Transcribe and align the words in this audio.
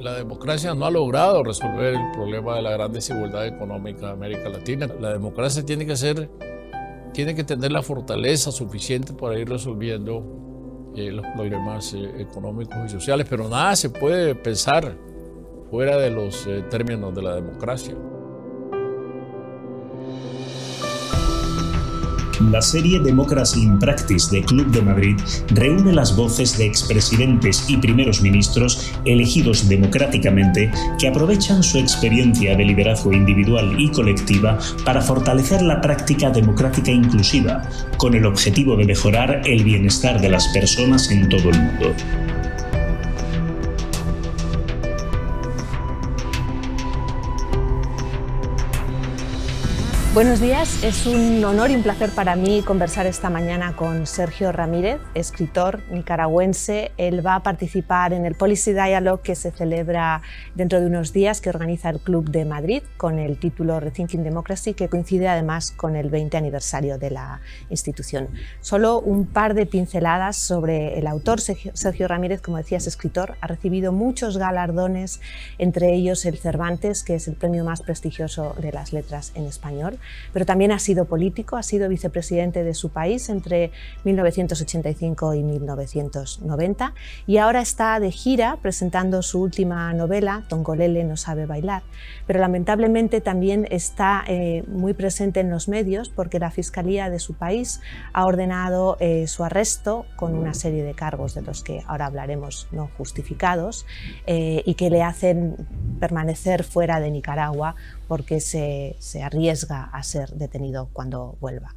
La 0.00 0.14
democracia 0.14 0.74
no 0.74 0.86
ha 0.86 0.90
logrado 0.90 1.42
resolver 1.42 1.94
el 1.94 2.10
problema 2.12 2.54
de 2.56 2.62
la 2.62 2.70
gran 2.70 2.92
desigualdad 2.92 3.46
económica 3.46 4.06
de 4.06 4.12
América 4.12 4.48
Latina. 4.48 4.86
La 5.00 5.12
democracia 5.12 5.64
tiene 5.64 5.86
que 5.86 5.96
ser, 5.96 6.30
tiene 7.12 7.34
que 7.34 7.42
tener 7.42 7.72
la 7.72 7.82
fortaleza 7.82 8.52
suficiente 8.52 9.12
para 9.12 9.38
ir 9.38 9.48
resolviendo 9.48 10.92
eh, 10.94 11.10
los 11.10 11.26
problemas 11.34 11.94
eh, 11.94 12.12
económicos 12.20 12.76
y 12.86 12.88
sociales, 12.88 13.26
pero 13.28 13.48
nada 13.48 13.74
se 13.74 13.90
puede 13.90 14.36
pensar 14.36 14.96
fuera 15.70 15.96
de 15.96 16.10
los 16.10 16.46
eh, 16.46 16.64
términos 16.70 17.14
de 17.14 17.22
la 17.22 17.34
democracia. 17.34 17.94
La 22.40 22.62
serie 22.62 23.00
Democracy 23.00 23.64
in 23.64 23.80
Practice 23.80 24.30
de 24.30 24.44
Club 24.44 24.70
de 24.70 24.80
Madrid 24.80 25.16
reúne 25.54 25.92
las 25.92 26.14
voces 26.14 26.56
de 26.56 26.66
expresidentes 26.66 27.68
y 27.68 27.76
primeros 27.78 28.22
ministros 28.22 28.92
elegidos 29.04 29.68
democráticamente 29.68 30.70
que 31.00 31.08
aprovechan 31.08 31.64
su 31.64 31.78
experiencia 31.78 32.56
de 32.56 32.64
liderazgo 32.64 33.12
individual 33.12 33.74
y 33.76 33.90
colectiva 33.90 34.56
para 34.84 35.02
fortalecer 35.02 35.62
la 35.62 35.80
práctica 35.80 36.30
democrática 36.30 36.92
inclusiva, 36.92 37.68
con 37.96 38.14
el 38.14 38.24
objetivo 38.24 38.76
de 38.76 38.84
mejorar 38.84 39.42
el 39.44 39.64
bienestar 39.64 40.20
de 40.20 40.28
las 40.28 40.46
personas 40.48 41.10
en 41.10 41.28
todo 41.28 41.50
el 41.50 41.58
mundo. 41.58 41.92
Buenos 50.18 50.40
días, 50.40 50.82
es 50.82 51.06
un 51.06 51.44
honor 51.44 51.70
y 51.70 51.76
un 51.76 51.84
placer 51.84 52.10
para 52.10 52.34
mí 52.34 52.62
conversar 52.62 53.06
esta 53.06 53.30
mañana 53.30 53.76
con 53.76 54.04
Sergio 54.04 54.50
Ramírez, 54.50 55.00
escritor 55.14 55.80
nicaragüense. 55.92 56.90
Él 56.96 57.24
va 57.24 57.36
a 57.36 57.44
participar 57.44 58.12
en 58.12 58.26
el 58.26 58.34
Policy 58.34 58.72
Dialogue 58.72 59.22
que 59.22 59.36
se 59.36 59.52
celebra 59.52 60.22
dentro 60.56 60.80
de 60.80 60.86
unos 60.86 61.12
días 61.12 61.40
que 61.40 61.50
organiza 61.50 61.88
el 61.90 62.00
Club 62.00 62.30
de 62.30 62.44
Madrid 62.44 62.82
con 62.96 63.20
el 63.20 63.38
título 63.38 63.78
Rethinking 63.78 64.24
Democracy 64.24 64.74
que 64.74 64.88
coincide 64.88 65.28
además 65.28 65.70
con 65.70 65.94
el 65.94 66.10
20 66.10 66.36
aniversario 66.36 66.98
de 66.98 67.12
la 67.12 67.40
institución. 67.70 68.26
Solo 68.60 68.98
un 68.98 69.24
par 69.24 69.54
de 69.54 69.66
pinceladas 69.66 70.36
sobre 70.36 70.98
el 70.98 71.06
autor. 71.06 71.40
Sergio 71.40 72.08
Ramírez, 72.08 72.40
como 72.40 72.56
decías, 72.56 72.88
escritor, 72.88 73.36
ha 73.40 73.46
recibido 73.46 73.92
muchos 73.92 74.36
galardones, 74.36 75.20
entre 75.58 75.94
ellos 75.94 76.24
el 76.24 76.38
Cervantes, 76.38 77.04
que 77.04 77.14
es 77.14 77.28
el 77.28 77.36
premio 77.36 77.62
más 77.62 77.82
prestigioso 77.82 78.56
de 78.60 78.72
las 78.72 78.92
letras 78.92 79.30
en 79.36 79.44
español 79.44 80.00
pero 80.32 80.46
también 80.46 80.72
ha 80.72 80.78
sido 80.78 81.06
político, 81.06 81.56
ha 81.56 81.62
sido 81.62 81.88
vicepresidente 81.88 82.64
de 82.64 82.74
su 82.74 82.90
país 82.90 83.28
entre 83.28 83.70
1985 84.04 85.34
y 85.34 85.42
1990 85.42 86.94
y 87.26 87.38
ahora 87.38 87.60
está 87.60 88.00
de 88.00 88.10
gira 88.10 88.58
presentando 88.60 89.22
su 89.22 89.40
última 89.40 89.92
novela, 89.92 90.44
Tongolele 90.48 91.04
no 91.04 91.16
sabe 91.16 91.46
bailar, 91.46 91.82
pero 92.26 92.40
lamentablemente 92.40 93.20
también 93.20 93.66
está 93.70 94.24
eh, 94.26 94.64
muy 94.68 94.94
presente 94.94 95.40
en 95.40 95.50
los 95.50 95.68
medios 95.68 96.08
porque 96.08 96.38
la 96.38 96.50
Fiscalía 96.50 97.10
de 97.10 97.18
su 97.18 97.34
país 97.34 97.80
ha 98.12 98.26
ordenado 98.26 98.96
eh, 99.00 99.26
su 99.26 99.44
arresto 99.44 100.06
con 100.16 100.34
una 100.34 100.54
serie 100.54 100.82
de 100.82 100.94
cargos 100.94 101.34
de 101.34 101.42
los 101.42 101.62
que 101.62 101.82
ahora 101.86 102.06
hablaremos 102.06 102.68
no 102.72 102.90
justificados 102.96 103.86
eh, 104.26 104.62
y 104.64 104.74
que 104.74 104.90
le 104.90 105.02
hacen 105.02 105.56
permanecer 106.00 106.64
fuera 106.64 107.00
de 107.00 107.10
Nicaragua 107.10 107.74
porque 108.08 108.40
se, 108.40 108.96
arriesga 109.22 109.84
a 109.84 110.02
ser 110.02 110.30
detenido 110.30 110.88
cuando 110.92 111.36
vuelva. 111.40 111.74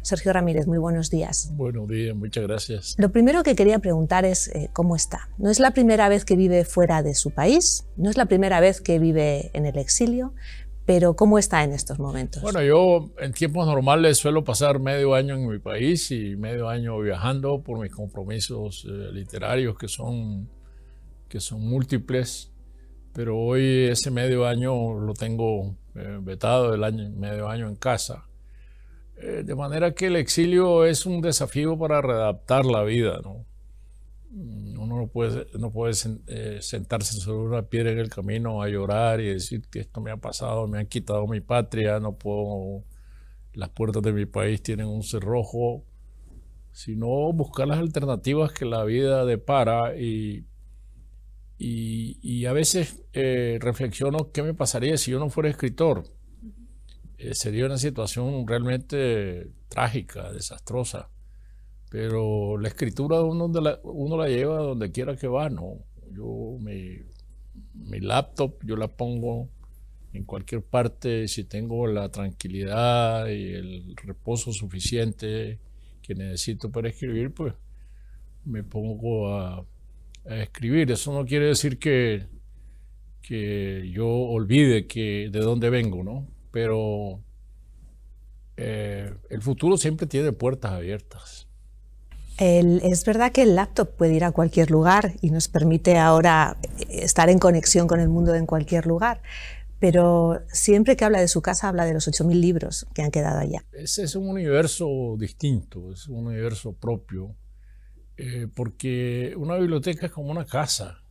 Sergio 0.00 0.32
Ramírez, 0.32 0.66
muy 0.66 0.78
buenos 0.78 1.10
días. 1.10 1.50
Buenos 1.56 1.88
días, 1.88 2.16
muchas 2.16 2.44
gracias. 2.44 2.94
Lo 2.98 3.10
primero 3.10 3.42
que 3.42 3.56
quería 3.56 3.80
preguntar 3.80 4.24
es 4.24 4.48
eh, 4.48 4.70
cómo 4.72 4.94
está. 4.94 5.28
No 5.38 5.50
es 5.50 5.58
la 5.58 5.72
primera 5.72 6.08
vez 6.08 6.24
que 6.24 6.36
vive 6.36 6.64
fuera 6.64 7.02
de 7.02 7.14
su 7.14 7.32
país, 7.32 7.84
no 7.96 8.08
es 8.08 8.16
la 8.16 8.26
primera 8.26 8.60
vez 8.60 8.80
que 8.80 9.00
vive 9.00 9.50
en 9.54 9.66
el 9.66 9.76
exilio, 9.76 10.32
pero 10.86 11.14
¿cómo 11.16 11.38
está 11.38 11.64
en 11.64 11.72
estos 11.72 11.98
momentos? 11.98 12.42
Bueno, 12.42 12.62
yo 12.62 13.10
en 13.18 13.32
tiempos 13.32 13.66
normales 13.66 14.18
suelo 14.18 14.44
pasar 14.44 14.78
medio 14.78 15.14
año 15.14 15.34
en 15.34 15.48
mi 15.48 15.58
país 15.58 16.10
y 16.12 16.36
medio 16.36 16.68
año 16.68 16.98
viajando 17.00 17.60
por 17.60 17.80
mis 17.80 17.92
compromisos 17.92 18.86
eh, 18.88 19.12
literarios 19.12 19.76
que 19.76 19.88
son, 19.88 20.48
que 21.28 21.40
son 21.40 21.60
múltiples 21.60 22.52
pero 23.12 23.38
hoy 23.38 23.88
ese 23.90 24.10
medio 24.10 24.46
año 24.46 24.94
lo 24.94 25.14
tengo 25.14 25.76
eh, 25.94 26.18
vetado, 26.20 26.74
el 26.74 26.84
año, 26.84 27.10
medio 27.10 27.48
año 27.48 27.68
en 27.68 27.76
casa. 27.76 28.26
Eh, 29.16 29.42
de 29.44 29.54
manera 29.54 29.94
que 29.94 30.06
el 30.06 30.16
exilio 30.16 30.84
es 30.84 31.06
un 31.06 31.20
desafío 31.20 31.78
para 31.78 32.00
readaptar 32.00 32.64
la 32.64 32.82
vida. 32.82 33.20
¿no? 33.22 33.44
Mm, 34.30 34.78
uno 34.80 34.96
no 34.96 35.06
puede, 35.06 35.46
no 35.58 35.70
puede 35.70 35.94
eh, 36.26 36.58
sentarse 36.60 37.14
sobre 37.20 37.48
una 37.48 37.62
piedra 37.62 37.92
en 37.92 37.98
el 37.98 38.08
camino 38.08 38.62
a 38.62 38.68
llorar 38.68 39.20
y 39.20 39.26
decir 39.26 39.68
que 39.70 39.80
esto 39.80 40.00
me 40.00 40.10
ha 40.10 40.16
pasado, 40.16 40.66
me 40.66 40.78
han 40.78 40.86
quitado 40.86 41.26
mi 41.26 41.40
patria, 41.40 42.00
no 42.00 42.16
puedo, 42.16 42.82
las 43.52 43.68
puertas 43.68 44.02
de 44.02 44.12
mi 44.12 44.26
país 44.26 44.62
tienen 44.62 44.86
un 44.86 45.02
cerrojo, 45.02 45.84
sino 46.72 47.32
buscar 47.32 47.68
las 47.68 47.78
alternativas 47.78 48.52
que 48.52 48.64
la 48.64 48.84
vida 48.84 49.24
depara 49.26 49.96
y 49.96 50.46
y, 51.64 52.46
a 52.46 52.52
veces 52.52 53.04
eh, 53.12 53.58
reflexiono 53.60 54.32
qué 54.32 54.42
me 54.42 54.52
pasaría 54.52 54.96
si 54.96 55.12
yo 55.12 55.20
no 55.20 55.30
fuera 55.30 55.48
escritor. 55.48 56.04
Eh, 57.18 57.36
sería 57.36 57.66
una 57.66 57.78
situación 57.78 58.46
realmente 58.48 59.52
trágica, 59.68 60.32
desastrosa. 60.32 61.08
Pero 61.88 62.58
la 62.58 62.66
escritura 62.68 63.22
uno, 63.22 63.48
la, 63.60 63.78
uno 63.84 64.16
la 64.16 64.28
lleva 64.28 64.58
donde 64.58 64.90
quiera 64.90 65.14
que 65.14 65.28
va, 65.28 65.50
¿no? 65.50 65.84
Yo, 66.10 66.58
mi, 66.58 66.98
mi 67.74 68.00
laptop, 68.00 68.56
yo 68.64 68.76
la 68.76 68.88
pongo 68.88 69.48
en 70.12 70.24
cualquier 70.24 70.62
parte 70.62 71.28
si 71.28 71.44
tengo 71.44 71.86
la 71.86 72.10
tranquilidad 72.10 73.28
y 73.28 73.52
el 73.52 73.96
reposo 73.96 74.52
suficiente 74.52 75.60
que 76.02 76.14
necesito 76.16 76.72
para 76.72 76.88
escribir, 76.88 77.32
pues 77.32 77.54
me 78.44 78.64
pongo 78.64 79.32
a 79.32 79.64
escribir. 80.24 80.90
Eso 80.90 81.12
no 81.12 81.24
quiere 81.24 81.46
decir 81.46 81.78
que, 81.78 82.26
que 83.22 83.90
yo 83.92 84.06
olvide 84.08 84.86
que, 84.86 85.28
de 85.30 85.40
dónde 85.40 85.70
vengo, 85.70 86.02
¿no? 86.02 86.28
Pero 86.50 87.20
eh, 88.56 89.12
el 89.30 89.42
futuro 89.42 89.76
siempre 89.76 90.06
tiene 90.06 90.32
puertas 90.32 90.72
abiertas. 90.72 91.48
es 92.38 93.04
verdad 93.04 93.32
que 93.32 93.42
el 93.42 93.54
laptop 93.54 93.96
puede 93.96 94.14
ir 94.14 94.24
a 94.24 94.32
cualquier 94.32 94.70
lugar 94.70 95.14
y 95.20 95.30
nos 95.30 95.48
permite 95.48 95.98
ahora 95.98 96.56
estar 96.88 97.30
en 97.30 97.38
conexión 97.38 97.86
con 97.86 98.00
el 98.00 98.08
mundo 98.08 98.34
en 98.34 98.46
cualquier 98.46 98.86
lugar, 98.86 99.22
pero 99.78 100.42
siempre 100.48 100.96
que 100.96 101.04
habla 101.04 101.20
de 101.20 101.28
su 101.28 101.42
casa 101.42 101.68
habla 101.68 101.84
de 101.84 101.94
los 101.94 102.06
8.000 102.06 102.34
libros 102.34 102.86
que 102.94 103.02
han 103.02 103.10
quedado 103.10 103.40
allá. 103.40 103.64
Ese 103.72 104.04
es 104.04 104.14
un 104.14 104.28
universo 104.28 105.16
distinto, 105.18 105.92
es 105.92 106.08
un 106.08 106.26
universo 106.26 106.72
propio 106.74 107.34
eh, 108.16 108.46
porque 108.54 109.34
una 109.36 109.56
biblioteca 109.56 110.06
es 110.06 110.12
como 110.12 110.30
una 110.30 110.44
casa 110.44 111.02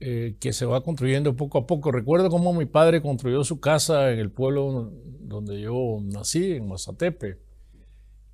eh, 0.00 0.36
que 0.40 0.52
se 0.52 0.66
va 0.66 0.82
construyendo 0.82 1.36
poco 1.36 1.58
a 1.58 1.66
poco. 1.66 1.92
Recuerdo 1.92 2.30
cómo 2.30 2.52
mi 2.52 2.66
padre 2.66 3.02
construyó 3.02 3.44
su 3.44 3.60
casa 3.60 4.12
en 4.12 4.18
el 4.18 4.30
pueblo 4.30 4.92
donde 5.20 5.60
yo 5.60 5.98
nací, 6.02 6.52
en 6.52 6.68
Mazatepe, 6.68 7.38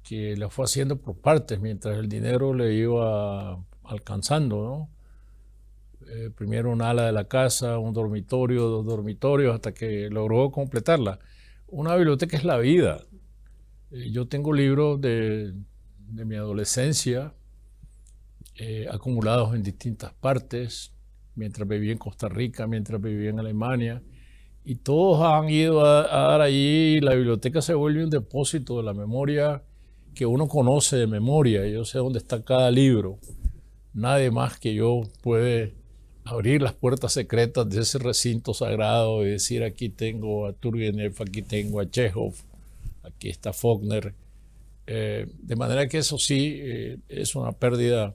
que 0.02 0.36
la 0.36 0.48
fue 0.50 0.64
haciendo 0.64 1.00
por 1.00 1.16
partes 1.20 1.60
mientras 1.60 1.98
el 1.98 2.08
dinero 2.08 2.54
le 2.54 2.74
iba 2.74 3.64
alcanzando, 3.84 4.88
eh, 6.08 6.30
primero 6.36 6.70
un 6.70 6.82
ala 6.82 7.06
de 7.06 7.12
la 7.12 7.26
casa, 7.28 7.78
un 7.78 7.92
dormitorio, 7.94 8.68
dos 8.68 8.86
dormitorios, 8.86 9.54
hasta 9.54 9.74
que 9.74 10.08
logró 10.10 10.50
completarla. 10.50 11.18
Una 11.68 11.97
biblioteca 11.97 12.36
es 12.36 12.44
la 12.44 12.58
vida. 12.58 13.03
yo 13.91 14.28
tengo 14.28 14.53
libros 14.53 15.00
de, 15.00 15.54
de 16.09 16.24
mi 16.24 16.36
adolescencia, 16.36 17.34
eh, 18.58 18.86
acumulados 18.91 19.54
en 19.54 19.62
distintas 19.62 20.12
partes, 20.14 20.92
mientras 21.34 21.68
viví 21.68 21.91
en 21.91 21.98
Costa 21.98 22.28
Rica, 22.28 22.66
mientras 22.66 23.00
viví 23.00 23.28
en 23.28 23.38
Alemania, 23.38 24.03
y 24.64 24.76
todos 24.76 25.22
han 25.22 25.48
ido 25.50 25.84
a, 25.84 26.03
dar 26.03 26.41
allí, 26.41 27.00
la 27.00 27.14
biblioteca 27.14 27.62
se 27.62 27.74
vuelve 27.74 28.03
un 28.03 28.10
depósito 28.10 28.78
de 28.78 28.82
la 28.82 28.94
memoria 28.94 29.62
que 30.14 30.26
uno 30.26 30.48
conoce 30.48 30.97
de 30.97 31.06
memoria, 31.06 31.66
yo 31.66 31.84
sé 31.84 31.98
dónde 31.98 32.18
está 32.18 32.42
cada 32.42 32.70
libro, 32.70 33.18
nadie 33.92 34.30
más 34.30 34.59
que 34.59 34.74
yo 34.74 35.02
puede 35.22 35.74
abrir 36.24 36.62
las 36.62 36.72
puertas 36.72 37.12
secretas 37.12 37.68
de 37.68 37.82
ese 37.82 37.98
recinto 37.98 38.54
sagrado 38.54 39.24
y 39.24 39.30
decir 39.30 39.62
aquí 39.62 39.88
tengo 39.88 40.47
a 40.47 40.52
Turgenev, 40.52 41.14
aquí 41.20 41.42
tengo 41.42 41.78
a 41.78 41.88
Chekhov, 41.88 42.34
aquí 43.02 43.28
está 43.28 43.52
Faulkner. 43.52 44.14
Eh, 44.88 45.26
de 45.38 45.56
manera 45.56 45.88
que 45.88 45.98
eso 45.98 46.18
sí 46.18 46.59
eh, 46.60 46.98
es 47.09 47.36
una 47.36 47.52
pérdida 47.52 48.14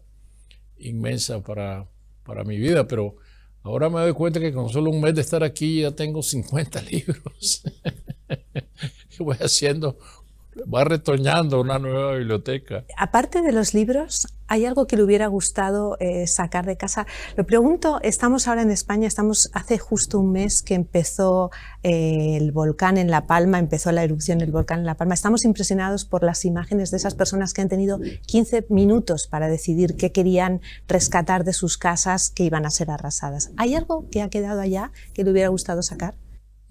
inmensa 0.82 1.42
para, 1.44 1.88
para 2.24 2.44
mi 2.44 2.58
vida, 2.58 2.88
pero 2.88 3.16
ahora 3.64 3.90
me 3.90 4.00
doy 4.02 4.14
cuenta 4.14 4.40
que 4.40 4.54
con 4.54 4.70
solo 4.70 4.90
un 4.90 5.02
mes 5.02 5.16
de 5.16 5.22
estar 5.22 5.44
aquí 5.44 5.82
ya 5.82 5.92
tengo 5.92 6.22
50 6.22 6.82
libros. 6.92 7.64
voy 9.20 9.38
haciendo 9.40 9.98
va 10.64 10.84
retoñando 10.84 11.62
una 11.62 11.80
nueva 11.80 12.16
biblioteca. 12.16 12.86
Aparte 12.98 13.42
de 13.42 13.52
los 13.52 13.74
libros, 13.74 14.28
¿hay 14.48 14.66
algo 14.66 14.88
que 14.88 14.98
le 14.98 15.04
hubiera 15.04 15.28
gustado 15.28 15.98
eh, 16.00 16.28
sacar 16.28 16.66
de 16.66 16.78
casa? 16.78 17.06
Lo 17.36 17.46
pregunto, 17.46 18.00
estamos 18.04 18.48
ahora 18.48 18.62
en 18.62 18.72
España, 18.72 19.08
estamos 19.08 19.50
hace 19.54 19.78
justo 19.78 20.20
un 20.20 20.32
mes 20.32 20.62
que 20.62 20.74
empezó 20.74 21.52
eh, 21.84 22.38
el 22.38 22.52
volcán 22.52 22.98
en 22.98 23.10
La 23.10 23.28
Palma, 23.28 23.60
empezó 23.60 23.92
la 23.92 24.04
erupción 24.04 24.40
del 24.40 24.52
volcán 24.52 24.80
en 24.80 24.86
La 24.86 24.96
Palma. 24.96 25.14
Estamos 25.14 25.46
impresionados 25.46 26.06
por 26.06 26.24
las 26.24 26.46
imágenes 26.46 26.92
de 26.92 26.98
esas 26.98 27.16
personas 27.16 27.54
que 27.54 27.62
han 27.62 27.70
tenido 27.70 28.00
15 28.26 28.66
minutos 28.70 29.28
para 29.28 29.48
decidir 29.48 29.96
qué 29.96 30.12
querían 30.12 30.62
rescatar 30.88 31.44
de 31.44 31.54
sus 31.54 31.78
casas 31.78 32.30
que 32.30 32.44
iban 32.44 32.66
a 32.66 32.72
ser 32.72 32.92
arrasadas. 32.92 33.52
¿Hay 33.58 33.76
algo 33.76 34.10
que 34.10 34.22
ha 34.22 34.30
quedado 34.30 34.62
allá 34.62 34.92
que 35.14 35.24
le 35.24 35.32
hubiera 35.32 35.50
gustado 35.50 35.82
sacar? 35.82 36.16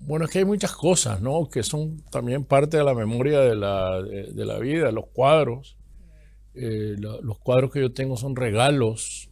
Bueno, 0.03 0.25
es 0.25 0.31
que 0.31 0.39
hay 0.39 0.45
muchas 0.45 0.73
cosas, 0.73 1.21
¿no? 1.21 1.49
Que 1.51 1.63
son 1.63 2.03
también 2.11 2.45
parte 2.45 2.79
de 2.79 2.85
la 2.85 2.95
memoria 2.95 3.41
de 3.41 3.55
la, 3.55 4.03
de, 4.03 4.45
la 4.47 4.59
vida, 4.59 4.91
los 4.91 5.07
cuadros. 5.09 5.77
Eh, 6.55 6.97
los 6.99 7.39
cuadros 7.39 7.71
que 7.71 7.81
yo 7.81 7.93
tengo 7.93 8.17
son 8.17 8.35
regalos. 8.35 9.31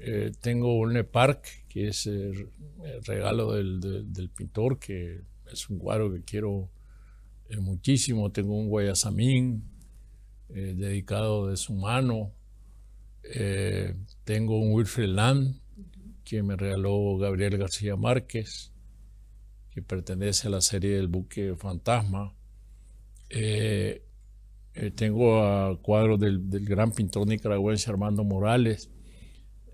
Eh, 0.00 0.32
tengo 0.40 0.78
un 0.78 1.06
Park, 1.10 1.64
que 1.68 1.88
es 1.88 2.06
el, 2.06 2.50
regalo 3.06 3.52
del, 3.52 3.80
del, 4.12 4.28
pintor, 4.30 4.78
que 4.78 5.22
es 5.50 5.70
un 5.70 5.78
cuadro 5.78 6.12
que 6.12 6.22
quiero 6.22 6.68
eh, 7.48 7.58
muchísimo. 7.58 8.32
Tengo 8.32 8.56
un 8.56 8.68
Guayasamín 8.68 9.64
dedicado 10.48 11.48
de 11.48 11.56
su 11.56 11.72
mano. 11.72 12.32
tengo 14.24 14.58
un 14.58 14.72
Wilfred 14.72 15.08
Land, 15.08 15.60
que 16.24 16.42
me 16.42 16.56
regaló 16.56 17.16
Gabriel 17.16 17.56
García 17.56 17.96
Márquez 17.96 18.73
que 19.74 19.82
pertenece 19.82 20.46
a 20.46 20.50
la 20.50 20.60
serie 20.60 20.96
del 20.96 21.08
buque 21.08 21.56
fantasma. 21.56 22.32
Eh, 23.28 24.04
eh, 24.74 24.90
tengo 24.92 25.42
a 25.42 25.76
cuadros 25.82 26.20
del, 26.20 26.40
gran 26.64 26.92
pintor 26.92 27.26
nicaragüense 27.26 27.90
Armando 27.90 28.22
Morales. 28.22 28.88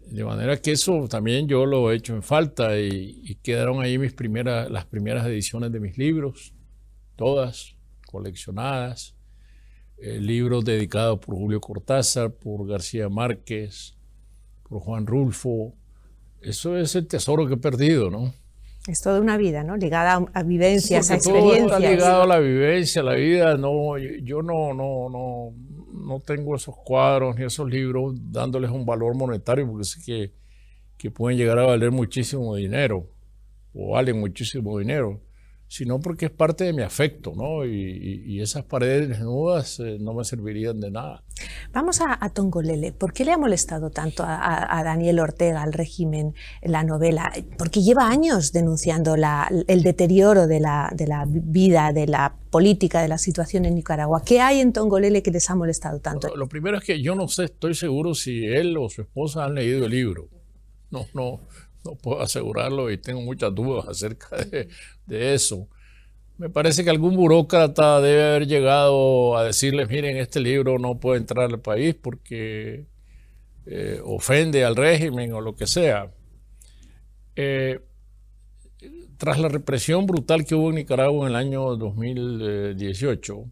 De 0.06 0.24
manera 0.24 0.56
que 0.56 0.72
eso 0.72 1.06
también 1.06 1.46
yo 1.46 1.66
lo 1.66 1.92
he 1.92 1.96
hecho 1.96 2.14
en 2.14 2.22
falta 2.22 2.78
y, 2.80 3.36
quedaron 3.42 3.82
ahí 3.82 3.98
mis 3.98 4.14
primeras, 4.14 4.70
las 4.70 4.86
primeras 4.86 5.26
ediciones 5.26 5.70
de 5.70 5.80
mis 5.80 5.98
libros, 5.98 6.54
todas 7.16 7.76
coleccionadas. 8.06 9.14
Eh, 9.98 10.18
libros 10.18 10.64
dedicados 10.64 11.18
por 11.18 11.34
Julio 11.34 11.60
Cortázar, 11.60 12.32
por 12.32 12.66
García 12.66 13.10
Márquez, 13.10 13.98
por 14.66 14.80
Juan 14.80 15.06
Rulfo. 15.06 15.74
Eso 16.40 16.78
es 16.78 16.96
el 16.96 17.06
tesoro 17.06 17.46
que 17.46 17.54
he 17.54 17.58
perdido, 17.58 18.10
¿no? 18.10 18.32
Es 18.90 19.02
toda 19.02 19.20
una 19.20 19.36
vida, 19.36 19.62
¿no? 19.62 19.76
Ligada 19.76 20.26
a, 20.34 20.42
vivencias, 20.42 21.10
a 21.10 21.14
experiencias. 21.14 21.68
Todo 21.68 21.78
está 21.78 21.90
ligado 21.90 22.22
a 22.22 22.26
la 22.26 22.38
vivencia, 22.40 23.02
a 23.02 23.04
la 23.04 23.14
vida. 23.14 23.56
No, 23.56 23.96
yo 23.98 24.42
no, 24.42 24.74
no, 24.74 25.08
no, 25.08 25.54
no 25.92 26.20
tengo 26.20 26.56
esos 26.56 26.74
cuadros 26.76 27.36
ni 27.36 27.44
esos 27.44 27.70
libros 27.70 28.14
dándoles 28.32 28.70
un 28.70 28.84
valor 28.84 29.14
monetario 29.14 29.66
porque 29.68 29.84
sé 29.84 30.00
que, 30.04 30.32
que 30.96 31.10
pueden 31.10 31.38
llegar 31.38 31.58
a 31.60 31.66
valer 31.66 31.92
muchísimo 31.92 32.56
dinero 32.56 33.06
o 33.72 33.92
valen 33.92 34.18
muchísimo 34.18 34.78
dinero 34.78 35.20
sino 35.70 36.00
porque 36.00 36.26
es 36.26 36.32
parte 36.32 36.64
de 36.64 36.72
mi 36.72 36.82
afecto, 36.82 37.32
¿no? 37.36 37.64
Y, 37.64 38.40
esas 38.40 38.64
paredes 38.64 39.10
desnudas 39.10 39.78
eh, 39.78 39.98
no 40.00 40.14
me 40.14 40.24
servirían 40.24 40.80
de 40.80 40.90
nada. 40.90 41.22
Vamos 41.72 42.00
a, 42.00 42.28
Tongolele. 42.30 42.90
¿Por 42.90 43.12
qué 43.12 43.24
le 43.24 43.32
ha 43.32 43.38
molestado 43.38 43.90
tanto 43.90 44.24
a, 44.26 44.82
Daniel 44.82 45.20
Ortega, 45.20 45.62
al 45.62 45.72
régimen, 45.72 46.34
la 46.62 46.82
novela? 46.82 47.30
Porque 47.56 47.82
lleva 47.82 48.08
años 48.08 48.50
denunciando 48.52 49.14
el 49.14 49.82
deterioro 49.82 50.48
de 50.48 50.58
la, 50.58 50.90
de 50.92 51.06
la, 51.06 51.24
vida, 51.28 51.92
de 51.92 52.08
la 52.08 52.34
política, 52.50 53.00
de 53.00 53.08
la 53.08 53.18
situación 53.18 53.64
en 53.64 53.76
Nicaragua. 53.76 54.22
¿Qué 54.24 54.40
hay 54.40 54.58
en 54.58 54.72
Tongolele 54.72 55.22
que 55.22 55.30
les 55.30 55.48
ha 55.50 55.54
molestado 55.54 56.00
tanto? 56.00 56.28
Lo, 56.28 56.36
lo 56.36 56.48
primero 56.48 56.78
es 56.78 56.84
que 56.84 57.00
yo 57.00 57.14
no 57.14 57.28
sé, 57.28 57.44
estoy 57.44 57.74
seguro 57.74 58.14
si 58.14 58.44
él 58.44 58.76
o 58.76 58.88
su 58.88 59.02
esposa 59.02 59.44
han 59.44 59.54
leído 59.54 59.84
el 59.84 59.92
libro. 59.92 60.28
No, 60.90 61.06
no, 61.14 61.40
no 61.84 61.94
puedo 61.94 62.20
asegurarlo 62.20 62.90
y 62.90 62.98
tengo 62.98 63.20
muchas 63.20 63.54
dudas 63.54 63.86
acerca 63.88 64.36
de, 64.36 65.34
eso. 65.34 65.68
Me 66.38 66.48
parece 66.48 66.84
que 66.84 66.90
algún 66.90 67.16
burócrata 67.16 68.00
debe 68.00 68.22
haber 68.24 68.46
llegado 68.46 69.36
a 69.36 69.44
decirles, 69.44 69.88
miren, 69.88 70.16
este 70.16 70.40
libro 70.40 70.78
no 70.78 70.98
puede 70.98 71.18
entrar 71.18 71.50
al 71.50 71.60
país 71.60 71.94
porque 71.94 72.86
eh, 73.66 74.00
ofende 74.02 74.64
al 74.64 74.76
régimen 74.76 75.32
o 75.34 75.40
lo 75.40 75.54
que 75.54 75.66
sea. 75.66 76.10
Eh, 77.36 77.80
tras 79.18 79.38
la 79.38 79.48
represión 79.48 80.06
brutal 80.06 80.46
que 80.46 80.54
hubo 80.54 80.70
en 80.70 80.76
Nicaragua 80.76 81.26
en 81.26 81.34
el 81.34 81.36
año 81.36 81.76
2018, 81.76 83.44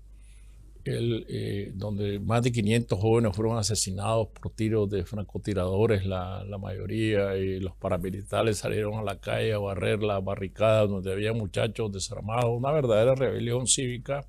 eh, 0.90 1.72
donde 1.74 2.18
más 2.18 2.42
de 2.42 2.50
500 2.50 2.98
jóvenes 2.98 3.36
fueron 3.36 3.58
asesinados 3.58 4.28
por 4.28 4.52
tiros 4.52 4.88
de 4.88 5.04
francotiradores, 5.04 6.06
la, 6.06 6.44
mayoría, 6.58 7.36
y 7.36 7.60
los 7.60 7.76
paramilitares 7.76 8.58
salieron 8.58 8.94
a 8.94 9.02
la 9.02 9.20
calle 9.20 9.52
a 9.52 9.58
barrer 9.58 10.02
las 10.02 10.24
barricadas 10.24 10.88
donde 10.88 11.12
había 11.12 11.32
muchachos 11.32 11.92
desarmados, 11.92 12.56
una 12.56 12.72
verdadera 12.72 13.14
rebelión 13.14 13.66
cívica. 13.66 14.26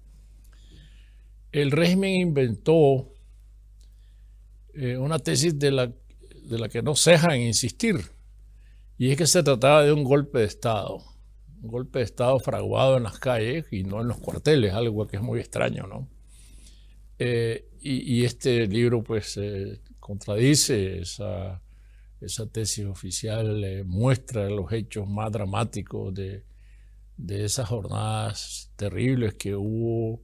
El 1.51 1.71
régimen 1.71 2.15
inventó 2.15 3.13
eh, 4.73 4.97
una 4.97 5.19
tesis 5.19 5.57
de 5.57 5.71
la, 5.71 5.87
de 5.87 6.59
la 6.59 6.67
que 6.67 6.81
no 6.81 6.95
ceja 6.95 7.35
en 7.35 7.43
insistir, 7.43 8.01
y 8.97 9.11
es 9.11 9.17
que 9.17 9.27
se 9.27 9.43
trataba 9.43 9.83
de 9.83 9.93
un 9.93 10.03
golpe 10.03 10.39
de 10.39 10.45
Estado, 10.45 11.01
un 11.61 11.69
golpe 11.69 11.99
de 11.99 12.05
Estado 12.05 12.37
fraguado 12.39 12.97
en 12.97 13.03
las 13.03 13.17
calles 13.17 13.65
y 13.71 13.83
no 13.83 14.01
en 14.01 14.09
los 14.09 14.17
cuarteles, 14.17 14.73
algo 14.73 15.07
que 15.07 15.17
es 15.17 15.23
muy 15.23 15.39
extraño, 15.39 15.87
¿no? 15.87 16.07
Eh, 17.19 17.65
y, 17.81 18.23
este 18.23 18.65
libro 18.65 19.03
pues 19.03 19.35
eh, 19.37 19.81
contradice 19.99 20.99
esa, 20.99 21.61
esa, 22.21 22.47
tesis 22.47 22.85
oficial, 22.85 23.63
eh, 23.63 23.83
muestra 23.83 24.49
los 24.49 24.71
hechos 24.71 25.07
más 25.07 25.29
dramáticos 25.31 26.13
de, 26.13 26.45
de, 27.17 27.43
esas 27.45 27.67
jornadas 27.67 28.71
terribles 28.77 29.33
que 29.33 29.55
hubo, 29.55 30.21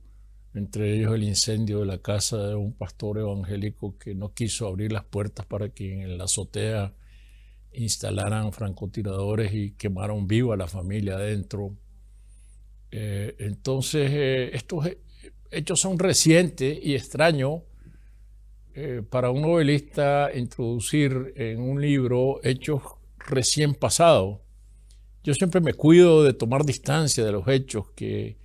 entre 0.54 0.96
ellos 0.96 1.16
el 1.16 1.24
incendio 1.24 1.82
de 1.82 1.86
la 1.86 1.98
casa 1.98 2.38
de 2.48 2.56
un 2.56 2.74
pastor 2.74 3.20
evangélico 3.20 3.98
que 3.98 4.16
no 4.16 4.34
quiso 4.34 4.68
abrir 4.68 4.94
las 4.94 5.04
puertas 5.04 5.46
para 5.46 5.70
que 5.70 6.02
en 6.02 6.18
la 6.18 6.26
azotea 6.26 6.94
instalaran 7.74 8.54
francotiradores 8.54 9.54
y 9.54 9.72
quemaron 9.72 10.28
viva 10.28 10.54
a 10.54 10.58
la 10.58 10.68
familia 10.68 11.16
adentro. 11.16 11.76
entonces, 12.92 14.54
estos 14.54 14.88
hechos 15.56 15.80
son 15.80 15.98
recientes 15.98 16.78
y 16.82 16.96
extraño 16.96 17.64
eh, 18.74 19.02
para 19.10 19.32
un 19.32 19.42
novelista 19.42 20.30
introducir 20.36 21.34
en 21.38 21.62
un 21.62 21.82
libro 21.82 22.42
hechos 22.44 22.82
recién 23.18 23.74
pasados. 23.74 24.40
Yo 25.24 25.34
siempre 25.34 25.62
me 25.62 25.74
cuido 25.74 26.24
de 26.24 26.34
tomar 26.34 26.66
distancia 26.66 27.24
de 27.24 27.32
los 27.32 27.48
hechos, 27.48 27.88
que, 27.96 28.38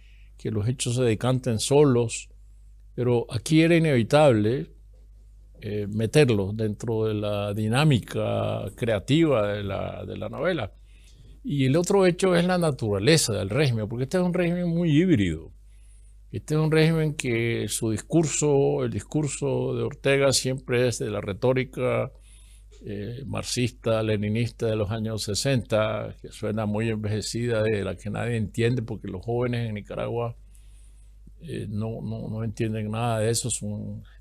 los 0.45 0.69
hechos 0.69 0.95
se 0.95 1.03
decanten 1.03 1.59
solos, 1.59 2.31
pero 2.95 3.27
aquí 3.29 3.61
era 3.61 3.77
inevitable 3.77 4.71
eh, 5.61 5.87
meterlos 5.89 6.57
dentro 6.57 7.07
de 7.07 7.15
la 7.15 7.53
dinámica 7.53 8.71
creativa 8.77 9.49
de 9.49 9.65
la, 9.65 10.05
de 10.07 10.17
la 10.17 10.29
novela. 10.29 10.73
Y 11.43 11.67
el 11.67 11.77
otro 11.77 12.07
hecho 12.07 12.37
es 12.37 12.45
la 12.45 12.57
naturaleza 12.57 13.33
del 13.33 13.51
régimen, 13.51 13.89
porque 13.89 14.05
este 14.05 14.19
es 14.19 14.23
un 14.23 14.33
régimen 14.33 14.69
muy 14.69 14.91
híbrido. 14.97 15.53
Este 16.33 16.55
es 16.55 16.61
un 16.61 16.71
régimen 16.71 17.15
que 17.15 17.67
su 17.69 17.91
discurso, 17.91 18.85
el 18.85 18.91
discurso 18.91 19.75
de 19.75 19.83
Ortega 19.83 20.33
siempre 20.33 20.87
es 20.87 21.01
de 21.01 21.11
la 21.11 21.21
retórica 21.21 22.13
eh, 22.87 23.25
marxista, 23.27 24.03
leninista 24.03 24.67
de 24.67 24.77
los 24.77 24.91
años 24.91 25.25
60, 25.25 26.17
que 26.23 26.29
suena 26.29 26.67
muy 26.67 26.89
envejecida, 26.89 27.63
de 27.63 27.83
la 27.83 27.97
que 27.97 28.11
nadie 28.11 28.37
entiende, 28.37 28.81
porque 28.83 29.09
los 29.09 29.25
jóvenes 29.25 29.69
en 29.69 29.75
Nicaragua 29.75 30.37
eh, 31.41 31.67
no, 31.69 32.01
no, 32.01 32.45
entienden 32.45 32.91
nada 32.91 33.19
de 33.19 33.31
eso. 33.31 33.49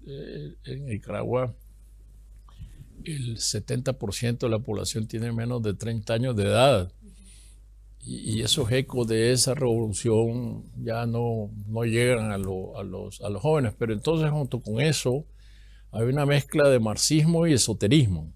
Eh, 0.07 0.55
en 0.65 0.85
Nicaragua 0.87 1.55
el 3.03 3.37
70% 3.37 4.39
de 4.39 4.49
la 4.49 4.59
población 4.59 5.07
tiene 5.07 5.31
menos 5.31 5.61
de 5.61 5.73
30 5.73 6.13
años 6.13 6.35
de 6.35 6.43
edad 6.43 6.91
y, 8.09 8.41
esos 8.41 8.71
ecos 8.71 9.07
de 9.07 9.31
esa 9.31 9.53
revolución 9.53 10.63
ya 10.77 11.05
no, 11.05 11.51
no 11.67 11.83
llegan 11.83 12.31
a, 12.31 12.35
a, 12.35 12.37
los, 12.37 13.21
a 13.21 13.29
los 13.29 13.41
jóvenes. 13.41 13.75
Pero 13.77 13.93
entonces 13.93 14.31
junto 14.31 14.61
con 14.61 14.81
eso 14.81 15.25
hay 15.91 16.03
una 16.03 16.25
mezcla 16.25 16.67
de 16.69 16.79
marxismo 16.79 17.45
y 17.45 17.53
esoterismo, 17.53 18.33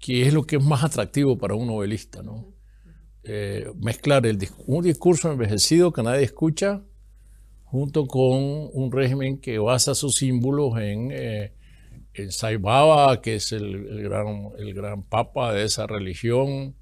que 0.00 0.26
es 0.26 0.34
lo 0.34 0.44
que 0.44 0.56
es 0.56 0.64
más 0.64 0.82
atractivo 0.82 1.38
para 1.38 1.54
un 1.54 1.68
novelista. 1.68 2.22
¿no? 2.22 2.52
Eh, 3.22 3.70
mezclar 3.76 4.26
el, 4.26 4.38
un 4.66 4.82
discurso 4.82 5.30
envejecido 5.30 5.92
que 5.92 6.02
nadie 6.02 6.24
escucha 6.24 6.82
junto 7.64 8.06
con 8.06 8.70
un 8.72 8.90
régimen 8.90 9.38
que 9.40 9.58
basa 9.58 9.94
sus 9.94 10.16
símbolos 10.16 10.76
en, 10.80 11.10
eh, 11.12 11.52
en 12.14 12.32
Saibaba, 12.32 13.20
que 13.20 13.36
es 13.36 13.52
el, 13.52 13.86
el, 13.86 14.02
gran, 14.02 14.48
el 14.58 14.74
gran 14.74 15.02
papa 15.04 15.52
de 15.52 15.64
esa 15.64 15.86
religión, 15.86 16.74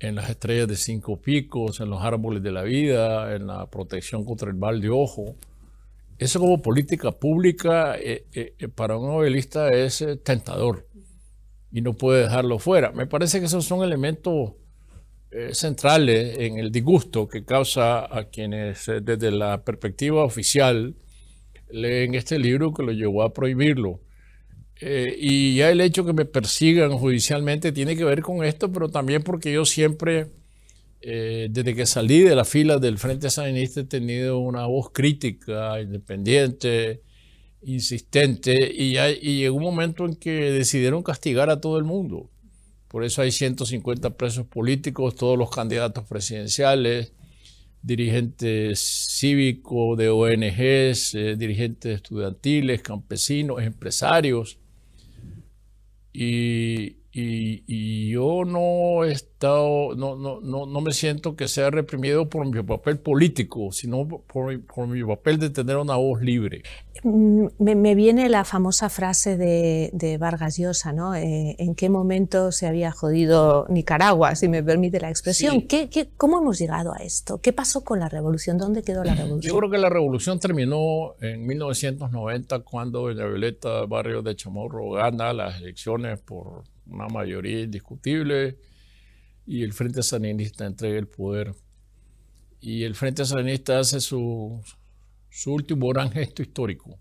en 0.00 0.14
las 0.14 0.30
estrellas 0.30 0.68
de 0.68 0.76
cinco 0.76 1.20
picos, 1.20 1.80
en 1.80 1.90
los 1.90 2.02
árboles 2.02 2.42
de 2.42 2.52
la 2.52 2.62
vida, 2.62 3.34
en 3.34 3.46
la 3.46 3.66
protección 3.66 4.24
contra 4.24 4.48
el 4.48 4.56
mal 4.56 4.80
de 4.80 4.90
ojo. 4.90 5.36
eso 6.18 6.40
como 6.40 6.62
política 6.62 7.12
pública 7.12 7.96
eh, 7.98 8.26
eh, 8.32 8.68
para 8.68 8.96
un 8.96 9.08
novelista 9.08 9.68
es 9.70 10.04
tentador 10.24 10.86
y 11.70 11.80
no 11.82 11.94
puede 11.94 12.22
dejarlo 12.22 12.58
fuera. 12.58 12.92
Me 12.92 13.06
parece 13.06 13.40
que 13.40 13.46
esos 13.46 13.64
son 13.64 13.82
elementos 13.82 14.52
centrales 15.52 16.38
en 16.38 16.58
el 16.58 16.72
disgusto 16.72 17.28
que 17.28 17.44
causa 17.44 18.06
a 18.16 18.30
quienes 18.30 18.86
desde 19.02 19.30
la 19.30 19.62
perspectiva 19.62 20.24
oficial 20.24 20.96
leen 21.70 22.14
este 22.14 22.38
libro 22.38 22.72
que 22.72 22.82
lo 22.82 22.92
llevó 22.92 23.22
a 23.22 23.32
prohibirlo. 23.32 24.00
Y 24.80 25.56
ya 25.56 25.70
el 25.70 25.80
hecho 25.80 26.04
que 26.04 26.12
me 26.12 26.24
persigan 26.24 26.92
judicialmente 26.92 27.72
tiene 27.72 27.96
que 27.96 28.04
ver 28.04 28.22
con 28.22 28.44
esto, 28.44 28.72
pero 28.72 28.88
también 28.88 29.22
porque 29.22 29.52
yo 29.52 29.64
siempre 29.64 30.28
eh, 31.00 31.48
desde 31.50 31.74
que 31.76 31.86
salí 31.86 32.20
de 32.22 32.34
la 32.34 32.44
fila 32.44 32.78
del 32.78 32.98
Frente 32.98 33.30
Sandinista 33.30 33.80
he 33.80 33.84
tenido 33.84 34.38
una 34.38 34.66
voz 34.66 34.90
crítica, 34.90 35.80
independiente, 35.80 37.02
insistente, 37.62 38.72
y, 38.74 38.94
llegó 39.38 39.56
un 39.56 39.62
momento 39.62 40.04
en 40.06 40.16
que 40.16 40.50
decidieron 40.52 41.02
castigar 41.02 41.50
a 41.50 41.60
todo 41.60 41.78
el 41.78 41.84
mundo. 41.84 42.30
Por 42.88 43.04
eso 43.04 43.22
hay 43.22 43.32
150 43.32 44.16
presos 44.16 44.46
políticos, 44.46 45.14
todos 45.14 45.38
los 45.38 45.50
candidatos 45.50 46.04
presidenciales, 46.08 47.12
dirigentes 47.82 48.80
cívicos 49.18 49.96
de 49.98 50.08
ONGs, 50.08 51.14
eh, 51.14 51.36
dirigentes 51.36 51.96
estudiantiles, 51.96 52.82
campesinos, 52.82 53.62
empresarios. 53.62 54.57
E, 56.20 56.97
Y, 57.10 57.64
y, 57.66 58.10
yo 58.10 58.44
no 58.44 59.02
he 59.02 59.12
estado, 59.12 59.94
no, 59.96 60.14
no, 60.14 60.40
no, 60.42 60.66
no, 60.66 60.80
me 60.82 60.92
siento 60.92 61.36
que 61.36 61.48
sea 61.48 61.70
reprimido 61.70 62.28
por 62.28 62.46
mi 62.46 62.62
papel 62.62 62.98
político, 62.98 63.72
sino 63.72 64.06
por, 64.06 64.60
por 64.62 64.86
mi 64.86 65.02
papel 65.02 65.38
de 65.38 65.48
tener 65.48 65.78
una 65.78 65.96
voz 65.96 66.20
libre. 66.20 66.62
Mm, 67.02 67.46
me, 67.58 67.94
viene 67.94 68.28
la 68.28 68.44
famosa 68.44 68.90
frase 68.90 69.38
de, 69.38 69.90
de 69.94 70.18
Vargas 70.18 70.58
Llosa, 70.58 70.92
¿no? 70.92 71.14
Eh, 71.14 71.56
¿En 71.58 71.74
qué 71.74 71.88
momento 71.88 72.52
se 72.52 72.66
había 72.66 72.92
jodido 72.92 73.66
Nicaragua, 73.70 74.34
si 74.34 74.48
me 74.48 74.62
permite 74.62 75.00
la 75.00 75.08
expresión? 75.08 75.62
¿Qué, 75.62 75.88
qué, 75.88 76.10
cómo 76.14 76.38
hemos 76.38 76.58
llegado 76.58 76.92
a 76.92 76.98
esto? 76.98 77.40
¿Qué 77.40 77.54
pasó 77.54 77.84
con 77.84 78.00
la 78.00 78.10
revolución? 78.10 78.58
¿Dónde 78.58 78.82
quedó 78.82 79.02
la 79.02 79.14
revolución? 79.14 79.52
Yo 79.52 79.58
creo 79.58 79.70
que 79.70 79.78
la 79.78 79.88
revolución 79.88 80.38
terminó 80.40 81.14
en 81.20 81.46
1990 81.46 82.60
cuando 82.60 83.08
la 83.10 83.26
Violeta 83.26 83.86
Barrio 83.86 84.20
de 84.20 84.36
Chamorro 84.36 84.90
gana 84.90 85.32
las 85.32 85.58
elecciones 85.60 86.18
por 86.20 86.64
una 86.88 87.06
mayoría 87.08 87.60
indiscutible, 87.60 88.58
y 89.46 89.62
el 89.62 89.72
Frente 89.72 90.02
Sandinista 90.02 90.66
entrega 90.66 90.98
el 90.98 91.08
poder. 91.08 91.54
Y 92.60 92.84
el 92.84 92.94
Frente 92.94 93.24
Sandinista 93.24 93.78
hace 93.78 94.00
su, 94.00 94.60
su 95.30 95.52
último 95.52 95.88
gran 95.88 96.10
gesto 96.10 96.42
histórico. 96.42 96.98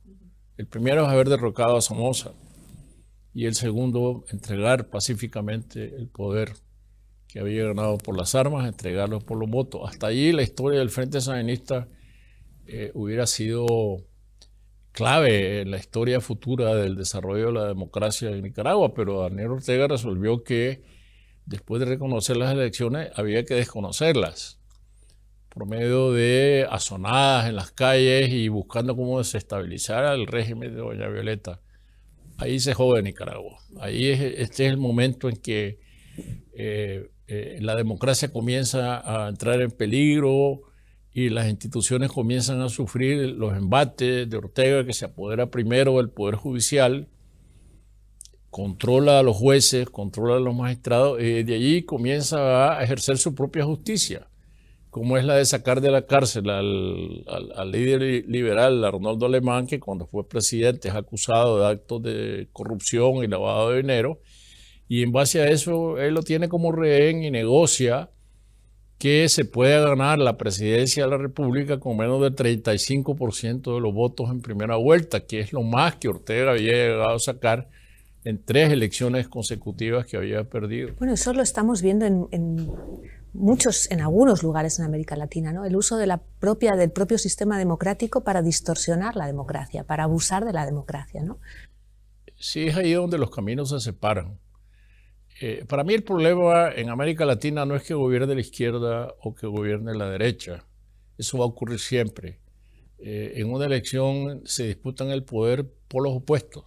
El 0.55 0.67
primero 0.67 1.03
es 1.03 1.09
haber 1.09 1.29
derrocado 1.29 1.77
a 1.77 1.81
Somoza 1.81 2.31
y 3.33 3.45
el 3.45 3.53
segundo, 3.53 4.25
entregar 4.31 4.89
pacíficamente 4.89 5.95
el 5.95 6.07
poder 6.07 6.53
que 7.27 7.39
había 7.39 7.65
ganado 7.65 7.97
por 7.97 8.17
las 8.17 8.33
armas, 8.33 8.67
entregarlo 8.67 9.19
por 9.19 9.37
los 9.37 9.49
votos. 9.49 9.81
Hasta 9.87 10.07
allí 10.07 10.31
la 10.31 10.41
historia 10.41 10.79
del 10.79 10.89
Frente 10.89 11.21
Sandinista 11.21 11.87
eh, 12.65 12.91
hubiera 12.95 13.27
sido 13.27 13.65
clave 14.97 15.61
en 15.61 15.69
la 15.69 15.77
historia 15.77 16.19
futura 16.21 16.73
del 16.73 16.95
desarrollo 16.95 17.47
de 17.47 17.51
la 17.51 17.67
democracia 17.67 18.31
en 18.31 18.41
Nicaragua, 18.41 18.95
pero 18.95 19.21
Daniel 19.21 19.51
Ortega 19.51 19.87
resolvió 19.87 20.43
que 20.43 20.81
después 21.45 21.79
de 21.79 21.85
reconocer 21.85 22.35
las 22.35 22.51
elecciones 22.51 23.11
había 23.13 23.45
que 23.45 23.53
desconocerlas 23.53 24.59
por 25.49 25.67
medio 25.67 26.13
de 26.13 26.65
asonadas 26.71 27.47
en 27.47 27.57
las 27.57 27.69
calles 27.69 28.29
y 28.29 28.47
buscando 28.47 28.95
cómo 28.95 29.19
desestabilizar 29.19 30.03
al 30.03 30.25
régimen 30.25 30.73
de 30.73 30.81
Doña 30.81 31.07
Violeta. 31.09 31.61
Ahí 32.39 32.59
se 32.59 32.73
jode 32.73 33.03
Nicaragua. 33.03 33.59
Ahí 33.79 34.07
es, 34.07 34.19
este 34.19 34.65
es 34.65 34.71
el 34.71 34.77
momento 34.77 35.29
en 35.29 35.35
que 35.35 35.79
eh, 36.55 37.11
eh, 37.27 37.59
la 37.61 37.75
democracia 37.75 38.33
comienza 38.33 39.25
a 39.25 39.29
entrar 39.29 39.61
en 39.61 39.69
peligro, 39.69 40.63
y 41.17 41.29
las 41.29 41.49
instituciones 41.49 42.11
comienzan 42.11 42.61
a 42.61 42.69
sufrir 42.69 43.29
los 43.29 43.57
embates 43.57 44.29
de 44.29 44.37
Ortega, 44.37 44.85
que 44.85 44.93
se 44.93 45.05
apodera 45.05 45.49
primero 45.49 45.97
del 45.97 46.11
Poder 46.11 46.35
Judicial, 46.35 47.07
controla 48.51 49.17
a 49.17 49.23
los 49.23 49.35
jueces, 49.35 49.89
controla 49.89 50.35
a 50.35 50.39
los 50.39 50.53
magistrados, 50.53 51.19
y 51.19 51.41
de 51.41 51.55
allí 51.55 51.81
comienza 51.81 52.77
a 52.77 52.83
ejercer 52.83 53.17
su 53.17 53.33
propia 53.33 53.65
justicia, 53.65 54.27
como 54.91 55.17
es 55.17 55.25
la 55.25 55.33
de 55.33 55.45
sacar 55.45 55.81
de 55.81 55.89
la 55.89 56.05
cárcel 56.05 56.51
al, 56.51 57.71
líder 57.71 58.29
liberal 58.29 58.85
Arnoldo 58.85 59.25
Alemán, 59.25 59.65
que 59.65 59.79
cuando 59.79 60.05
fue 60.05 60.29
presidente 60.29 60.89
es 60.89 60.93
acusado 60.93 61.61
de 61.61 61.65
actos 61.65 62.03
de 62.03 62.47
corrupción 62.53 63.23
y 63.23 63.27
lavado 63.27 63.71
de 63.71 63.77
dinero, 63.77 64.21
y 64.87 65.01
en 65.01 65.11
base 65.11 65.41
a 65.41 65.49
eso 65.49 65.97
él 65.97 66.13
lo 66.13 66.21
tiene 66.21 66.47
como 66.47 66.71
rehén 66.71 67.23
y 67.23 67.31
negocia 67.31 68.11
que 68.97 69.29
se 69.29 69.45
pueda 69.45 69.87
ganar 69.89 70.17
la 70.17 70.37
presidencia 70.37 71.03
de 71.03 71.09
la 71.09 71.17
República 71.17 71.79
con 71.79 71.97
menos 71.97 72.21
del 72.21 72.35
35% 72.35 73.75
de 73.75 73.81
los 73.81 73.93
votos 73.93 74.29
en 74.31 74.41
primera 74.41 74.75
vuelta, 74.75 75.21
que 75.21 75.39
es 75.39 75.53
lo 75.53 75.61
más 75.61 75.95
que 75.95 76.07
Ortega 76.07 76.51
había 76.51 76.71
llegado 76.71 77.15
a 77.15 77.19
sacar 77.19 77.69
en 78.23 78.43
tres 78.43 78.73
elecciones 78.73 79.27
consecutivas 79.27 80.05
que 80.05 80.17
había 80.17 80.43
perdido. 80.43 80.89
Bueno, 80.97 81.13
eso 81.13 81.31
lo 81.31 81.43
estamos 81.43 81.81
viendo 81.81 82.05
en, 82.05 82.69
muchos, 83.33 83.89
en 83.91 84.01
algunos 84.01 84.41
lugares 84.41 84.79
en 84.79 84.85
América 84.85 85.15
Latina, 85.15 85.53
¿no? 85.53 85.63
El 85.63 85.75
uso 85.75 85.95
de 85.97 86.07
la 86.07 86.17
propia, 86.17 86.75
del 86.75 86.91
propio 86.91 87.19
sistema 87.19 87.57
democrático 87.57 88.21
para 88.21 88.41
distorsionar 88.41 89.15
la 89.15 89.27
democracia, 89.27 89.83
para 89.83 90.05
abusar 90.05 90.43
de 90.43 90.53
la 90.53 90.65
democracia, 90.65 91.23
¿no? 91.23 91.37
Sí, 92.35 92.67
es 92.67 92.75
ahí 92.75 92.93
donde 92.93 93.17
los 93.17 93.31
caminos 93.31 93.69
se 93.69 93.79
separan. 93.79 94.39
Eh, 95.39 95.65
para 95.67 95.83
mí 95.83 95.93
el 95.93 96.03
problema 96.03 96.71
en 96.71 96.89
América 96.89 97.25
Latina 97.25 97.65
no 97.65 97.75
es 97.75 97.83
que 97.83 97.93
gobierne 97.93 98.33
la 98.33 98.41
izquierda 98.41 99.13
o 99.21 99.35
que 99.35 99.45
gobierne 99.45 99.93
la 99.93 100.09
derecha. 100.09 100.65
Eso 101.17 101.37
va 101.37 101.45
a 101.45 101.47
ocurrir 101.47 101.79
siempre. 101.79 102.39
Eh, 102.97 103.33
en 103.35 103.51
una 103.51 103.65
elección 103.65 104.41
se 104.45 104.65
disputan 104.65 105.09
el 105.09 105.23
poder 105.23 105.67
por 105.87 106.03
los 106.03 106.15
opuestos. 106.15 106.65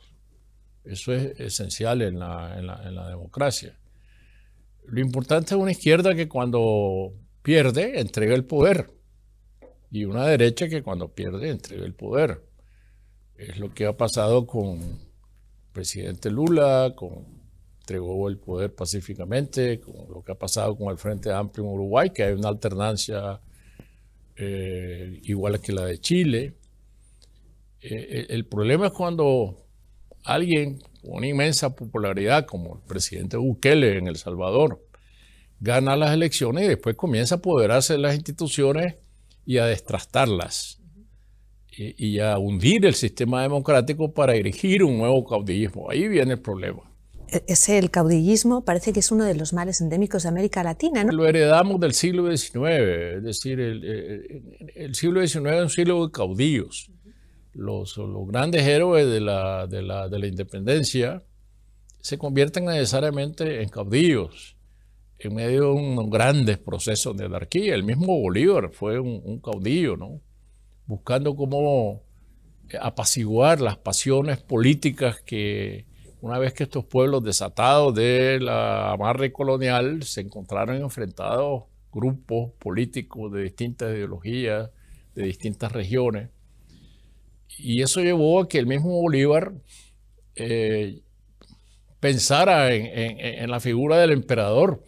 Eso 0.84 1.12
es 1.12 1.38
esencial 1.40 2.00
en 2.02 2.18
la, 2.18 3.08
democracia. 3.08 3.76
Lo 4.86 5.00
importante 5.00 5.54
es 5.54 5.60
una 5.60 5.72
izquierda 5.72 6.14
que 6.14 6.28
cuando 6.28 7.12
pierde 7.42 8.00
entrega 8.00 8.34
el 8.34 8.44
poder 8.44 8.90
y 9.90 10.04
una 10.04 10.26
derecha 10.26 10.68
que 10.68 10.82
cuando 10.82 11.12
pierde 11.12 11.50
entrega 11.50 11.84
el 11.84 11.94
poder. 11.94 12.44
Es 13.36 13.58
lo 13.58 13.74
que 13.74 13.86
ha 13.86 13.96
pasado 13.96 14.46
con 14.46 15.00
presidente 15.72 16.30
Lula, 16.30 16.94
con 16.96 17.39
entregó 17.90 18.28
el 18.28 18.38
poder 18.38 18.72
pacíficamente, 18.72 19.80
con 19.80 19.94
lo 20.14 20.22
que 20.22 20.30
ha 20.30 20.36
pasado 20.36 20.76
con 20.76 20.90
el 20.90 20.98
Frente 20.98 21.32
Amplio 21.32 21.64
en 21.64 21.72
Uruguay, 21.72 22.10
que 22.10 22.22
hay 22.22 22.34
una 22.34 22.48
alternancia 22.48 23.40
eh, 24.36 25.18
igual 25.24 25.60
que 25.60 25.72
la 25.72 25.86
de 25.86 25.98
Chile. 25.98 26.54
Eh, 27.80 28.26
el 28.28 28.46
problema 28.46 28.86
es 28.86 28.92
cuando 28.92 29.66
alguien 30.22 30.78
con 31.02 31.14
una 31.16 31.26
inmensa 31.26 31.74
popularidad, 31.74 32.46
como 32.46 32.76
el 32.76 32.82
presidente 32.82 33.36
Bukele 33.36 33.98
en 33.98 34.06
El 34.06 34.16
Salvador, 34.16 34.86
gana 35.58 35.96
las 35.96 36.14
elecciones 36.14 36.66
y 36.66 36.68
después 36.68 36.94
comienza 36.94 37.34
a 37.34 37.38
apoderarse 37.38 37.94
de 37.94 37.98
las 37.98 38.14
instituciones 38.14 38.94
y 39.44 39.58
a 39.58 39.66
destrastarlas 39.66 40.80
y, 41.76 42.06
y 42.06 42.20
a 42.20 42.38
hundir 42.38 42.86
el 42.86 42.94
sistema 42.94 43.42
democrático 43.42 44.12
para 44.12 44.36
erigir 44.36 44.84
un 44.84 44.98
nuevo 44.98 45.24
caudillismo. 45.24 45.90
Ahí 45.90 46.06
viene 46.06 46.34
el 46.34 46.40
problema 46.40 46.89
ese 47.46 47.78
el 47.78 47.90
caudillismo 47.90 48.64
parece 48.64 48.92
que 48.92 49.00
es 49.00 49.10
uno 49.10 49.24
de 49.24 49.34
los 49.34 49.52
males 49.52 49.80
endémicos 49.80 50.24
de 50.24 50.28
América 50.28 50.62
Latina. 50.62 51.04
¿no? 51.04 51.12
Lo 51.12 51.26
heredamos 51.26 51.80
del 51.80 51.94
siglo 51.94 52.24
XIX, 52.34 53.16
es 53.16 53.22
decir, 53.22 53.60
el, 53.60 54.94
siglo 54.94 55.26
XIX 55.26 55.46
es 55.46 55.62
un 55.62 55.70
siglo 55.70 56.06
de 56.06 56.12
caudillos. 56.12 56.90
Los, 57.52 57.96
los 57.96 58.28
grandes 58.28 58.64
héroes 58.66 59.06
de 59.06 59.20
la, 59.20 59.66
de, 59.66 59.82
la, 59.82 60.08
de 60.08 60.18
la, 60.18 60.26
independencia 60.26 61.22
se 62.00 62.16
convierten 62.16 62.64
necesariamente 62.64 63.62
en 63.62 63.68
caudillos 63.68 64.56
en 65.18 65.34
medio 65.34 65.60
de 65.60 65.70
unos 65.72 66.08
grandes 66.08 66.58
procesos 66.58 67.16
de 67.16 67.26
anarquía. 67.26 67.74
El 67.74 67.84
mismo 67.84 68.18
Bolívar 68.18 68.70
fue 68.72 68.98
un, 68.98 69.20
un 69.24 69.40
caudillo, 69.40 69.96
¿no? 69.96 70.20
buscando 70.86 71.36
cómo 71.36 72.02
apaciguar 72.80 73.60
las 73.60 73.76
pasiones 73.76 74.38
políticas 74.38 75.20
que 75.20 75.86
una 76.20 76.38
vez 76.38 76.52
que 76.52 76.64
estos 76.64 76.84
pueblos 76.84 77.22
desatados 77.22 77.94
de 77.94 78.38
la 78.40 78.92
amarre 78.92 79.32
colonial 79.32 80.02
se 80.02 80.20
encontraron 80.20 80.76
enfrentados 80.76 81.64
grupos 81.92 82.52
políticos 82.58 83.32
de 83.32 83.42
distintas 83.42 83.94
ideologías, 83.94 84.70
de 85.14 85.22
distintas 85.22 85.72
regiones. 85.72 86.30
Y 87.58 87.82
eso 87.82 88.00
llevó 88.00 88.40
a 88.40 88.48
que 88.48 88.58
el 88.58 88.66
mismo 88.66 89.00
Bolívar 89.00 89.52
eh, 90.34 91.02
pensara 92.00 92.72
en, 92.74 93.50
la 93.50 93.60
figura 93.60 93.98
del 93.98 94.12
emperador, 94.12 94.82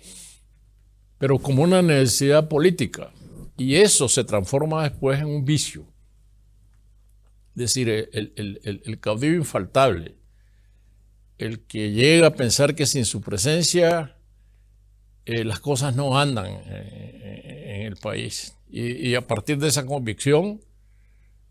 pero 1.19 1.39
como 1.39 1.63
una 1.63 1.83
necesidad 1.83 2.49
política. 2.49 3.13
Y 3.59 3.77
eso 3.77 4.09
se 4.09 4.25
transforma 4.25 4.83
después 4.89 5.21
en 5.21 5.27
un 5.27 5.45
vicio. 5.45 5.87
Es 7.55 7.75
decir, 7.75 7.89
el, 7.91 8.99
caudillo 9.01 9.35
infaltable, 9.35 10.17
el 11.43 11.61
que 11.61 11.91
llega 11.91 12.29
a 12.29 12.35
pensar 12.35 12.75
que 12.75 12.87
sin 12.87 13.05
su 13.05 13.21
presencia 13.21 14.17
eh, 15.25 15.45
las 15.45 15.61
cosas 15.61 15.95
no 15.95 16.19
andan 16.19 16.47
eh, 16.47 17.77
en 17.77 17.83
el 17.83 17.97
país. 17.97 18.57
Y, 18.69 19.15
a 19.17 19.27
partir 19.27 19.59
de 19.59 19.69
esa 19.69 19.85
convicción, 19.85 20.63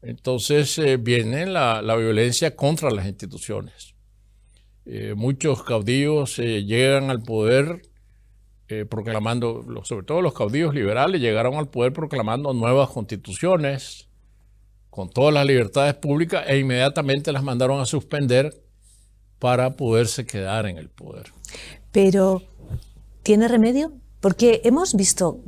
entonces 0.02 0.80
eh, 0.80 0.98
viene 0.98 1.46
la, 1.46 1.82
violencia 1.96 2.56
contra 2.56 2.90
las 2.90 3.06
instituciones. 3.06 3.94
muchos 5.16 5.62
caudillos 5.62 6.38
llegan 6.38 7.12
al 7.12 7.22
poder 7.22 7.84
proclamando, 8.90 9.64
sobre 9.84 10.06
todo 10.06 10.22
los 10.22 10.34
caudillos 10.34 10.74
liberales, 10.74 11.22
llegaron 11.22 11.56
al 11.56 11.70
poder 11.70 11.94
proclamando 11.94 12.54
nuevas 12.54 12.90
constituciones, 12.90 14.10
con 14.90 15.10
todas 15.10 15.34
las 15.34 15.46
libertades 15.46 15.94
públicas 15.94 16.44
e 16.48 16.58
inmediatamente 16.58 17.32
las 17.32 17.44
mandaron 17.44 17.80
a 17.80 17.86
suspender 17.86 18.64
para 19.42 19.72
poderse 19.72 20.28
quedar 20.28 20.68
en 20.68 20.78
el 20.78 20.88
poder. 20.88 21.34
Pero, 21.92 22.44
¿tiene 23.24 23.48
remedio? 23.48 23.92
Porque 24.20 24.62
hemos 24.66 24.94
visto 24.94 25.40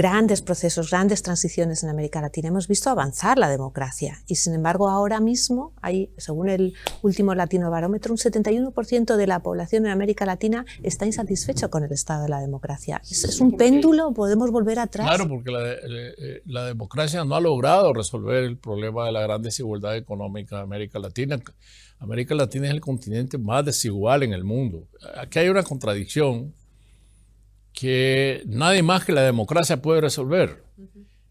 grandes 0.00 0.40
procesos, 0.40 0.88
grandes 0.88 1.22
transiciones 1.22 1.82
en 1.82 1.90
América 1.90 2.22
Latina. 2.22 2.48
Hemos 2.48 2.68
visto 2.68 2.88
avanzar 2.88 3.36
la 3.36 3.50
democracia 3.50 4.22
y 4.26 4.36
sin 4.36 4.54
embargo 4.54 4.88
ahora 4.88 5.20
mismo 5.20 5.74
hay, 5.82 6.10
según 6.16 6.48
el 6.48 6.72
último 7.02 7.34
Latino 7.34 7.70
Barómetro, 7.70 8.14
un 8.14 8.16
71% 8.16 9.16
de 9.16 9.26
la 9.26 9.40
población 9.40 9.84
en 9.84 9.92
América 9.92 10.24
Latina 10.24 10.64
está 10.82 11.04
insatisfecho 11.04 11.68
con 11.68 11.84
el 11.84 11.92
estado 11.92 12.22
de 12.22 12.30
la 12.30 12.40
democracia. 12.40 13.02
¿Es, 13.10 13.42
un 13.42 13.58
péndulo? 13.58 14.14
¿Podemos 14.14 14.50
volver 14.50 14.78
atrás? 14.78 15.06
Claro, 15.06 15.28
porque 15.28 15.50
la, 15.50 15.70
eh, 15.70 16.40
la, 16.46 16.64
democracia 16.64 17.22
no 17.26 17.34
ha 17.34 17.40
logrado 17.42 17.92
resolver 17.92 18.44
el 18.44 18.56
problema 18.56 19.04
de 19.04 19.12
la 19.12 19.20
gran 19.20 19.42
desigualdad 19.42 19.98
económica 19.98 20.56
de 20.56 20.62
América 20.62 20.98
Latina. 20.98 21.38
América 21.98 22.34
Latina 22.34 22.68
es 22.68 22.72
el 22.72 22.80
continente 22.80 23.36
más 23.36 23.66
desigual 23.66 24.22
en 24.22 24.32
el 24.32 24.44
mundo. 24.44 24.88
Aquí 25.18 25.40
hay 25.40 25.50
una 25.50 25.62
contradicción 25.62 26.54
que 27.72 28.42
nadie 28.46 28.82
más 28.82 29.04
que 29.04 29.12
la 29.12 29.22
democracia 29.22 29.80
puede 29.80 30.00
resolver. 30.00 30.64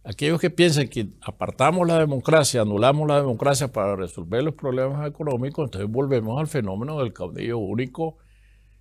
Aquellos 0.04 0.40
que 0.40 0.50
piensan 0.50 0.88
que 0.88 1.10
apartamos 1.22 1.88
la 1.88 2.00
democracia, 2.00 2.62
anulamos 2.62 3.08
la 3.08 3.18
democracia 3.18 3.68
para 3.68 3.96
resolver 3.96 4.44
los 4.44 4.56
problemas 4.56 5.08
económicos, 5.08 5.66
entonces 5.66 5.90
volvemos 5.90 6.40
al 6.40 6.48
fenómeno 6.48 7.00
del 7.00 7.14
caudillo 7.14 7.58
único 7.58 8.18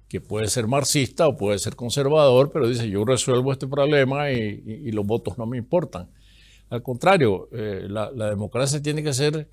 que 0.08 0.20
puede 0.20 0.46
ser 0.48 0.66
marxista 0.66 1.28
o 1.28 1.36
puede 1.36 1.58
ser 1.58 1.76
conservador, 1.76 2.50
pero 2.50 2.66
dice 2.66 2.88
yo 2.88 3.04
resuelvo 3.04 3.52
este 3.52 3.66
problema 3.66 4.30
y, 4.30 4.90
los 4.92 5.06
votos 5.06 5.36
no 5.36 5.46
me 5.46 5.58
importan. 5.58 6.08
Al 6.70 6.82
contrario, 6.82 7.48
eh, 7.52 7.86
la, 7.88 8.10
la, 8.10 8.30
democracia 8.30 8.80
tiene 8.80 9.02
que 9.02 9.12
ser, 9.12 9.50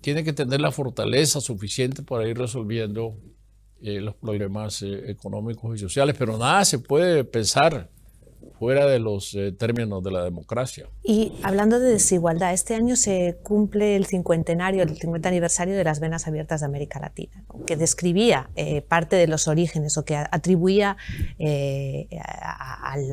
tiene 0.00 0.22
que 0.24 0.32
tener 0.32 0.60
la 0.60 0.70
fortaleza 0.70 1.40
suficiente 1.40 2.02
para 2.02 2.28
ir 2.28 2.36
resolviendo 2.36 3.16
eh, 3.82 4.00
los 4.00 4.14
problemas 4.14 4.82
eh, 4.82 5.10
económicos 5.10 5.76
y 5.76 5.78
sociales, 5.78 6.16
pero 6.18 6.36
nada 6.36 6.64
se 6.64 6.78
puede 6.78 7.24
pensar 7.24 7.88
fuera 8.60 8.84
de 8.84 8.98
los 8.98 9.34
eh, 9.36 9.52
términos 9.52 10.04
de 10.04 10.10
la 10.10 10.22
democracia. 10.22 10.86
Y 11.02 11.32
hablando 11.42 11.80
de 11.80 11.92
desigualdad, 11.92 12.52
este 12.52 12.74
año 12.74 12.94
se 12.94 13.38
cumple 13.42 13.96
el 13.96 14.04
cincuentenario, 14.04 14.82
el 14.82 14.98
50 14.98 15.30
aniversario 15.30 15.74
de 15.74 15.82
las 15.82 15.98
venas 15.98 16.28
abiertas 16.28 16.60
de 16.60 16.66
América 16.66 17.00
Latina, 17.00 17.42
que 17.66 17.78
describía 17.78 18.50
eh, 18.56 18.82
parte 18.82 19.16
de 19.16 19.28
los 19.28 19.48
orígenes 19.48 19.96
o 19.96 20.04
que 20.04 20.14
atribuía 20.14 20.98
eh, 21.38 22.06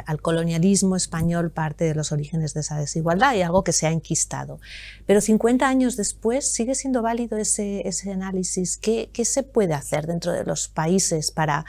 al, 0.05 0.21
colonialismo 0.21 0.97
español 0.97 1.49
parte 1.49 1.85
de 1.85 1.95
los 1.95 2.11
orígenes 2.11 2.53
de 2.53 2.59
esa 2.59 2.77
desigualdad 2.77 3.33
y 3.33 3.41
algo 3.41 3.63
que 3.63 3.71
se 3.71 3.87
ha 3.87 3.91
enquistado. 3.91 4.59
Pero 5.05 5.21
50 5.21 5.65
años 5.65 5.95
después 5.95 6.51
sigue 6.51 6.75
siendo 6.75 7.01
válido 7.01 7.37
ese, 7.37 7.87
ese 7.87 8.11
análisis. 8.11 8.75
¿Qué, 8.75 9.11
¿Qué, 9.13 9.23
se 9.23 9.43
puede 9.43 9.75
hacer 9.75 10.07
dentro 10.07 10.33
de 10.33 10.43
los 10.43 10.67
países 10.67 11.31
para... 11.31 11.63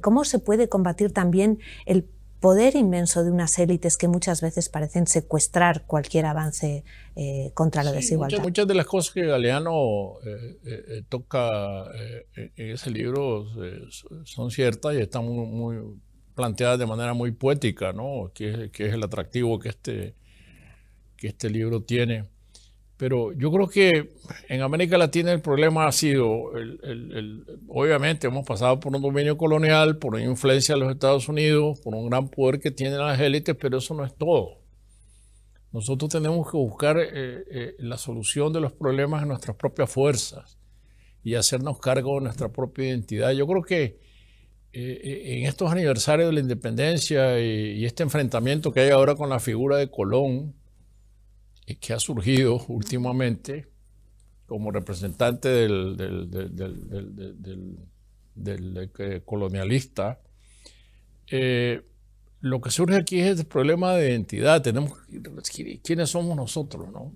¿Cómo 0.00 0.24
se 0.24 0.38
puede 0.38 0.68
combatir 0.68 1.12
también 1.12 1.58
el 1.86 2.06
poder 2.42 2.74
inmenso 2.74 3.22
de 3.22 3.30
unas 3.30 3.56
élites 3.60 3.96
que 3.96 4.08
muchas 4.08 4.40
veces 4.40 4.68
parecen 4.68 5.06
secuestrar 5.06 5.86
cualquier 5.86 6.26
avance 6.26 6.84
eh, 7.14 7.52
contra 7.54 7.84
la 7.84 7.92
desigualdad. 7.92 8.42
Muchas, 8.42 8.66
de 8.66 8.74
las 8.74 8.84
cosas 8.84 9.14
que 9.14 9.24
Galeano 9.24 10.14
eh, 10.26 10.58
eh, 10.64 11.02
toca 11.08 11.84
en 12.34 12.70
ese 12.70 12.90
libro 12.90 13.46
son 14.24 14.50
ciertas 14.50 14.94
y 14.94 14.98
están 14.98 15.24
muy, 15.24 15.78
planteadas 16.34 16.80
de 16.80 16.86
manera 16.86 17.14
muy 17.14 17.30
poética, 17.30 17.92
¿no? 17.92 18.32
que, 18.34 18.70
es 18.76 18.92
el 18.92 19.04
atractivo 19.04 19.60
que 19.60 19.68
este, 19.68 20.16
que 21.16 21.28
este 21.28 21.48
libro 21.48 21.82
tiene. 21.82 22.24
Pero 22.96 23.32
yo 23.32 23.50
creo 23.50 23.68
que 23.68 24.14
en 24.48 24.62
América 24.62 24.96
Latina 24.96 25.32
el 25.32 25.40
problema 25.40 25.86
ha 25.86 25.92
sido, 25.92 26.52
obviamente 27.68 28.28
hemos 28.28 28.46
pasado 28.46 28.78
por 28.78 28.94
un 28.94 29.02
dominio 29.02 29.36
colonial, 29.36 29.98
por 29.98 30.14
una 30.14 30.24
influencia 30.24 30.74
de 30.74 30.80
los 30.80 30.92
Estados 30.92 31.28
Unidos, 31.28 31.80
por 31.80 31.94
un 31.94 32.08
gran 32.08 32.28
poder 32.28 32.60
que 32.60 32.70
tienen 32.70 32.98
las 32.98 33.18
élites, 33.18 33.56
pero 33.58 33.78
eso 33.78 33.94
no 33.94 34.04
es 34.04 34.14
todo. 34.14 34.62
Nosotros 35.72 36.10
tenemos 36.10 36.50
que 36.50 36.56
buscar 36.56 36.98
eh, 36.98 37.44
eh, 37.50 37.74
la 37.78 37.96
solución 37.96 38.52
de 38.52 38.60
los 38.60 38.72
problemas 38.72 39.22
en 39.22 39.28
nuestras 39.28 39.56
propias 39.56 39.90
fuerzas 39.90 40.58
y 41.24 41.34
hacernos 41.34 41.78
cargo 41.78 42.16
de 42.16 42.24
nuestra 42.24 42.50
propia 42.50 42.88
identidad. 42.88 43.30
Yo 43.30 43.46
creo 43.46 43.62
que 43.62 43.98
eh, 44.74 45.38
en 45.38 45.46
estos 45.46 45.72
aniversarios 45.72 46.28
de 46.28 46.34
la 46.34 46.40
independencia 46.40 47.40
y 47.40 47.84
este 47.86 48.02
enfrentamiento 48.02 48.70
que 48.70 48.80
hay 48.80 48.90
ahora 48.90 49.14
con 49.14 49.30
la 49.30 49.40
figura 49.40 49.78
de 49.78 49.90
Colón, 49.90 50.54
que 51.66 51.92
ha 51.92 51.98
surgido 51.98 52.64
últimamente 52.68 53.68
como 54.46 54.70
representante 54.70 55.48
del, 55.48 55.98
eh, 58.98 59.22
colonialista, 59.24 60.20
eh, 61.30 61.80
lo 62.40 62.60
que 62.60 62.70
surge 62.70 62.96
aquí 62.96 63.20
es 63.20 63.40
el 63.40 63.46
problema 63.46 63.94
de 63.94 64.10
identidad. 64.10 64.60
Tenemos 64.60 64.92
quiénes 65.82 66.10
somos 66.10 66.36
nosotros, 66.36 66.90
¿no? 66.92 67.14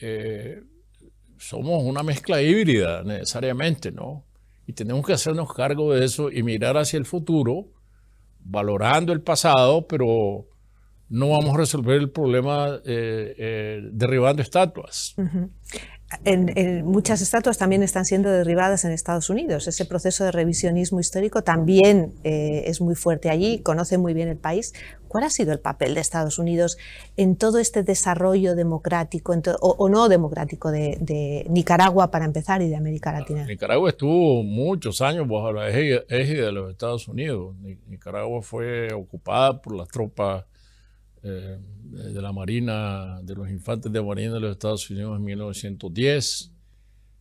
Eh, 0.00 0.62
somos 1.38 1.82
una 1.82 2.02
mezcla 2.02 2.40
híbrida 2.42 3.02
necesariamente, 3.02 3.90
¿no? 3.90 4.24
Y 4.66 4.74
tenemos 4.74 5.04
que 5.04 5.14
hacernos 5.14 5.52
cargo 5.52 5.94
de 5.94 6.04
eso 6.04 6.30
y 6.30 6.42
mirar 6.42 6.76
hacia 6.76 6.98
el 6.98 7.06
futuro, 7.06 7.72
valorando 8.38 9.12
el 9.12 9.22
pasado, 9.22 9.86
pero 9.88 10.46
no 11.10 11.30
vamos 11.30 11.54
a 11.54 11.58
resolver 11.58 12.00
el 12.00 12.10
problema 12.10 12.80
eh, 12.86 13.34
eh, 13.36 13.80
derribando 13.92 14.42
estatuas. 14.42 15.16
en, 16.24 16.86
muchas 16.86 17.20
estatuas 17.20 17.58
también 17.58 17.82
están 17.82 18.04
siendo 18.04 18.30
derribadas 18.30 18.84
en 18.84 18.92
Estados 18.92 19.28
Unidos. 19.28 19.66
Ese 19.66 19.84
proceso 19.84 20.22
de 20.22 20.30
revisionismo 20.30 21.00
histórico 21.00 21.42
también 21.42 22.14
eh, 22.22 22.62
es 22.66 22.80
muy 22.80 22.94
fuerte 22.94 23.28
allí, 23.28 23.58
conoce 23.58 23.98
muy 23.98 24.14
bien 24.14 24.28
el 24.28 24.36
país. 24.36 24.72
¿Cuál 25.08 25.24
ha 25.24 25.30
sido 25.30 25.52
el 25.52 25.58
papel 25.58 25.94
de 25.94 26.00
Estados 26.00 26.38
Unidos 26.38 26.78
en 27.16 27.34
todo 27.34 27.58
este 27.58 27.82
desarrollo 27.82 28.54
democrático 28.54 29.34
o, 29.60 29.88
no 29.88 30.08
democrático 30.08 30.70
de, 30.70 31.44
Nicaragua 31.50 32.12
para 32.12 32.24
empezar 32.24 32.62
y 32.62 32.68
de 32.68 32.76
América 32.76 33.10
Latina? 33.10 33.44
Nicaragua 33.46 33.90
estuvo 33.90 34.44
muchos 34.44 35.00
años 35.00 35.26
bajo 35.26 35.52
la 35.52 35.68
eje 35.70 36.04
de 36.08 36.52
los 36.52 36.70
Estados 36.70 37.08
Unidos. 37.08 37.56
Nicaragua 37.88 38.40
fue 38.42 38.92
ocupada 38.92 39.60
por 39.60 39.74
las 39.74 39.88
tropas 39.88 40.44
eh, 41.22 41.58
de 41.82 42.22
la 42.22 42.32
Marina, 42.32 43.20
de 43.22 43.34
los 43.34 43.50
infantes 43.50 43.92
de 43.92 44.00
Marina 44.00 44.34
de 44.34 44.40
los 44.40 44.52
Estados 44.52 44.88
Unidos 44.88 45.18
en 45.18 45.24
1910. 45.24 46.52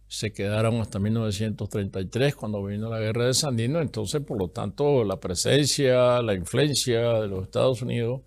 Se 0.08 0.32
quedaron 0.32 0.80
hasta 0.80 1.00
1933 1.00 2.36
cuando 2.36 2.64
vino 2.64 2.90
la 2.90 3.00
guerra 3.00 3.26
de 3.26 3.34
Sandino. 3.34 3.82
Entonces, 3.82 4.22
por 4.22 4.38
lo 4.40 4.50
tanto, 4.50 5.04
la 5.04 5.20
presencia, 5.20 6.22
la 6.22 6.34
influencia 6.34 7.14
de 7.20 7.28
los 7.28 7.44
Estados 7.44 7.82
Unidos 7.82 8.22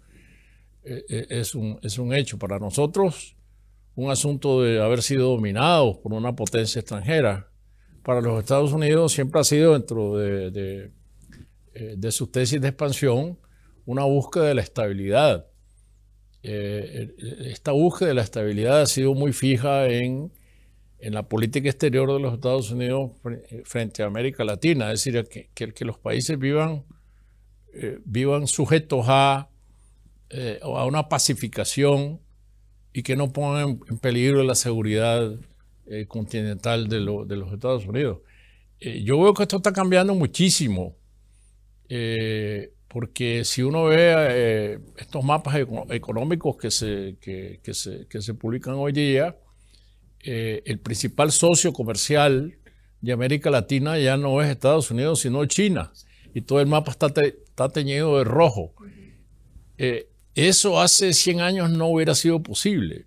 eh, 0.84 1.04
eh, 1.08 1.26
es, 1.30 1.54
un, 1.54 1.78
es 1.82 1.98
un 1.98 2.12
hecho. 2.12 2.38
Para 2.38 2.58
nosotros, 2.58 3.36
un 3.94 4.10
asunto 4.10 4.62
de 4.62 4.82
haber 4.82 5.00
sido 5.02 5.30
dominados 5.30 5.96
por 5.98 6.12
una 6.12 6.36
potencia 6.36 6.80
extranjera. 6.80 7.48
Para 8.02 8.20
los 8.20 8.40
Estados 8.40 8.72
Unidos 8.72 9.12
siempre 9.12 9.40
ha 9.40 9.44
sido 9.44 9.72
dentro 9.72 10.18
de, 10.18 10.50
de, 10.50 10.90
de 11.96 12.12
su 12.12 12.26
tesis 12.26 12.60
de 12.60 12.68
expansión 12.68 13.38
una 13.86 14.04
búsqueda 14.04 14.44
de 14.46 14.54
la 14.56 14.62
estabilidad 14.62 15.46
eh, 16.42 17.14
esta 17.44 17.70
búsqueda 17.72 18.08
de 18.08 18.14
la 18.14 18.22
estabilidad 18.22 18.80
ha 18.80 18.86
sido 18.86 19.14
muy 19.14 19.32
fija 19.32 19.86
en, 19.86 20.32
en, 20.98 21.14
la 21.14 21.28
política 21.28 21.68
exterior 21.68 22.12
de 22.12 22.18
los 22.18 22.34
Estados 22.34 22.70
Unidos 22.72 23.12
frente 23.64 24.02
a 24.02 24.06
América 24.06 24.42
Latina, 24.42 24.92
es 24.92 25.04
decir, 25.04 25.24
que, 25.28 25.72
que, 25.72 25.84
los 25.84 25.98
países 25.98 26.36
vivan, 26.38 26.84
eh, 27.74 28.00
vivan 28.04 28.48
sujetos 28.48 29.04
a, 29.08 29.50
eh, 30.30 30.58
a 30.62 30.84
una 30.84 31.08
pacificación 31.08 32.20
y 32.92 33.04
que 33.04 33.14
no 33.14 33.32
pongan 33.32 33.80
en 33.88 33.98
peligro 33.98 34.42
la 34.42 34.54
seguridad 34.54 35.32
continental 36.08 36.88
de, 36.88 37.00
de, 37.00 37.36
los 37.36 37.52
Estados 37.52 37.86
Unidos. 37.86 38.20
yo 38.80 39.20
veo 39.20 39.34
que 39.34 39.42
esto 39.42 39.56
está 39.56 39.72
cambiando 39.72 40.14
muchísimo 40.14 40.96
porque 42.92 43.42
si 43.46 43.62
uno 43.62 43.84
ve 43.84 44.14
eh, 44.14 44.78
estos 44.98 45.24
mapas 45.24 45.56
económicos 45.88 46.58
que 46.58 46.70
se, 46.70 47.16
que, 47.22 47.72
se, 47.72 48.34
publican 48.34 48.74
hoy 48.74 48.92
día, 48.92 49.34
eh, 50.22 50.62
el 50.66 50.78
principal 50.78 51.32
socio 51.32 51.72
comercial 51.72 52.58
de 53.00 53.12
América 53.12 53.48
Latina 53.48 53.98
ya 53.98 54.18
no 54.18 54.42
es 54.42 54.50
Estados 54.50 54.90
Unidos, 54.90 55.20
sino 55.20 55.46
China. 55.46 55.90
Y 56.34 56.42
todo 56.42 56.60
el 56.60 56.66
mapa 56.66 56.90
está, 56.90 57.06
está 57.06 57.70
teñido 57.70 58.18
de 58.18 58.24
rojo. 58.24 58.74
Eh, 59.78 60.10
eso 60.34 60.78
hace 60.78 61.14
100 61.14 61.40
años 61.40 61.70
no 61.70 61.86
hubiera 61.86 62.14
sido 62.14 62.42
posible. 62.42 63.06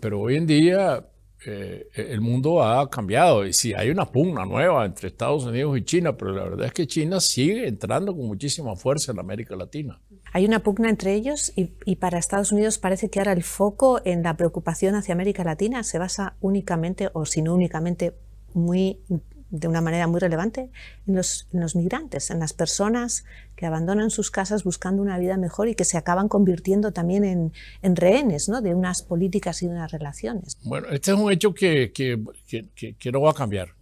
Pero 0.00 0.18
hoy 0.18 0.36
en 0.36 0.46
día 0.46 1.06
eh, 1.46 1.88
el 1.94 2.20
mundo 2.20 2.62
ha 2.62 2.88
cambiado 2.90 3.46
y 3.46 3.52
sí, 3.52 3.72
hay 3.72 3.90
una 3.90 4.04
pugna 4.06 4.44
nueva 4.44 4.84
entre 4.84 5.08
Estados 5.08 5.44
Unidos 5.44 5.78
y 5.78 5.84
China, 5.84 6.16
pero 6.16 6.32
la 6.32 6.44
verdad 6.44 6.66
es 6.66 6.72
que 6.72 6.86
China 6.86 7.20
sigue 7.20 7.66
entrando 7.66 8.14
con 8.14 8.26
muchísima 8.26 8.76
fuerza 8.76 9.12
en 9.12 9.20
América 9.20 9.56
Latina. 9.56 10.00
Hay 10.32 10.44
una 10.44 10.62
pugna 10.62 10.90
entre 10.90 11.14
ellos 11.14 11.52
y, 11.56 11.72
y, 11.84 11.96
para 11.96 12.18
Estados 12.18 12.52
Unidos 12.52 12.78
parece 12.78 13.10
que 13.10 13.20
ahora 13.20 13.32
el 13.32 13.42
foco 13.42 14.00
en 14.04 14.22
la 14.22 14.36
preocupación 14.36 14.94
hacia 14.94 15.14
América 15.14 15.42
Latina 15.42 15.82
se 15.82 15.98
basa 15.98 16.36
únicamente, 16.40 17.08
o 17.14 17.24
si 17.24 17.42
no 17.42 17.54
únicamente, 17.54 18.14
muy 18.54 19.00
de 19.50 19.68
una 19.68 19.80
manera 19.80 20.06
muy 20.06 20.20
relevante 20.20 20.70
en 21.06 21.16
los, 21.16 21.46
migrantes, 21.74 22.30
en 22.30 22.38
las 22.38 22.52
personas 22.52 23.24
que 23.56 23.66
abandonan 23.66 24.10
sus 24.10 24.30
casas 24.30 24.64
buscando 24.64 25.02
una 25.02 25.18
vida 25.18 25.36
mejor 25.36 25.68
y 25.68 25.74
que 25.74 25.84
se 25.84 25.98
acaban 25.98 26.28
convirtiendo 26.28 26.92
también 26.92 27.24
en, 27.24 27.52
en 27.82 27.96
rehenes 27.96 28.48
¿no? 28.48 28.62
de 28.62 28.74
unas 28.74 29.02
políticas 29.02 29.62
y 29.62 29.66
de 29.66 29.72
unas 29.72 29.90
relaciones. 29.90 30.58
Bueno, 30.62 30.88
este 30.88 31.10
es 31.10 31.18
un 31.18 31.32
hecho 31.32 31.52
que, 31.52 31.92
que, 31.92 32.22
que, 32.98 33.12
no 33.12 33.20
va 33.20 33.32
a 33.32 33.34
cambiar. 33.34 33.74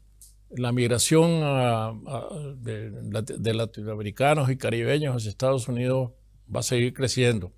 La 0.50 0.72
migración 0.72 1.40
de, 2.62 3.54
latinoamericanos 3.54 4.50
y 4.50 4.56
caribeños 4.56 5.16
hacia 5.16 5.28
Estados 5.28 5.68
Unidos 5.68 6.12
va 6.54 6.60
a 6.60 6.62
seguir 6.62 6.94
creciendo. 6.94 7.52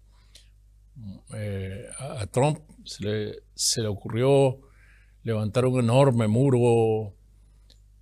Eh, 1.35 1.87
a 1.99 2.27
Trump 2.27 2.59
se 2.85 3.05
le, 3.05 3.35
se 3.55 3.81
le 3.81 3.89
ocurrió 3.89 4.59
levantar 5.23 5.65
un 5.65 5.79
enorme 5.79 6.27
muro 6.27 7.15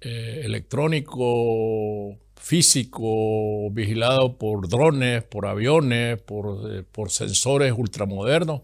eh, 0.01 0.43
electrónico, 0.45 2.17
físico, 2.37 3.69
vigilado 3.73 4.39
por 4.39 4.69
drones, 4.69 5.25
por 5.25 5.47
aviones, 5.47 6.23
por, 6.23 6.73
eh, 6.73 6.85
por 6.85 7.11
sensores 7.11 7.73
ultramodernos, 7.77 8.63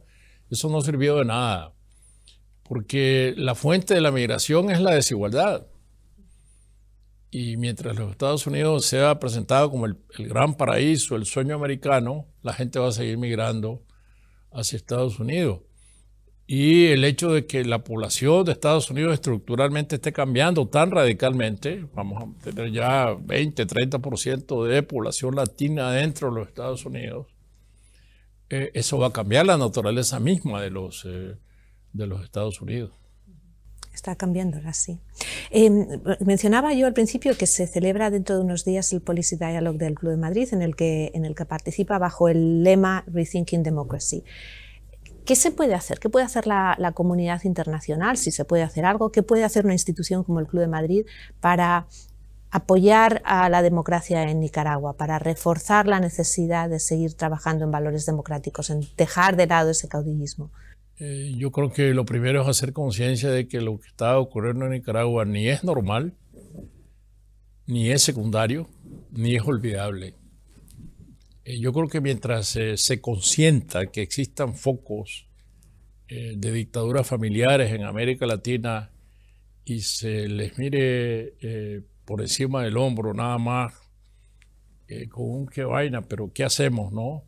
eso 0.50 0.68
no 0.68 0.80
sirvió 0.80 1.16
de 1.16 1.24
nada, 1.24 1.74
porque 2.62 3.34
la 3.36 3.56
fuente 3.56 3.94
de 3.94 4.00
la 4.00 4.12
migración 4.12 4.70
es 4.70 4.80
la 4.80 4.94
desigualdad. 4.94 5.66
Y 7.32 7.56
mientras 7.56 7.96
los 7.96 8.12
Estados 8.12 8.46
Unidos 8.46 8.84
sea 8.84 9.18
presentado 9.18 9.68
como 9.70 9.86
el, 9.86 9.98
el, 10.16 10.28
gran 10.28 10.54
paraíso, 10.56 11.16
el 11.16 11.26
sueño 11.26 11.56
americano, 11.56 12.28
la 12.42 12.52
gente 12.52 12.78
va 12.78 12.88
a 12.88 12.92
seguir 12.92 13.18
migrando 13.18 13.82
hacia 14.52 14.76
Estados 14.76 15.18
Unidos 15.18 15.62
y 16.46 16.86
el 16.86 17.04
hecho 17.04 17.32
de 17.32 17.46
que 17.46 17.64
la 17.64 17.84
población 17.84 18.44
de 18.44 18.52
Estados 18.52 18.90
Unidos 18.90 19.14
estructuralmente 19.14 19.96
esté 19.96 20.12
cambiando 20.12 20.68
tan 20.68 20.90
radicalmente, 20.90 21.86
vamos 21.94 22.22
a 22.22 22.44
tener 22.44 22.70
ya 22.70 23.16
20, 23.18 23.66
30% 23.66 24.66
de 24.66 24.82
población 24.82 25.36
latina 25.36 25.90
dentro 25.90 26.28
de 26.28 26.40
los 26.40 26.48
Estados 26.48 26.84
Unidos, 26.84 27.28
eh, 28.50 28.70
eso 28.74 28.98
va 28.98 29.06
a 29.06 29.12
cambiar 29.12 29.46
la 29.46 29.56
naturaleza 29.56 30.20
misma 30.20 30.60
de 30.60 30.70
los, 30.70 31.06
eh, 31.06 31.34
de 31.94 32.06
los 32.06 32.22
Estados 32.22 32.60
Unidos. 32.60 32.92
Está 33.94 34.16
cambiando 34.16 34.58
ahora 34.58 34.74
sí. 34.74 34.98
Eh, 35.50 35.70
mencionaba 36.20 36.74
yo 36.74 36.86
al 36.86 36.92
principio 36.92 37.36
que 37.38 37.46
se 37.46 37.66
celebra 37.66 38.10
dentro 38.10 38.36
de 38.36 38.42
unos 38.42 38.64
días 38.64 38.92
el 38.92 39.00
Policy 39.00 39.36
Dialogue 39.36 39.78
del 39.78 39.94
Club 39.94 40.10
de 40.10 40.18
Madrid, 40.18 40.48
en 40.52 40.62
el 40.62 40.76
que, 40.76 41.12
en 41.14 41.24
el 41.24 41.34
que 41.34 41.46
participa 41.46 41.98
bajo 41.98 42.28
el 42.28 42.64
lema 42.64 43.04
Rethinking 43.06 43.62
Democracy. 43.62 44.24
¿Qué 45.24 45.36
se 45.36 45.50
puede 45.50 45.74
hacer? 45.74 45.98
¿Qué 45.98 46.10
puede 46.10 46.26
hacer 46.26 46.46
la, 46.46 46.92
comunidad 46.94 47.42
internacional? 47.44 48.18
Si 48.18 48.30
se 48.30 48.44
puede 48.44 48.62
hacer 48.62 48.84
algo, 48.84 49.10
¿qué 49.10 49.22
puede 49.22 49.44
hacer 49.44 49.64
una 49.64 49.74
institución 49.74 50.22
como 50.22 50.40
el 50.40 50.46
Club 50.46 50.60
de 50.60 50.68
Madrid 50.68 51.06
para 51.40 51.86
apoyar 52.50 53.22
a 53.24 53.48
la 53.48 53.62
democracia 53.62 54.22
en 54.22 54.38
Nicaragua, 54.38 54.96
para 54.96 55.18
reforzar 55.18 55.86
la 55.86 55.98
necesidad 55.98 56.68
de 56.68 56.78
seguir 56.78 57.14
trabajando 57.14 57.64
en 57.64 57.70
valores 57.70 58.06
democráticos, 58.06 58.70
en 58.70 58.82
dejar 58.96 59.36
de 59.36 59.46
lado 59.46 59.70
ese 59.70 59.88
caudillismo? 59.88 60.50
Eh, 60.98 61.32
yo 61.36 61.50
creo 61.50 61.72
que 61.72 61.94
lo 61.94 62.04
primero 62.04 62.42
es 62.42 62.48
hacer 62.48 62.72
conciencia 62.72 63.30
de 63.30 63.48
que 63.48 63.60
lo 63.60 63.80
que 63.80 63.88
está 63.88 64.18
ocurriendo 64.18 64.66
en 64.66 64.72
Nicaragua 64.72 65.24
ni 65.24 65.48
es 65.48 65.64
normal, 65.64 66.14
ni 67.66 67.90
es 67.90 68.02
secundario, 68.02 68.68
ni 69.10 69.36
es 69.36 69.42
olvidable. 69.42 70.14
Eh, 71.44 71.58
yo 71.58 71.72
creo 71.72 71.88
que 71.88 72.00
mientras 72.00 72.56
eh, 72.56 72.76
se 72.76 73.00
consienta 73.00 73.86
que 73.86 74.02
existan 74.02 74.54
focos 74.54 75.26
eh, 76.08 76.34
de 76.36 76.52
dictaduras 76.52 77.06
familiares 77.06 77.72
en 77.72 77.84
América 77.84 78.26
Latina 78.26 78.90
y 79.64 79.80
se 79.80 80.28
les 80.28 80.58
mire 80.58 81.34
por 82.04 82.20
encima 82.20 82.62
del 82.62 82.76
hombro 82.76 83.14
nada 83.14 83.38
más 83.38 83.72
con 85.10 85.30
un 85.30 85.46
qué 85.46 85.64
vaina, 85.64 86.02
pero 86.02 86.30
¿qué 86.34 86.44
hacemos, 86.44 86.92
no? 86.92 87.24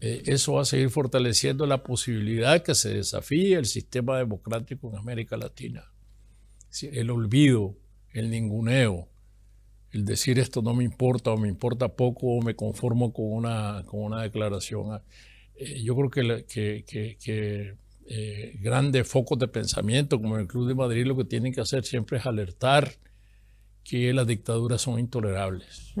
eso 0.00 0.54
va 0.54 0.62
a 0.62 0.64
seguir 0.64 0.88
fortaleciendo 0.88 1.66
la 1.66 1.82
posibilidad 1.82 2.62
que 2.62 2.74
se 2.74 2.94
desafíe 2.94 3.56
el 3.56 3.66
sistema 3.66 4.16
democrático 4.16 4.88
en 4.88 4.96
América 4.96 5.36
Latina. 5.36 5.92
El 6.80 7.10
olvido, 7.10 7.76
el 8.14 8.30
ninguneo, 8.30 9.10
el 9.92 10.04
decir 10.04 10.38
esto 10.38 10.62
no 10.62 10.74
me 10.74 10.84
importa 10.84 11.32
o 11.32 11.36
me 11.36 11.48
importa 11.48 11.88
poco 11.88 12.28
o 12.28 12.42
me 12.42 12.54
conformo 12.54 13.12
con 13.12 13.26
una, 13.32 13.82
con 13.86 14.00
una 14.00 14.22
declaración. 14.22 15.00
Eh, 15.56 15.82
yo 15.82 15.96
creo 15.96 16.10
que, 16.10 16.44
que, 16.46 17.16
que, 17.18 17.74
eh, 18.06 18.56
grandes 18.60 19.06
focos 19.06 19.38
de 19.38 19.48
pensamiento 19.48 20.20
como 20.20 20.38
el 20.38 20.46
Club 20.46 20.66
de 20.66 20.74
Madrid 20.74 21.06
lo 21.06 21.16
que 21.16 21.24
tienen 21.24 21.52
que 21.52 21.60
hacer 21.60 21.84
siempre 21.84 22.18
es 22.18 22.26
alertar 22.26 22.92
que 23.84 24.12
las 24.12 24.26
dictaduras 24.26 24.82
son 24.82 24.98
intolerables. 24.98 25.94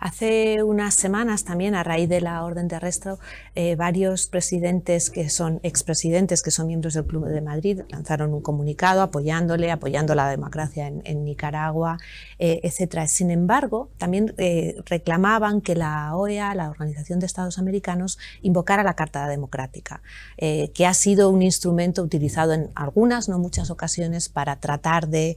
Hace 0.00 0.62
unas 0.62 0.94
semanas 0.94 1.44
también, 1.44 1.74
a 1.74 1.82
raíz 1.82 2.08
de 2.08 2.20
la 2.20 2.44
orden 2.44 2.68
de 2.68 2.76
arresto, 2.76 3.18
eh, 3.54 3.76
varios 3.76 4.26
presidentes 4.26 5.10
que 5.10 5.30
son 5.30 5.60
expresidentes, 5.62 6.42
que 6.42 6.50
son 6.50 6.66
miembros 6.66 6.94
del 6.94 7.06
Club 7.06 7.26
de 7.26 7.40
Madrid, 7.40 7.82
lanzaron 7.90 8.34
un 8.34 8.42
comunicado 8.42 9.00
apoyándole, 9.02 9.70
apoyando 9.70 10.14
la 10.14 10.28
democracia 10.28 10.88
en, 10.88 11.24
Nicaragua, 11.24 11.98
eh, 12.38 12.60
etc. 12.64 13.06
Sin 13.06 13.30
embargo, 13.30 13.90
también 13.98 14.34
eh, 14.36 14.76
reclamaban 14.86 15.60
que 15.60 15.74
la 15.74 16.14
OEA, 16.16 16.54
la 16.54 16.68
Organización 16.70 17.20
de 17.20 17.26
Estados 17.26 17.58
Americanos, 17.58 18.18
invocara 18.42 18.82
la 18.82 18.94
Carta 18.94 19.28
Democrática, 19.28 20.02
que 20.36 20.86
ha 20.86 20.94
sido 20.94 21.30
un 21.30 21.42
instrumento 21.42 22.02
utilizado 22.02 22.52
en 22.54 22.70
algunas, 22.74 23.28
no 23.28 23.38
muchas 23.38 23.70
ocasiones, 23.70 24.28
para 24.28 24.56
tratar 24.56 25.08
de 25.08 25.36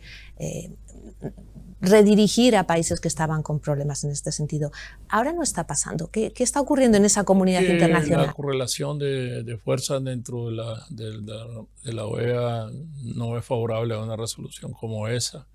redirigir 1.84 2.56
a 2.56 2.66
países 2.66 3.02
que 3.02 3.10
estaban 3.10 3.44
con 3.44 3.60
problemas 3.60 4.06
en 4.06 4.12
este 4.12 4.32
sentido. 4.32 4.72
Ahora 5.10 5.34
no 5.34 5.44
está 5.44 5.68
pasando. 5.68 6.10
¿Qué, 6.10 6.32
está 6.38 6.62
ocurriendo 6.62 6.98
en 6.98 7.04
esa 7.06 7.26
comunidad 7.26 7.62
internacional? 7.62 8.28
La 8.28 8.34
correlación 8.34 8.98
de, 8.98 9.60
fuerzas 9.64 10.02
dentro 10.04 10.48
de 10.48 10.56
la, 10.56 10.86
de, 10.90 11.94
la, 11.94 12.06
OEA 12.06 12.70
no 13.04 13.38
es 13.38 13.46
favorable 13.46 13.94
a 13.96 14.00
una 14.00 14.16
resolución 14.16 14.72
como 14.72 15.10
esa. 15.10 15.46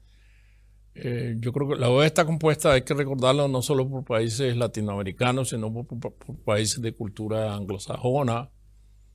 Eh, 0.94 1.36
yo 1.38 1.52
creo 1.52 1.70
que 1.70 1.76
la 1.76 1.88
OEA 1.88 2.06
está 2.06 2.26
compuesta, 2.26 2.72
hay 2.72 2.82
que 2.82 2.92
recordarlo, 2.92 3.48
no 3.48 3.62
solo 3.62 3.88
por 3.88 4.04
países 4.04 4.54
latinoamericanos, 4.54 5.48
sino 5.48 5.72
por, 5.72 6.12
países 6.44 6.82
de 6.82 6.92
cultura 6.92 7.54
anglosajona, 7.54 8.50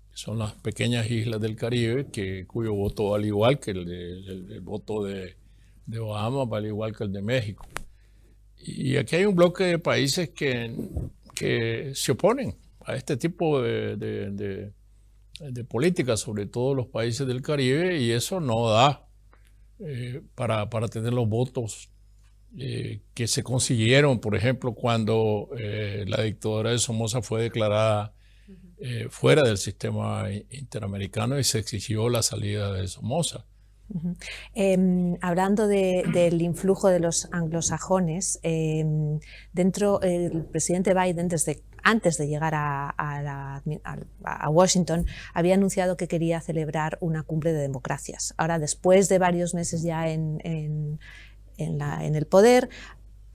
que 0.10 0.18
son 0.18 0.40
las 0.40 0.54
pequeñas 0.54 1.12
islas 1.12 1.40
del 1.40 1.56
Caribe, 1.56 2.08
que, 2.08 2.48
cuyo 2.48 2.74
voto, 2.74 3.14
al 3.14 3.26
igual 3.26 3.60
que 3.60 3.72
el 3.72 4.62
voto 4.62 5.04
de, 5.04 5.43
de 5.86 6.00
Obama, 6.00 6.46
al 6.58 6.66
igual 6.66 6.96
que 6.96 7.04
el 7.04 7.12
de 7.12 7.22
México. 7.22 7.66
Y 8.58 8.98
aquí 8.98 9.18
hay 9.18 9.26
un 9.26 9.36
bloque 9.36 9.66
de 9.66 9.80
países 9.80 10.30
que, 10.30 10.74
que 11.36 11.92
se 11.96 12.14
oponen 12.14 12.56
a 12.86 12.96
este 12.96 13.18
tipo 13.18 13.62
de, 13.62 13.96
de, 13.98 15.64
políticas, 15.66 16.22
sobre 16.22 16.46
todo 16.46 16.74
los 16.74 16.88
países 16.88 17.28
del 17.28 17.42
Caribe, 17.42 18.00
y 18.00 18.12
eso 18.12 18.40
no 18.40 18.70
da 18.70 19.08
eh, 19.80 20.22
para, 20.36 20.70
para, 20.70 20.88
tener 20.88 21.14
los 21.14 21.28
votos 21.28 21.90
eh, 22.58 23.02
que 23.14 23.28
se 23.28 23.44
consiguieron, 23.44 24.20
por 24.20 24.36
ejemplo, 24.36 24.74
cuando 24.74 25.50
eh, 25.58 26.06
la 26.08 26.22
dictadura 26.22 26.72
de 26.72 26.80
Somoza 26.80 27.22
fue 27.22 27.42
declarada 27.42 28.14
fuera 29.10 29.44
del 29.44 29.58
sistema 29.58 30.26
interamericano 30.50 31.40
y 31.40 31.46
se 31.46 31.60
exigió 31.60 32.10
la 32.10 32.22
salida 32.22 32.74
de 32.74 32.90
Somoza. 32.90 33.46
Em, 34.54 35.18
hablando 35.22 35.68
del 35.68 36.42
influjo 36.42 36.88
de 36.90 37.00
los 37.00 37.30
anglosajones, 37.32 38.40
em, 38.44 39.20
dentro 39.52 40.02
el 40.02 40.46
presidente 40.46 40.94
Biden, 40.94 41.30
antes 41.84 42.18
de 42.18 42.28
llegar 42.28 42.54
a, 42.56 43.62
Washington, 44.50 45.06
había 45.34 45.56
anunciado 45.56 45.98
que 45.98 46.08
quería 46.08 46.42
celebrar 46.42 46.98
una 47.02 47.24
cumbre 47.24 47.54
de 47.54 47.60
democracias. 47.60 48.34
Ahora, 48.38 48.58
después 48.58 49.10
de 49.10 49.20
varios 49.20 49.54
meses 49.54 49.84
ya 49.84 50.10
en 50.10 51.00
el 51.58 52.26
poder, 52.26 52.70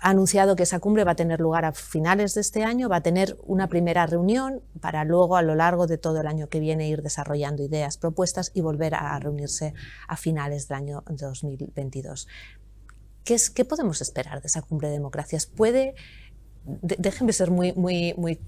ha 0.00 0.10
anunciado 0.10 0.56
que 0.56 0.62
esa 0.62 0.78
cumbre 0.78 1.04
va 1.04 1.12
a 1.12 1.16
tener 1.16 1.40
lugar 1.40 1.64
a 1.64 1.72
finales 1.72 2.34
de 2.34 2.40
este 2.40 2.64
año, 2.64 2.88
va 2.88 2.96
a 2.96 3.02
tener 3.02 3.36
una 3.46 3.68
primera 3.68 4.06
reunión 4.06 4.62
para 4.80 5.04
luego 5.04 5.36
a 5.36 5.42
lo 5.42 5.54
largo 5.54 5.86
de 5.86 5.98
todo 5.98 6.20
el 6.20 6.26
año 6.26 6.48
que 6.48 6.60
viene 6.60 6.88
ir 6.88 7.02
desarrollando 7.02 7.62
ideas, 7.62 7.98
propuestas 7.98 8.50
y 8.54 8.60
volver 8.60 8.94
a 8.94 9.18
reunirse 9.18 9.74
a 10.06 10.16
finales 10.16 10.68
del 10.68 10.78
año 10.78 11.04
2022. 11.08 12.28
¿Qué, 13.24 13.34
es, 13.34 13.50
qué 13.50 13.64
podemos 13.64 14.00
esperar 14.00 14.40
de 14.40 14.46
esa 14.46 14.62
cumbre 14.62 14.88
de 14.88 14.94
democracias? 14.94 15.46
¿Puede, 15.46 15.94
déjenme 16.64 17.32
ser 17.32 17.50
muy, 17.50 17.72
muy, 17.72 18.14
muy 18.16 18.40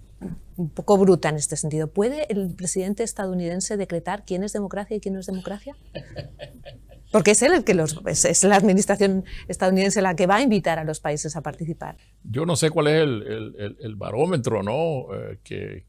un 0.56 0.68
poco 0.68 0.98
bruta 0.98 1.30
en 1.30 1.36
este 1.36 1.56
sentido. 1.56 1.88
¿Puede 1.88 2.30
el 2.30 2.54
presidente 2.54 3.02
estadounidense 3.02 3.76
decretar 3.76 4.24
quién 4.24 4.44
es 4.44 4.52
democracia 4.52 4.96
y 4.96 5.00
quién 5.00 5.14
no 5.14 5.20
es 5.20 5.26
democracia? 5.26 5.74
Porque 7.10 7.32
es 7.32 7.42
él 7.42 7.52
el 7.52 7.64
que 7.64 7.74
los. 7.74 8.00
Es, 8.06 8.44
la 8.44 8.56
administración 8.56 9.24
estadounidense 9.48 10.00
la 10.00 10.14
que 10.14 10.26
va 10.26 10.36
a 10.36 10.42
invitar 10.42 10.78
a 10.78 10.84
los 10.84 11.00
países 11.00 11.36
a 11.36 11.42
participar. 11.42 11.96
Yo 12.22 12.46
no 12.46 12.56
sé 12.56 12.70
cuál 12.70 12.86
es 12.88 13.02
el, 13.02 13.94
barómetro 13.96 14.62
¿no? 14.62 15.14
Eh, 15.14 15.38
que, 15.42 15.86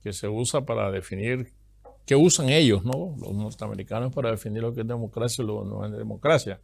que, 0.00 0.12
se 0.12 0.28
usa 0.28 0.64
para 0.64 0.90
definir. 0.90 1.52
¿Qué 2.06 2.16
usan 2.16 2.48
ellos, 2.48 2.84
¿no? 2.84 3.14
los 3.20 3.34
norteamericanos, 3.34 4.12
para 4.12 4.32
definir 4.32 4.62
lo 4.62 4.74
que 4.74 4.80
es 4.80 4.88
democracia 4.88 5.44
y 5.44 5.46
lo 5.46 5.62
que 5.62 5.68
no 5.68 5.86
es 5.86 5.92
democracia? 5.92 6.60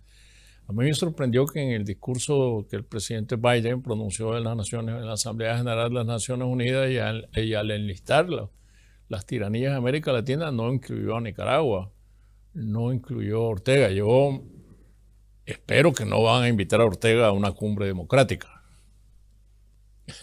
A 0.69 0.73
mí 0.73 0.85
me 0.85 0.95
sorprendió 0.95 1.47
que 1.47 1.61
en 1.61 1.71
el 1.71 1.85
discurso 1.85 2.67
que 2.69 2.75
el 2.75 2.85
presidente 2.85 3.37
Biden 3.37 3.83
pronunció 3.83 4.37
en 4.37 4.43
las 4.43 4.57
Naciones, 4.57 4.97
en 4.97 5.07
la 5.07 5.13
Asamblea 5.13 5.57
General 5.59 5.89
de 5.89 5.95
las 5.95 6.07
Naciones 6.07 6.49
Unidas 6.49 6.91
y 6.91 6.99
al, 6.99 7.71
enlistar 7.71 8.27
las 9.09 9.27
tiranías 9.27 9.73
de 9.73 9.79
América 9.79 10.11
Latina 10.11 10.51
no 10.51 10.73
incluyó 10.73 11.17
a 11.17 11.21
Nicaragua 11.21 11.93
no 12.57 12.93
incluyó 12.93 13.43
a 13.43 13.49
Ortega. 13.49 13.91
Yo 13.91 14.43
espero 15.45 15.93
que 15.93 16.05
no 16.05 16.23
van 16.23 16.45
a 16.45 16.49
invitar 16.49 16.81
a 16.81 16.85
Ortega 16.85 17.27
a 17.27 17.33
una 17.33 17.53
cumbre 17.53 17.87
democrática. 17.87 18.49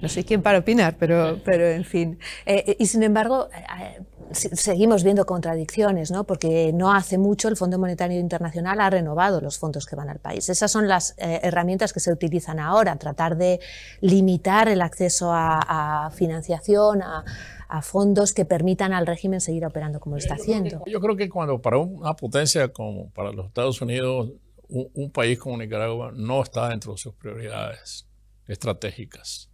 No 0.00 0.08
sé 0.08 0.24
quién 0.24 0.42
para 0.42 0.58
opinar, 0.58 0.96
pero, 0.96 1.40
pero 1.44 1.66
en 1.66 1.84
fin. 1.84 2.20
Eh, 2.46 2.76
y 2.78 2.86
sin 2.86 3.02
embargo, 3.02 3.48
eh, 3.80 4.00
seguimos 4.30 5.02
viendo 5.02 5.26
contradicciones, 5.26 6.12
¿no? 6.12 6.22
porque 6.22 6.72
no 6.72 6.92
hace 6.92 7.18
mucho 7.18 7.48
el 7.48 7.56
Fondo 7.56 7.80
Monetario 7.80 8.20
Internacional 8.20 8.80
ha 8.80 8.90
renovado 8.90 9.40
los 9.40 9.58
fondos 9.58 9.86
que 9.86 9.96
van 9.96 10.08
al 10.08 10.20
país. 10.20 10.48
Esas 10.48 10.70
son 10.70 10.86
las 10.86 11.14
eh, 11.18 11.40
herramientas 11.42 11.92
que 11.92 11.98
se 11.98 12.12
utilizan 12.12 12.60
ahora, 12.60 12.94
tratar 12.96 13.36
de 13.36 13.58
limitar 14.00 14.68
el 14.68 14.82
acceso 14.82 15.32
a 15.32 16.12
financiación, 16.14 17.02
a, 17.02 17.24
a 17.68 17.82
fondos 17.82 18.32
que 18.32 18.44
permitan 18.44 18.92
al 18.92 19.06
régimen 19.06 19.40
seguir 19.40 19.66
operando 19.66 20.00
como 20.00 20.16
lo 20.16 20.18
está 20.18 20.34
haciendo. 20.34 20.82
Yo 20.86 21.00
creo 21.00 21.16
que 21.16 21.28
cuando 21.28 21.60
para 21.60 21.78
una 21.78 22.14
potencia 22.14 22.68
como 22.72 23.10
para 23.10 23.30
los 23.30 23.46
Estados 23.46 23.80
Unidos, 23.82 24.32
un, 24.68 25.10
país 25.10 25.38
como 25.38 25.56
Nicaragua 25.56 26.12
no 26.14 26.42
está 26.42 26.68
dentro 26.70 26.92
de 26.92 26.98
sus 26.98 27.14
prioridades 27.14 28.06
estratégicas. 28.46 29.50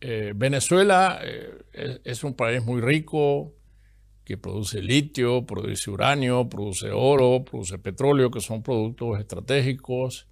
Eh, 0.00 0.32
Venezuela 0.34 1.20
eh, 1.22 2.00
es, 2.04 2.24
un 2.24 2.34
país 2.34 2.64
muy 2.64 2.80
rico, 2.80 3.54
que 4.24 4.36
produce 4.36 4.80
litio, 4.80 5.46
produce 5.46 5.90
uranio, 5.90 6.48
produce 6.48 6.90
oro, 6.92 7.44
produce 7.44 7.78
petróleo, 7.78 8.30
que 8.30 8.40
son 8.40 8.62
productos 8.62 9.18
estratégicos 9.18 10.28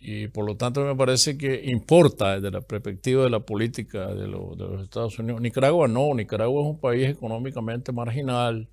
y 0.00 0.28
por 0.28 0.46
lo 0.46 0.56
tanto 0.56 0.82
me 0.82 0.96
parece 0.96 1.36
que 1.36 1.62
importa 1.66 2.36
desde 2.36 2.50
la 2.50 2.62
perspectiva 2.62 3.24
de 3.24 3.30
la 3.30 3.40
política 3.40 4.06
de, 4.14 4.26
los 4.26 4.82
Estados 4.82 5.18
Unidos. 5.18 5.42
Nicaragua 5.42 5.88
no, 5.88 6.14
Nicaragua 6.14 6.62
es 6.62 6.68
un 6.68 6.80
país 6.80 7.10
económicamente 7.10 7.92
marginal, 7.92 8.68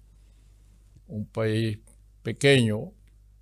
un 1.07 1.25
país 1.25 1.79
pequeño 2.23 2.93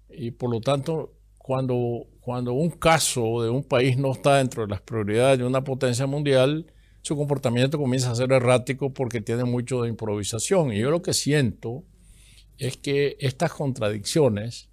y 0.09 0.31
por 0.31 0.49
lo 0.49 0.61
tanto 0.61 1.13
cuando, 1.37 2.07
cuando 2.21 2.53
un 2.53 2.71
caso 2.71 3.43
de 3.43 3.51
un 3.51 3.63
país 3.63 3.97
no 3.97 4.13
está 4.13 4.37
dentro 4.37 4.63
de 4.63 4.69
las 4.69 4.81
prioridades 4.81 5.37
de 5.37 5.45
una 5.45 5.63
potencia 5.63 6.07
mundial, 6.07 6.65
su 7.03 7.15
comportamiento 7.15 7.77
comienza 7.77 8.09
a 8.09 8.15
ser 8.15 8.31
errático 8.31 8.91
porque 8.91 9.21
tiene 9.21 9.43
mucho 9.43 9.83
de 9.83 9.89
improvisación. 9.89 10.73
Y 10.73 10.79
yo 10.79 10.89
lo 10.89 11.03
que 11.03 11.13
siento 11.13 11.83
es 12.57 12.77
que 12.77 13.15
estas 13.19 13.53
contradicciones 13.53 14.71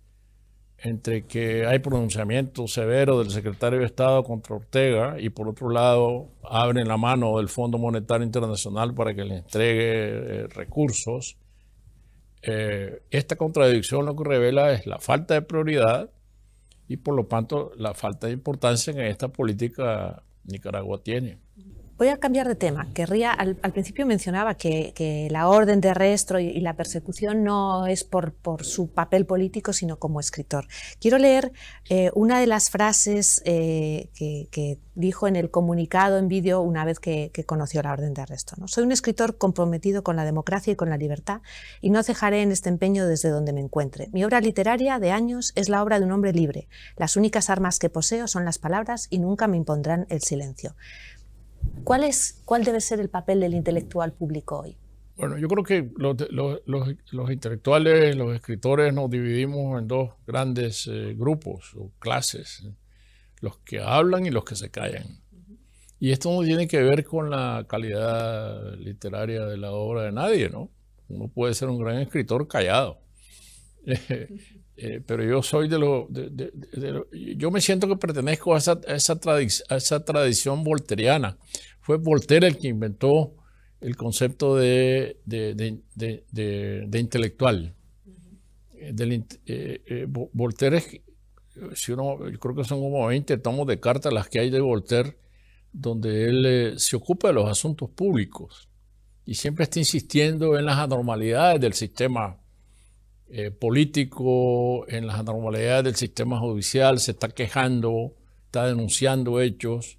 entre 0.82 1.26
que 1.26 1.64
hay 1.64 1.78
pronunciamiento 1.78 2.66
severo 2.66 3.20
del 3.20 3.30
secretario 3.30 3.78
de 3.78 3.86
Estado 3.86 4.24
contra 4.24 4.56
Ortega 4.56 5.16
y 5.18 5.30
por 5.30 5.48
otro 5.48 5.70
lado 5.70 6.28
abren 6.42 6.88
la 6.88 6.96
mano 6.96 7.36
del 7.38 7.48
Fondo 7.48 7.78
Monetario 7.78 8.26
Internacional 8.26 8.92
para 8.92 9.14
que 9.14 9.24
le 9.24 9.36
entregue 9.36 10.42
eh, 10.42 10.46
recursos. 10.48 11.36
Eh, 12.42 13.00
esta 13.10 13.36
contradicción 13.36 14.04
lo 14.04 14.16
que 14.16 14.24
revela 14.24 14.72
es 14.72 14.86
la 14.86 14.98
falta 14.98 15.34
de 15.34 15.42
prioridad 15.42 16.10
y 16.88 16.96
por 16.96 17.14
lo 17.14 17.26
tanto 17.26 17.70
la 17.76 17.94
falta 17.94 18.26
de 18.26 18.32
importancia 18.32 18.92
que 18.92 19.08
esta 19.08 19.28
política 19.28 20.24
Nicaragua 20.44 21.00
tiene. 21.02 21.38
Voy 22.02 22.08
a 22.08 22.16
cambiar 22.16 22.48
de 22.48 22.56
tema. 22.56 22.88
Querría, 22.94 23.30
al, 23.30 23.54
principio 23.54 24.06
mencionaba 24.06 24.56
que, 24.56 25.28
la 25.30 25.46
orden 25.46 25.80
de 25.80 25.90
arresto 25.90 26.36
y, 26.40 26.58
la 26.58 26.74
persecución 26.74 27.44
no 27.44 27.86
es 27.86 28.02
por, 28.02 28.34
su 28.62 28.88
papel 28.88 29.24
político, 29.24 29.72
sino 29.72 30.00
como 30.00 30.18
escritor. 30.18 30.66
Quiero 31.00 31.18
leer 31.18 31.52
eh, 31.88 32.10
una 32.16 32.40
de 32.40 32.48
las 32.48 32.70
frases 32.70 33.40
eh, 33.44 34.08
que, 34.16 34.80
dijo 34.96 35.28
en 35.28 35.36
el 35.36 35.50
comunicado 35.52 36.18
en 36.18 36.26
vídeo 36.26 36.60
una 36.60 36.84
vez 36.84 36.98
que, 36.98 37.30
conoció 37.46 37.80
la 37.82 37.92
orden 37.92 38.14
de 38.14 38.22
arresto. 38.22 38.56
¿no? 38.58 38.66
Soy 38.66 38.82
un 38.82 38.90
escritor 38.90 39.38
comprometido 39.38 40.02
con 40.02 40.16
la 40.16 40.24
democracia 40.24 40.72
y 40.72 40.76
con 40.76 40.90
la 40.90 40.96
libertad 40.96 41.40
y 41.80 41.90
no 41.90 42.02
cejaré 42.02 42.42
en 42.42 42.50
este 42.50 42.68
empeño 42.68 43.06
desde 43.06 43.28
donde 43.28 43.52
me 43.52 43.60
encuentre. 43.60 44.08
Mi 44.12 44.24
obra 44.24 44.40
literaria 44.40 44.98
de 44.98 45.12
años 45.12 45.52
es 45.54 45.68
la 45.68 45.80
obra 45.84 46.00
de 46.00 46.06
un 46.06 46.10
hombre 46.10 46.32
libre. 46.32 46.66
Las 46.96 47.16
únicas 47.16 47.48
armas 47.48 47.78
que 47.78 47.90
poseo 47.90 48.26
son 48.26 48.44
las 48.44 48.58
palabras 48.58 49.06
y 49.08 49.20
nunca 49.20 49.46
me 49.46 49.56
impondrán 49.56 50.06
el 50.10 50.20
silencio. 50.20 50.74
¿Cuál, 51.84 52.04
es, 52.04 52.42
¿Cuál 52.44 52.64
debe 52.64 52.80
ser 52.80 53.00
el 53.00 53.08
papel 53.08 53.40
del 53.40 53.54
intelectual 53.54 54.12
público 54.12 54.60
hoy? 54.60 54.76
Bueno, 55.16 55.38
yo 55.38 55.46
creo 55.48 55.62
que 55.62 55.90
los, 55.96 56.16
los, 56.66 57.30
intelectuales, 57.30 58.16
los 58.16 58.34
escritores 58.34 58.94
nos 58.94 59.10
dividimos 59.10 59.78
en 59.80 59.86
dos 59.86 60.10
grandes 60.26 60.86
eh, 60.86 61.14
grupos 61.16 61.74
o 61.76 61.90
clases, 61.98 62.66
los 63.40 63.58
que 63.58 63.80
hablan 63.80 64.26
y 64.26 64.30
los 64.30 64.44
que 64.44 64.56
se 64.56 64.70
callan. 64.70 65.20
Y 66.00 66.10
esto 66.10 66.32
no 66.32 66.42
tiene 66.42 66.66
que 66.66 66.82
ver 66.82 67.04
con 67.04 67.30
la 67.30 67.64
calidad 67.68 68.74
literaria 68.76 69.46
de 69.46 69.56
la 69.56 69.70
obra 69.72 70.02
de 70.02 70.12
nadie, 70.12 70.48
¿no? 70.48 70.70
Uno 71.08 71.28
puede 71.28 71.54
ser 71.54 71.68
un 71.68 71.78
gran 71.78 71.98
escritor 71.98 72.48
callado. 72.48 72.98
Eh, 74.84 75.00
pero 75.06 75.22
yo 75.22 75.44
soy 75.44 75.68
de 75.68 75.78
lo, 75.78 76.08
Yo 77.12 77.52
me 77.52 77.60
siento 77.60 77.86
que 77.86 77.94
pertenezco 77.94 78.52
a 78.52 78.58
esa, 78.58 78.80
esa, 78.88 79.16
a 79.68 79.76
esa 79.76 80.04
tradición 80.04 80.64
volteriana. 80.64 81.38
Fue 81.80 81.98
Voltaire 81.98 82.48
el 82.48 82.58
que 82.58 82.66
inventó 82.66 83.36
el 83.80 83.94
concepto 83.94 84.56
de, 84.56 85.20
intelectual. 86.92 87.76
Eh, 88.74 89.32
eh, 89.46 90.06
Voltaire, 90.08 90.82
si 91.74 91.92
uno, 91.92 92.28
yo 92.28 92.38
creo 92.40 92.56
que 92.56 92.64
son 92.64 92.80
como 92.80 93.06
20 93.06 93.38
tomos 93.38 93.68
de 93.68 93.78
cartas 93.78 94.12
las 94.12 94.28
que 94.28 94.40
hay 94.40 94.50
de 94.50 94.60
Voltaire, 94.60 95.16
donde 95.72 96.24
él 96.24 96.74
se 96.76 96.96
ocupa 96.96 97.28
de 97.28 97.34
los 97.34 97.48
asuntos 97.48 97.88
públicos 97.88 98.68
y 99.24 99.34
siempre 99.36 99.62
está 99.62 99.78
insistiendo 99.78 100.58
en 100.58 100.64
las 100.64 100.78
anormalidades 100.78 101.60
del 101.60 101.74
sistema 101.74 102.41
eh, 103.34 103.50
político, 103.50 104.86
en 104.88 105.06
las 105.06 105.18
anormalidades 105.18 105.84
del 105.84 105.96
sistema 105.96 106.38
judicial, 106.38 107.00
se 107.00 107.12
está 107.12 107.30
quejando, 107.30 108.14
está 108.44 108.66
denunciando 108.66 109.40
hechos. 109.40 109.96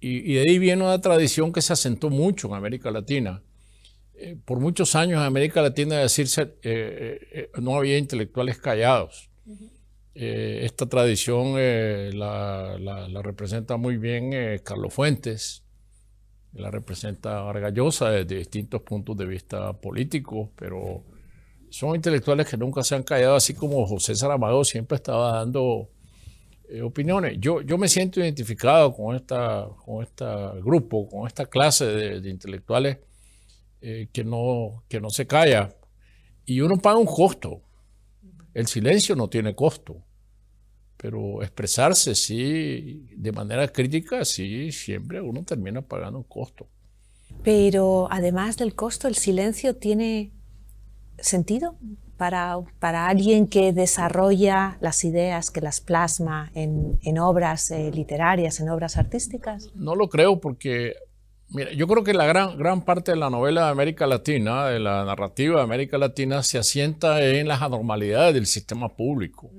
Y, 0.00 0.34
de 0.34 0.40
ahí 0.40 0.58
viene 0.58 0.82
una 0.82 1.00
tradición 1.00 1.52
que 1.52 1.62
se 1.62 1.74
asentó 1.74 2.10
mucho 2.10 2.48
en 2.48 2.54
América 2.54 2.90
Latina. 2.90 3.40
Eh, 4.14 4.36
por 4.44 4.58
muchos 4.58 4.96
años 4.96 5.20
en 5.20 5.26
América 5.26 5.62
Latina, 5.62 5.98
decirse, 5.98 6.56
eh, 6.64 7.50
no 7.60 7.76
había 7.76 7.98
intelectuales 7.98 8.58
callados. 8.58 9.30
esta 10.12 10.86
tradición 10.86 11.54
la, 11.54 12.76
la, 12.80 13.22
representa 13.22 13.76
muy 13.76 13.96
bien 13.96 14.32
Carlos 14.64 14.92
Fuentes, 14.92 15.62
la 16.52 16.72
representa 16.72 17.48
Argallosa 17.48 18.10
desde 18.10 18.38
distintos 18.38 18.82
puntos 18.82 19.16
de 19.16 19.26
vista 19.26 19.72
políticos, 19.74 20.48
pero 20.56 21.04
son 21.70 21.94
intelectuales 21.94 22.48
que 22.48 22.56
nunca 22.56 22.82
se 22.82 22.94
han 22.94 23.02
callado, 23.02 23.36
así 23.36 23.54
como 23.54 23.86
José 23.86 24.14
Saramago 24.14 24.64
siempre 24.64 24.96
estaba 24.96 25.38
dando 25.38 25.88
eh, 26.68 26.82
opiniones. 26.82 27.36
Yo, 27.40 27.62
yo 27.62 27.78
me 27.78 27.88
siento 27.88 28.20
identificado 28.20 28.92
con 28.92 29.16
esta, 29.16 29.68
con 29.84 30.02
este 30.02 30.24
grupo, 30.62 31.08
con 31.08 31.26
esta 31.26 31.46
clase 31.46 31.86
de, 31.86 32.30
intelectuales 32.30 32.98
eh, 33.80 34.08
que, 34.12 34.24
no, 34.24 34.84
que 34.88 35.00
no 35.00 35.10
se 35.10 35.26
calla. 35.26 35.74
Y 36.44 36.60
uno 36.60 36.76
paga 36.76 36.98
un 36.98 37.06
costo. 37.06 37.62
El 38.52 38.66
silencio 38.66 39.14
no 39.14 39.28
tiene 39.28 39.54
costo. 39.54 39.96
Pero 40.96 41.42
expresarse, 41.42 42.14
sí, 42.14 43.06
de 43.16 43.32
manera 43.32 43.66
crítica, 43.68 44.24
sí, 44.24 44.70
siempre 44.70 45.20
uno 45.20 45.44
termina 45.44 45.80
pagando 45.82 46.18
un 46.18 46.24
costo. 46.24 46.68
Pero 47.42 48.08
además 48.10 48.56
del 48.58 48.74
costo, 48.74 49.08
el 49.08 49.14
silencio 49.14 49.76
tiene 49.76 50.32
sentido 51.20 51.76
para, 52.16 52.58
para 52.78 53.08
alguien 53.08 53.46
que 53.46 53.72
desarrolla 53.72 54.76
las 54.80 55.04
ideas, 55.04 55.50
que 55.50 55.62
las 55.62 55.80
plasma 55.80 56.50
en, 56.54 56.98
en 57.02 57.18
obras 57.18 57.70
eh, 57.70 57.90
literarias, 57.94 58.60
en 58.60 58.68
obras 58.68 58.98
artísticas? 58.98 59.70
No 59.74 59.94
lo 59.94 60.08
creo 60.10 60.38
porque, 60.38 60.96
mira, 61.48 61.72
yo 61.72 61.86
creo 61.88 62.04
que 62.04 62.12
la 62.12 62.26
gran, 62.26 62.58
gran 62.58 62.82
parte 62.82 63.12
de 63.12 63.16
la 63.16 63.30
novela 63.30 63.64
de 63.64 63.70
América 63.70 64.06
Latina, 64.06 64.66
de 64.66 64.80
la 64.80 65.04
narrativa 65.06 65.56
de 65.56 65.62
América 65.62 65.96
Latina, 65.96 66.42
se 66.42 66.58
asienta 66.58 67.22
en 67.24 67.48
las 67.48 67.62
anormalidades 67.62 68.34
del 68.34 68.46
sistema 68.46 68.90
público. 68.90 69.50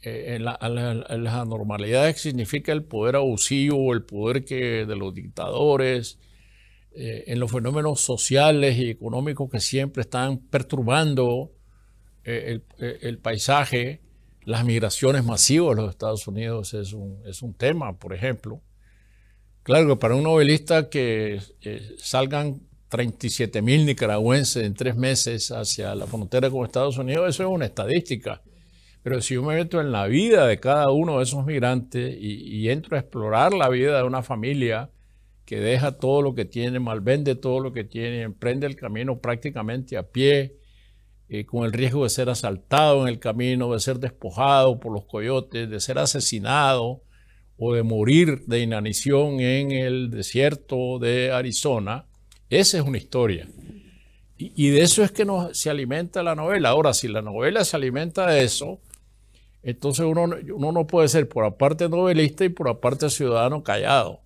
Eh, 0.00 0.36
en, 0.36 0.44
las 0.44 1.34
anormalidades 1.34 2.20
significa 2.20 2.72
el 2.72 2.84
poder 2.84 3.16
abusivo, 3.16 3.92
el 3.92 4.04
poder 4.04 4.44
que, 4.44 4.86
de 4.86 4.96
los 4.96 5.12
dictadores, 5.12 6.18
eh, 6.98 7.24
en 7.26 7.40
los 7.40 7.52
fenómenos 7.52 8.00
sociales 8.00 8.78
y 8.78 8.88
económicos 8.88 9.50
que 9.50 9.60
siempre 9.60 10.00
están 10.00 10.38
perturbando 10.38 11.52
eh, 12.24 12.60
eh, 12.78 12.98
el, 13.02 13.18
paisaje, 13.18 14.00
las 14.44 14.64
migraciones 14.64 15.22
masivas 15.22 15.76
de 15.76 15.82
los 15.82 15.90
Estados 15.90 16.26
Unidos 16.26 16.72
es 16.72 16.94
un, 16.94 17.20
es 17.26 17.42
un 17.42 17.52
tema, 17.52 17.98
por 17.98 18.14
ejemplo. 18.14 18.62
Claro 19.62 19.88
que 19.88 19.96
para 19.96 20.14
un 20.14 20.22
novelista 20.22 20.88
que 20.88 21.38
salgan 21.98 22.62
37 22.88 23.60
mil 23.60 23.84
nicaragüenses 23.84 24.64
en 24.64 24.72
tres 24.72 24.96
meses 24.96 25.50
hacia 25.50 25.94
la 25.94 26.06
frontera 26.06 26.48
con 26.48 26.64
Estados 26.64 26.96
Unidos, 26.96 27.28
eso 27.28 27.42
es 27.42 27.48
una 27.50 27.66
estadística. 27.66 28.40
Pero 29.02 29.20
si 29.20 29.34
yo 29.34 29.42
me 29.42 29.54
meto 29.54 29.82
en 29.82 29.92
la 29.92 30.06
vida 30.06 30.46
de 30.46 30.58
cada 30.60 30.90
uno 30.92 31.18
de 31.18 31.24
esos 31.24 31.44
migrantes 31.44 32.16
y 32.18 32.70
entro 32.70 32.96
a 32.96 33.00
explorar 33.00 33.52
la 33.52 33.68
vida 33.68 33.98
de 33.98 34.04
una 34.04 34.22
familia 34.22 34.90
que 35.46 35.60
deja 35.60 35.92
todo 35.92 36.20
lo 36.22 36.34
que 36.34 36.44
tiene, 36.44 36.80
malvende 36.80 37.36
todo 37.36 37.60
lo 37.60 37.72
que 37.72 37.84
tiene, 37.84 38.22
emprende 38.22 38.66
el 38.66 38.74
camino 38.74 39.20
prácticamente 39.20 39.96
a 39.96 40.02
pie, 40.02 40.56
eh, 41.28 41.46
con 41.46 41.64
el 41.64 41.72
riesgo 41.72 42.02
de 42.02 42.10
ser 42.10 42.28
asaltado 42.28 43.02
en 43.02 43.08
el 43.08 43.20
camino, 43.20 43.72
de 43.72 43.80
ser 43.80 44.00
despojado 44.00 44.78
por 44.80 44.92
los 44.92 45.04
coyotes, 45.06 45.70
de 45.70 45.80
ser 45.80 45.98
asesinado 45.98 47.02
o 47.56 47.74
de 47.74 47.84
morir 47.84 48.44
de 48.46 48.60
inanición 48.60 49.40
en 49.40 49.70
el 49.70 50.10
desierto 50.10 50.98
de 50.98 51.30
Arizona, 51.32 52.06
esa 52.50 52.78
es 52.78 52.84
una 52.84 52.98
historia. 52.98 53.48
Y, 54.38 54.68
de 54.68 54.82
eso 54.82 55.02
es 55.02 55.12
que 55.12 55.26
se 55.52 55.70
alimenta 55.70 56.22
la 56.22 56.34
novela. 56.34 56.68
Ahora, 56.68 56.92
si 56.92 57.08
la 57.08 57.22
novela 57.22 57.64
se 57.64 57.74
alimenta 57.74 58.26
de 58.26 58.44
eso, 58.44 58.80
entonces 59.62 60.04
uno, 60.04 60.28
uno 60.54 60.72
no 60.72 60.86
puede 60.86 61.08
ser 61.08 61.26
por 61.26 61.44
aparte 61.44 61.88
novelista 61.88 62.44
y 62.44 62.50
por 62.50 62.68
aparte 62.68 63.08
ciudadano 63.08 63.62
callado. 63.62 64.25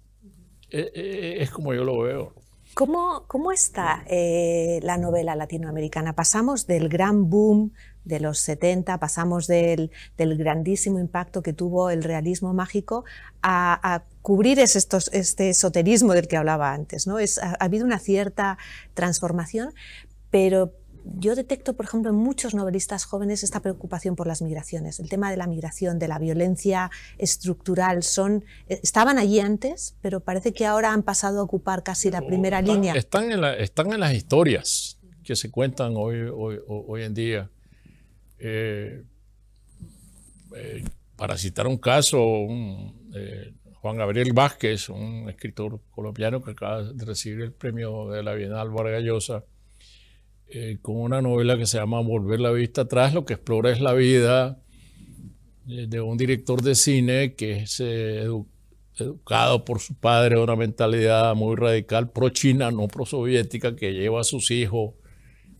E, 0.71 0.93
e, 0.95 1.43
es 1.43 1.51
como 1.51 1.75
yo 1.75 1.85
lo 1.85 1.99
veo. 2.01 2.35
¿Cómo, 2.75 3.25
cómo 3.27 3.51
está 3.51 4.05
eh, 4.07 4.79
la 4.83 4.97
novela 4.97 5.35
latinoamericana? 5.35 6.15
Pasamos 6.15 6.67
del 6.67 6.89
gran 6.89 7.29
boom 7.29 7.73
de 8.05 8.21
los 8.21 8.39
70, 8.39 8.99
pasamos 8.99 9.47
del, 9.49 9.91
grandísimo 10.17 11.01
impacto 11.01 11.43
que 11.43 11.53
tuvo 11.53 11.91
el 11.91 12.03
realismo 12.03 12.55
mágico 12.55 13.05
a, 13.43 14.03
cubrir 14.23 14.59
estos, 14.61 15.11
este 15.13 15.51
esoterismo 15.51 16.13
del 16.13 16.29
que 16.29 16.37
hablaba 16.37 16.73
antes. 16.73 17.07
¿no? 17.07 17.19
Es, 17.19 17.39
ha, 17.39 17.57
ha 17.59 17.65
habido 17.65 17.85
una 17.85 17.99
cierta 17.99 18.59
transformación, 18.95 19.75
pero 20.31 20.73
yo 21.05 21.35
detecto, 21.35 21.75
por 21.75 21.87
ejemplo, 21.87 22.11
en 22.11 22.17
muchos 22.17 22.55
novelistas 22.55 23.05
jóvenes 23.05 23.43
esta 23.43 23.61
preocupación 23.61 24.17
por 24.17 24.27
las 24.27 24.43
migraciones. 24.43 25.01
El 25.01 25.09
tema 25.09 25.31
de 25.31 25.37
la 25.37 25.47
migración, 25.47 25.99
de 25.99 26.09
la 26.09 26.19
violencia 26.19 26.91
estructural, 27.19 28.03
son, 28.03 28.45
eh, 28.69 28.81
estaban 28.83 29.19
allí 29.19 29.41
antes, 29.41 29.97
pero 30.01 30.21
parece 30.21 30.53
que 30.53 30.67
ahora 30.67 30.93
han 30.93 31.03
pasado 31.03 31.41
a 31.41 31.43
ocupar 31.43 31.83
casi 31.83 32.11
la 32.11 32.23
primera 32.23 32.63
línea. 32.63 32.95
Están 32.95 33.33
en, 33.33 33.45
están 33.45 33.93
en 33.93 34.01
las 34.01 34.15
historias 34.15 34.99
que 35.25 35.37
se 35.37 35.51
cuentan 35.51 35.95
hoy, 35.97 36.29
hoy, 36.33 37.03
en 37.03 37.15
día. 37.15 37.51
Eh, 38.39 39.05
eh, 40.57 40.85
para 41.17 41.37
citar 41.37 41.67
un 41.67 41.77
caso, 41.77 42.19
Juan 43.81 43.97
Gabriel 43.97 44.33
Vázquez, 44.33 44.89
un 44.89 45.29
escritor 45.29 45.81
colombiano 45.91 46.43
que 46.43 46.51
acaba 46.51 46.83
de 46.83 47.05
recibir 47.05 47.43
el 47.43 47.53
premio 47.53 48.09
de 48.09 48.23
la 48.23 48.35
Bienal 48.35 48.71
Vargas 48.71 49.03
Llosa, 49.03 49.45
eh, 50.53 50.79
con 50.83 50.97
una 50.97 51.23
novela 51.23 51.57
que 51.57 51.67
se 51.67 51.79
llama 51.79 52.01
Volver 52.01 52.41
la 52.41 52.51
vista 52.51 52.83
atrás, 52.83 53.15
lo 53.15 53.25
que 53.25 53.35
explora 53.35 53.71
es 53.71 53.81
la 53.81 53.93
vida 53.93 54.59
eh, 55.69 55.87
de 55.89 56.01
un 56.01 56.17
director 56.17 56.61
de 56.61 56.75
cine 56.75 57.35
que 57.35 57.59
es 57.59 57.79
eh, 57.79 58.27
educado 58.97 59.65
por 59.65 59.79
su 59.79 59.95
padre, 59.95 60.41
una 60.41 60.57
mentalidad 60.57 61.37
muy 61.37 61.55
radical 61.55 62.11
pro-china, 62.11 62.73
no 62.73 62.89
pro-soviética, 62.89 63.77
que 63.77 63.93
lleva 63.93 64.23
a 64.23 64.25
sus 64.25 64.51
hijos, 64.51 64.95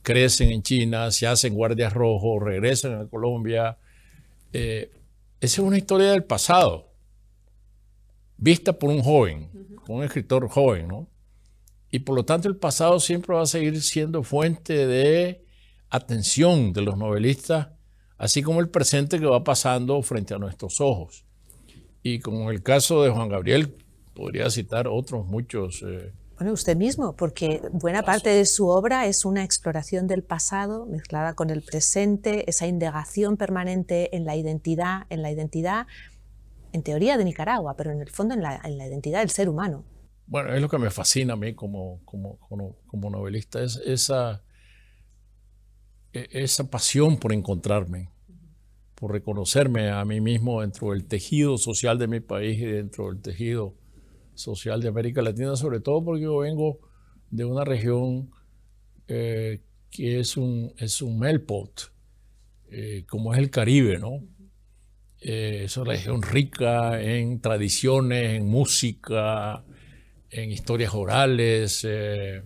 crecen 0.03 0.51
en 0.51 0.63
China, 0.63 1.13
se 1.13 1.29
hacen 1.29 1.55
guardias 1.55 1.93
rojos, 1.93 2.43
regresan 2.43 3.01
a 3.01 3.07
Colombia. 3.07 3.79
esa 4.53 4.91
es 5.41 5.59
una 5.61 5.79
historia 5.79 6.11
del 6.11 6.25
pasado, 6.25 6.93
vista 8.37 8.73
por 8.73 8.91
un 8.91 9.03
joven, 9.03 9.49
un 9.87 10.03
escritor 10.03 10.49
joven, 10.49 10.89
¿no? 10.89 11.09
Y 11.91 12.01
por 12.01 12.17
lo 12.17 12.25
tanto 12.25 12.49
el 12.49 12.57
pasado 12.57 13.01
siempre 13.01 13.35
va 13.35 13.43
a 13.43 13.47
seguir 13.47 13.81
siendo 13.83 14.23
fuente 14.23 14.87
de 14.87 15.45
atención 15.89 16.73
de 16.73 16.83
los 16.83 16.97
novelistas, 16.97 17.69
así 18.17 18.43
como 18.43 18.61
el 18.61 18.69
presente 18.69 19.19
que 19.19 19.27
va 19.27 19.43
pasando 19.43 20.01
frente 20.03 20.35
a 20.35 20.39
nuestros 20.39 20.81
ojos. 20.81 21.25
Y 22.03 22.21
como 22.21 22.51
el 22.51 22.63
caso 22.63 23.03
de 23.03 23.11
Juan 23.11 23.29
Gabriel, 23.29 23.77
podría 24.15 24.49
citar 24.51 24.87
otros 24.87 25.27
muchos. 25.27 25.83
Eh, 25.87 26.13
bueno, 26.39 26.53
usted 26.55 26.77
mismo, 26.77 27.17
porque 27.17 27.61
buena 27.73 28.03
parte 28.03 28.31
de 28.31 28.47
su 28.47 28.69
obra 28.69 29.07
es 29.07 29.25
una 29.25 29.45
exploración 29.45 30.07
del 30.07 30.23
pasado 30.23 30.87
mezclada 30.87 31.35
con 31.35 31.51
el 31.51 31.61
presente, 31.61 32.49
esa 32.49 32.67
indagación 32.67 33.37
permanente 33.37 34.17
en 34.17 34.25
la 34.25 34.37
identidad, 34.37 35.03
en 35.11 35.21
la 35.21 35.31
identidad, 35.31 35.87
en 36.73 36.83
teoría 36.83 37.19
de 37.19 37.25
Nicaragua, 37.25 37.75
pero 37.77 37.91
en 37.91 38.01
el 38.01 38.09
fondo 38.09 38.35
en 38.35 38.43
la, 38.43 38.59
en 38.65 38.79
la 38.79 38.87
identidad 38.87 39.21
del 39.21 39.31
ser 39.31 39.49
humano. 39.49 39.85
Bueno, 40.31 40.55
es 40.55 40.63
lo 40.63 40.69
que 40.69 40.79
me 40.79 40.91
fascina 40.91 41.33
a 41.33 41.37
mí 41.37 41.55
como, 41.55 42.05
como, 42.05 42.39
como, 42.87 43.11
novelista, 43.11 43.65
es 43.65 43.75
esa, 43.85 44.45
e, 46.13 46.29
esa 46.31 46.71
pasión 46.71 47.19
por 47.19 47.33
encontrarme, 47.33 48.13
por 48.95 49.11
reconocerme 49.11 49.91
a 49.91 50.05
mí 50.05 50.21
mismo 50.21 50.61
dentro 50.61 50.93
del 50.93 51.07
tejido 51.07 51.59
social 51.59 51.99
de 51.99 52.07
mi 52.07 52.21
país 52.21 52.61
y 52.61 52.65
dentro 52.65 53.09
del 53.09 53.21
tejido 53.21 53.75
social 54.35 54.81
de 54.81 54.87
América 54.87 55.21
Latina, 55.21 55.57
sobre 55.57 55.81
todo 55.81 56.05
porque 56.05 56.23
yo 56.23 56.39
vengo 56.39 56.79
de 57.33 57.45
una 57.45 57.65
región 57.65 58.31
eh, 59.09 59.63
que 59.91 60.21
es 60.21 60.37
un, 60.37 60.73
es 60.77 61.03
un 61.03 61.19
melpot, 61.19 61.93
eh, 62.71 63.05
como 63.09 63.35
es 63.35 63.41
el 63.41 63.51
Caribe, 63.51 63.99
¿no? 63.99 64.23
Eh, 65.19 65.63
es 65.65 65.77
una 65.77 65.91
región 65.91 66.23
rica 66.23 67.03
en 67.03 67.41
tradiciones, 67.41 68.37
en 68.37 68.47
música, 68.47 69.65
en 70.31 70.51
historias 70.51 70.95
orales, 70.95 71.85
eh, 71.89 72.43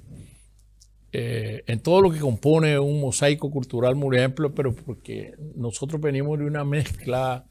eh, 1.13 1.63
en 1.67 1.81
todo 1.81 2.01
lo 2.01 2.11
que 2.11 2.19
compone 2.19 2.79
un 2.79 3.01
mosaico 3.01 3.51
cultural 3.51 3.95
muy 3.95 4.19
amplio, 4.19 4.55
pero 4.55 4.75
porque 4.75 5.35
nosotros 5.55 6.01
venimos 6.01 6.39
de 6.39 6.47
una 6.47 6.65
mezcla 6.65 7.45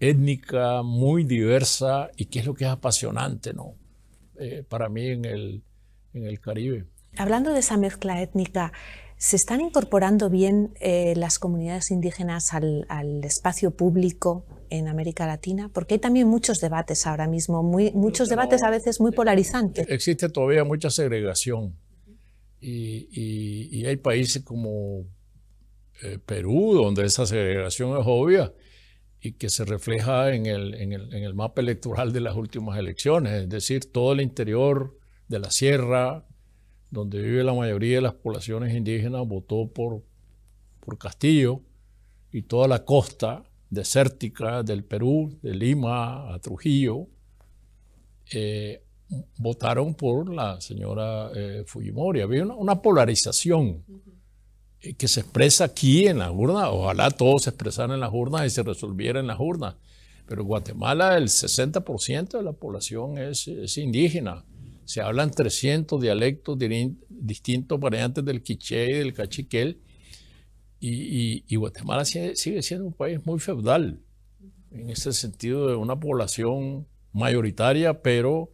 étnica 0.00 0.82
muy 0.82 1.24
diversa 1.24 2.10
y 2.16 2.26
que 2.26 2.40
es 2.40 2.46
lo 2.46 2.54
que 2.54 2.64
es 2.64 2.70
apasionante 2.70 3.54
¿no? 3.54 3.74
Eh, 4.38 4.64
para 4.68 4.88
mí 4.88 5.08
en 5.08 5.24
el, 5.24 5.62
en 6.14 6.26
el 6.26 6.40
Caribe. 6.40 6.84
Hablando 7.16 7.52
de 7.52 7.60
esa 7.60 7.76
mezcla 7.76 8.20
étnica, 8.20 8.72
¿se 9.16 9.36
están 9.36 9.60
incorporando 9.60 10.30
bien 10.30 10.74
las 10.80 11.38
comunidades 11.38 11.90
indígenas 11.90 12.54
al, 12.54 12.86
al 12.88 13.24
espacio 13.24 13.70
público 13.70 14.44
en 14.70 14.88
América 14.88 15.26
Latina? 15.26 15.70
Porque 15.72 15.94
hay 15.94 16.00
también 16.00 16.28
muchos 16.28 16.60
debates 16.60 17.06
ahora 17.06 17.26
mismo, 17.26 17.62
muy, 17.62 17.92
muchos 17.92 18.28
debates 18.28 18.62
a 18.62 18.70
veces 18.70 19.00
muy 19.00 19.12
polarizantes. 19.12 19.86
Existe 19.88 20.28
todavía 20.28 20.64
mucha 20.64 20.90
segregación 20.90 21.74
y, 22.60 23.84
hay 23.86 23.96
países 23.96 24.42
como 24.42 25.06
eh, 26.02 26.18
Perú 26.24 26.74
donde 26.74 27.04
esa 27.04 27.26
segregación 27.26 27.98
es 27.98 28.04
obvia 28.06 28.52
y 29.20 29.32
que 29.32 29.48
se 29.48 29.64
refleja 29.64 30.34
en 30.34 30.46
el, 30.46 30.74
en, 30.74 30.92
el, 30.92 31.14
en 31.14 31.22
el 31.24 31.34
mapa 31.34 31.60
electoral 31.60 32.12
de 32.12 32.20
las 32.20 32.36
últimas 32.36 32.78
elecciones, 32.78 33.32
es 33.42 33.48
decir, 33.48 33.90
todo 33.90 34.12
el 34.12 34.20
interior 34.20 34.98
de 35.28 35.38
la 35.38 35.50
sierra, 35.50 36.26
donde 36.90 37.20
vive 37.20 37.44
la 37.44 37.54
mayoría 37.54 37.96
de 37.96 38.02
las 38.02 38.14
poblaciones 38.14 38.74
indígenas, 38.74 39.26
votó 39.26 39.68
por, 39.68 40.02
por 40.80 40.98
Castillo 40.98 41.60
y 42.32 42.42
toda 42.42 42.68
la 42.68 42.84
costa 42.84 43.44
desértica 43.70 44.62
del 44.62 44.84
Perú, 44.84 45.38
de 45.42 45.54
Lima 45.54 46.32
a 46.32 46.38
Trujillo, 46.38 47.08
eh, 48.32 48.82
votaron 49.38 49.94
por 49.94 50.32
la 50.32 50.60
señora 50.60 51.30
eh, 51.34 51.64
Fujimori. 51.66 52.20
Había 52.20 52.44
una, 52.44 52.82
polarización 52.82 53.84
eh, 54.80 54.94
que 54.94 55.08
se 55.08 55.20
expresa 55.20 55.64
aquí 55.64 56.06
en 56.06 56.18
la 56.18 56.30
urna. 56.30 56.70
Ojalá 56.70 57.10
todos 57.10 57.44
se 57.44 57.50
expresaran 57.50 57.92
en 57.92 58.00
las 58.00 58.12
urnas 58.12 58.46
y 58.46 58.50
se 58.50 58.62
resolviera 58.62 59.20
en 59.20 59.26
las 59.26 59.38
urnas. 59.38 59.76
Pero 60.26 60.42
en 60.42 60.48
Guatemala 60.48 61.16
el 61.16 61.28
60% 61.28 62.36
de 62.36 62.42
la 62.42 62.52
población 62.52 63.18
es, 63.18 63.46
indígena. 63.78 64.44
Se 64.86 65.02
hablan 65.02 65.30
300 65.30 66.00
dialectos 66.00 66.56
distintos 67.08 67.78
variantes 67.78 68.24
del 68.24 68.42
quiché 68.42 68.90
y 68.90 68.94
del 68.94 69.12
cachiquel 69.12 69.80
Y, 70.80 71.56
Guatemala 71.56 72.04
sigue, 72.04 72.62
siendo 72.62 72.86
un 72.86 72.92
país 72.92 73.24
muy 73.26 73.40
feudal, 73.40 74.00
en 74.70 74.90
ese 74.90 75.12
sentido 75.12 75.68
de 75.68 75.74
una 75.74 75.98
población 75.98 76.86
mayoritaria, 77.12 78.00
pero 78.02 78.50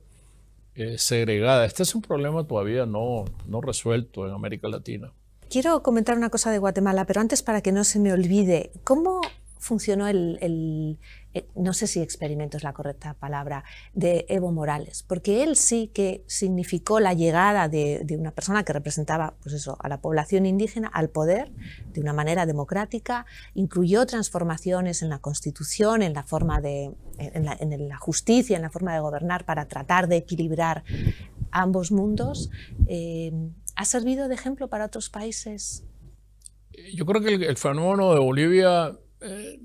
eh, 0.74 0.97
segregada. 0.97 1.66
Este 1.66 1.83
es 1.83 1.95
un 1.95 2.01
problema 2.01 2.47
todavía 2.47 2.87
no, 2.87 3.26
no 3.47 3.61
resuelto 3.61 4.26
en 4.26 4.33
América 4.33 4.68
Latina. 4.68 5.12
Quiero 5.51 5.83
comentar 5.83 6.16
una 6.16 6.30
cosa 6.30 6.51
de 6.51 6.59
Guatemala, 6.59 7.05
pero 7.05 7.20
antes 7.20 7.43
para 7.43 7.61
que 7.61 7.72
no 7.72 7.85
se 7.85 7.99
me 7.99 8.11
olvide, 8.11 8.70
¿cómo 8.85 9.20
funcionó 9.63 10.09
el, 10.09 10.99
eh, 11.35 11.47
no 11.55 11.73
sé 11.73 11.87
si 11.87 12.01
experimento 12.01 12.57
es 12.57 12.65
la 12.65 12.73
correcta 12.73 13.15
palabra, 13.15 13.63
de 13.95 14.27
Evo 14.29 14.51
Morales, 14.51 15.05
porque 15.07 15.45
él 15.45 15.55
sí 15.55 15.89
que 15.95 16.25
significó 16.27 16.99
la 16.99 17.15
llegada 17.15 17.69
de, 17.69 18.05
una 18.19 18.33
persona 18.33 18.65
que 18.65 18.73
representaba 18.73 19.35
pues 19.41 19.55
eso, 19.55 19.77
a 19.79 19.89
la 19.89 20.01
población 20.01 20.47
indígena 20.47 20.89
al 20.89 21.11
poder 21.11 21.53
de 21.93 22.01
una 22.01 22.13
manera 22.13 22.45
democrática, 22.45 23.25
incluyó 23.55 24.05
transformaciones 24.05 25.01
en 25.01 25.11
la 25.11 25.21
constitución, 25.21 26.03
en 26.03 26.13
la 26.13 26.25
forma 26.25 26.61
de, 26.61 26.91
en 27.19 27.89
la, 27.89 27.99
justicia, 27.99 28.57
en 28.57 28.63
la 28.63 28.71
forma 28.71 28.93
de 28.93 29.01
gobernar 29.01 29.45
para 29.45 29.69
tratar 29.69 30.09
de 30.09 30.17
equilibrar 30.17 30.83
ambos 31.53 31.93
mundos. 31.93 32.51
Eh, 32.89 33.33
¿Ha 33.77 33.85
servido 33.85 34.27
de 34.27 34.35
ejemplo 34.35 34.69
para 34.69 34.87
otros 34.87 35.09
países? 35.09 35.85
Yo 36.95 37.07
creo 37.07 37.23
que 37.23 37.35
el 37.35 37.57
fenómeno 37.57 38.13
de 38.13 38.21
Bolivia 38.21 38.99
eh, 39.23 39.59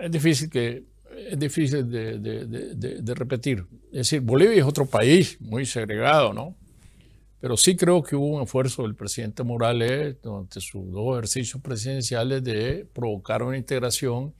es 0.00 0.10
difícil, 0.10 0.50
que, 0.50 0.84
es 1.16 1.38
difícil 1.38 1.90
de, 1.90 3.14
repetir. 3.14 3.64
Es 3.86 3.98
decir, 3.98 4.20
Bolivia 4.20 4.56
es 4.56 4.64
otro 4.64 4.86
país 4.86 5.40
muy 5.40 5.66
segregado, 5.66 6.32
¿no? 6.32 6.56
Pero 7.40 7.56
sí 7.56 7.76
creo 7.76 8.02
que 8.02 8.16
hubo 8.16 8.36
un 8.36 8.42
esfuerzo 8.42 8.82
del 8.82 8.94
presidente 8.94 9.42
Morales 9.42 10.16
durante 10.22 10.60
sus 10.60 10.90
dos 10.90 11.18
ejercicios 11.18 11.62
presidenciales 11.62 12.42
de 12.42 12.86
provocar 12.92 13.42
una 13.42 13.58
integración 13.58 14.34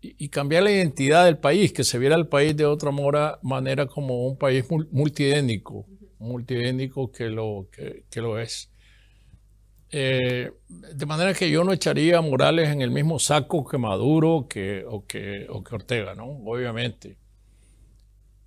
y, 0.00 0.28
cambiar 0.28 0.64
la 0.64 0.70
identidad 0.70 1.24
del 1.24 1.38
país, 1.38 1.72
que 1.72 1.84
se 1.84 1.98
viera 1.98 2.14
el 2.16 2.26
país 2.26 2.54
de 2.56 2.66
otra 2.66 2.90
manera 3.42 3.86
como 3.86 4.26
un 4.26 4.36
país 4.36 4.64
multiétnico, 4.90 5.86
multiétnico 6.18 7.10
que 7.10 7.30
lo, 7.30 7.68
que 7.70 8.20
lo 8.20 8.38
es. 8.38 8.70
Eh, 9.96 10.50
de 10.68 11.06
manera 11.06 11.32
que 11.34 11.48
yo 11.48 11.62
no 11.62 11.72
echaría 11.72 12.18
a 12.18 12.20
Morales 12.20 12.68
en 12.68 12.82
el 12.82 12.90
mismo 12.90 13.20
saco 13.20 13.64
que 13.64 13.78
Maduro 13.78 14.48
que, 14.48 14.84
o, 14.84 15.06
que, 15.06 15.46
Ortega, 15.48 16.16
¿no? 16.16 16.24
Obviamente. 16.44 17.16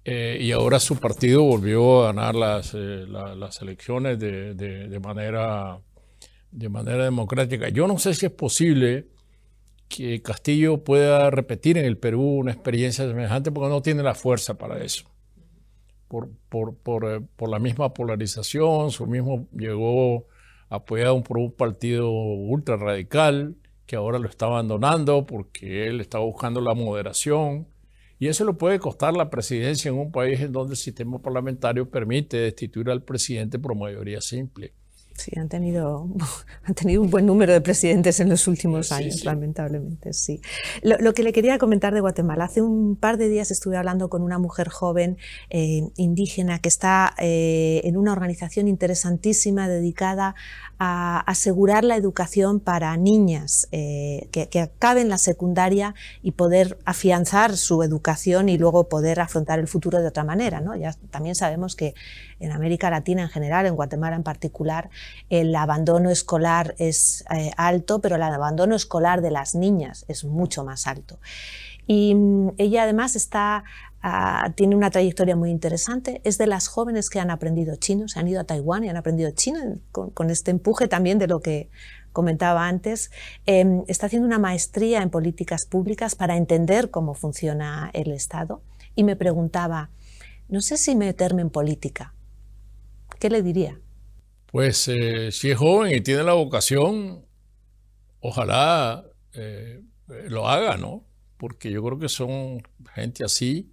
Eh, 0.04 0.40
y 0.42 0.52
ahora 0.52 0.78
su 0.82 0.98
partido 0.98 1.44
volvió 1.44 2.04
a 2.04 2.08
ganar 2.08 2.36
las, 2.36 2.74
eh, 2.74 3.06
las 3.08 3.62
elecciones 3.62 4.20
de, 4.20 5.00
manera, 5.02 5.80
de 6.52 6.68
manera 6.68 7.06
democrática. 7.06 7.70
Yo 7.70 7.88
no 7.88 7.98
sé 7.98 8.14
si 8.14 8.26
es 8.26 8.32
posible 8.34 9.08
que 9.88 10.22
Castillo 10.22 10.84
pueda 10.84 11.30
repetir 11.30 11.78
en 11.78 11.86
el 11.86 11.98
Perú 11.98 12.40
una 12.40 12.52
experiencia 12.52 13.08
semejante 13.08 13.54
porque 13.54 13.70
no 13.70 13.82
tiene 13.82 14.04
la 14.04 14.16
fuerza 14.16 14.58
para 14.58 14.84
eso. 14.84 15.06
Por, 16.10 16.30
por, 16.50 16.76
por, 16.76 17.26
por 17.26 17.48
la 17.48 17.60
misma 17.60 17.94
polarización, 17.94 18.92
su 18.92 19.08
mismo 19.08 19.48
llegó 19.54 20.28
apoyado 20.70 21.22
por 21.24 21.38
un 21.38 21.52
partido 21.52 22.10
ultra 22.10 22.78
radical 22.78 23.56
que 23.86 23.96
ahora 23.96 24.20
lo 24.20 24.28
está 24.28 24.46
abandonando 24.48 25.26
porque 25.26 25.88
él 25.88 26.02
está 26.02 26.20
buscando 26.20 26.62
la 26.62 26.74
moderación. 26.74 27.68
Y 28.20 28.28
eso 28.28 28.46
le 28.46 28.54
puede 28.54 28.80
costar 28.80 29.16
la 29.16 29.30
presidencia 29.30 29.90
en 29.90 29.98
un 29.98 30.12
país 30.12 30.42
en 30.42 30.52
donde 30.52 30.74
el 30.74 30.78
sistema 30.78 31.20
parlamentario 31.22 31.90
permite 31.90 32.38
destituir 32.38 32.90
al 32.90 33.04
presidente 33.04 33.60
por 33.60 33.76
mayoría 33.76 34.22
simple. 34.22 34.74
Sí, 35.18 35.32
han 35.36 35.50
tenido, 35.50 36.08
han 36.64 36.76
tenido 36.76 37.02
un 37.02 37.10
buen 37.10 37.26
número 37.26 37.52
de 37.52 37.60
presidentes 37.60 38.20
en 38.20 38.30
los 38.30 38.48
últimos 38.48 38.92
años, 38.92 39.26
lamentablemente, 39.26 40.14
sí. 40.14 40.42
Lo, 40.84 41.14
que 41.16 41.24
le 41.24 41.34
quería 41.34 41.58
comentar 41.58 41.92
de 41.96 42.02
Guatemala, 42.02 42.46
hace 42.46 42.62
un 42.62 42.96
par 42.96 43.18
de 43.18 43.28
días 43.28 43.50
estuve 43.50 43.78
hablando 43.78 44.10
con 44.10 44.22
una 44.22 44.38
mujer 44.38 44.70
joven 44.70 45.18
eh, 45.50 45.82
indígena 45.96 46.60
que 46.60 46.70
está 46.70 47.16
eh, 47.18 47.82
en 47.84 47.98
una 47.98 48.12
organización 48.12 48.68
interesantísima 48.68 49.68
dedicada 49.68 50.36
a 50.80 51.20
asegurar 51.22 51.84
la 51.84 51.96
educación 51.96 52.60
para 52.60 52.96
niñas 52.98 53.68
eh, 53.72 54.28
que, 54.32 54.60
acaben 54.60 55.10
la 55.10 55.18
secundaria 55.18 55.96
y 56.22 56.32
poder 56.32 56.78
afianzar 56.86 57.58
su 57.58 57.82
educación 57.84 58.50
y 58.50 58.58
luego 58.58 58.88
poder 58.88 59.20
afrontar 59.20 59.60
el 59.60 59.68
futuro 59.68 60.00
de 60.00 60.08
otra 60.08 60.24
manera. 60.24 60.62
¿no? 60.62 60.76
Ya 60.76 60.94
también 61.10 61.36
sabemos 61.36 61.76
que 61.76 61.96
en 62.40 62.52
América 62.52 62.90
Latina 62.90 63.24
en 63.24 63.30
general, 63.30 63.66
en 63.66 63.76
Guatemala 63.76 64.16
en 64.16 64.24
particular, 64.24 64.90
el 65.30 65.56
abandono 65.56 66.10
escolar 66.12 66.76
es 66.78 67.26
eh, 67.36 67.52
alto, 67.58 68.00
pero 68.00 68.16
el 68.16 68.24
abandono 68.24 68.76
escolar 68.76 69.22
de 69.22 69.32
las 69.32 69.56
niñas 69.56 70.06
es 70.08 70.26
mucho 70.26 70.64
más 70.64 70.86
alto. 70.86 71.20
Y 71.88 72.14
mm, 72.14 72.52
ella 72.58 72.84
además 72.84 73.16
está, 73.16 73.64
ah, 74.02 74.52
tiene 74.56 74.76
una 74.76 74.90
trayectoria 74.90 75.36
muy 75.36 75.50
interesante. 75.50 76.22
Es 76.24 76.38
de 76.38 76.48
las 76.48 76.68
jóvenes 76.68 77.10
que 77.10 77.20
han 77.20 77.32
aprendido 77.32 77.76
chino, 77.76 78.08
se 78.08 78.20
han 78.20 78.28
ido 78.28 78.42
a 78.42 78.44
Taiwán 78.44 78.84
y 78.84 78.90
han 78.90 78.98
aprendido 78.98 79.32
chino 79.32 79.60
con, 79.92 80.30
este 80.30 80.52
empuje 80.52 80.88
también 80.88 81.20
de 81.20 81.28
lo 81.28 81.42
que 81.42 81.70
comentaba 82.14 82.68
antes. 82.68 83.12
Em, 83.46 83.84
está 83.88 84.08
haciendo 84.08 84.28
una 84.28 84.40
maestría 84.40 85.02
en 85.02 85.10
políticas 85.10 85.66
públicas 85.66 86.16
para 86.16 86.38
entender 86.38 86.92
cómo 86.92 87.14
funciona 87.14 87.90
el 87.94 88.12
Estado 88.12 88.62
y 88.96 89.04
me 89.04 89.16
preguntaba, 89.16 89.92
no 90.50 90.62
sé 90.62 90.78
si 90.78 90.96
meterme 90.96 91.42
en 91.42 91.50
política. 91.50 92.14
¿Qué 93.20 93.30
le 93.30 93.42
diría? 93.42 93.80
Pues 94.52 94.88
eh, 94.88 95.32
si 95.32 95.52
es 95.52 95.58
joven 95.58 95.94
y 95.96 96.02
tiene 96.02 96.24
la 96.24 96.34
vocación, 96.34 97.26
ojalá 98.20 99.06
eh, 99.34 99.82
lo 100.08 100.48
haga, 100.48 100.78
¿no? 100.78 101.06
Porque 101.38 101.70
yo 101.70 101.84
creo 101.84 102.00
que 102.00 102.10
son 102.10 102.64
gente 102.94 103.24
así, 103.24 103.72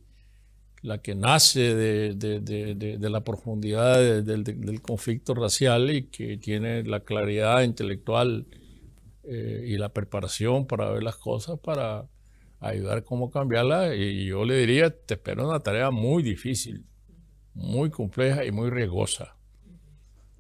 la 0.85 0.99
que 0.99 1.15
nace 1.15 1.75
de, 1.75 2.99
la 3.01 3.25
profundidad 3.25 4.23
del, 4.23 4.83
conflicto 4.83 5.35
racial 5.35 5.91
y 5.91 6.05
que 6.05 6.37
tiene 6.37 6.85
la 6.85 7.01
claridad 7.01 7.63
intelectual 7.63 8.47
eh, 9.25 9.65
y 9.67 9.79
la 9.79 9.89
preparación 9.89 10.67
para 10.67 10.91
ver 10.91 11.03
las 11.03 11.17
cosas, 11.17 11.59
para 11.59 12.07
ayudar 12.61 13.03
cómo 13.03 13.31
cambiarla. 13.31 13.95
Y 13.95 14.27
yo 14.27 14.45
le 14.45 14.59
diría, 14.59 14.91
te 14.91 15.15
espero 15.15 15.49
una 15.49 15.61
tarea 15.61 15.91
muy 15.91 16.23
difícil, 16.23 16.85
muy 17.55 17.91
compleja 17.91 18.45
y 18.45 18.53
muy 18.53 18.71
riesgosa 18.71 19.37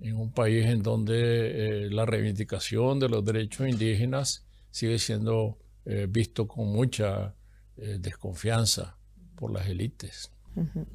en 0.04 0.16
un 0.16 0.32
país 0.32 0.66
en 0.66 0.82
donde 0.82 1.86
eh, 1.86 1.90
la 1.90 2.04
reivindicación 2.04 2.98
de 3.00 3.08
los 3.08 3.24
derechos 3.24 3.66
indígenas 3.68 4.44
sigue 4.70 4.98
siendo 4.98 5.58
eh, 5.86 6.06
visto 6.08 6.46
con 6.46 6.70
mucha 6.72 7.34
eh, 7.76 7.96
desconfianza 8.00 8.98
por 9.34 9.50
las 9.50 9.66
élites. 9.66 10.30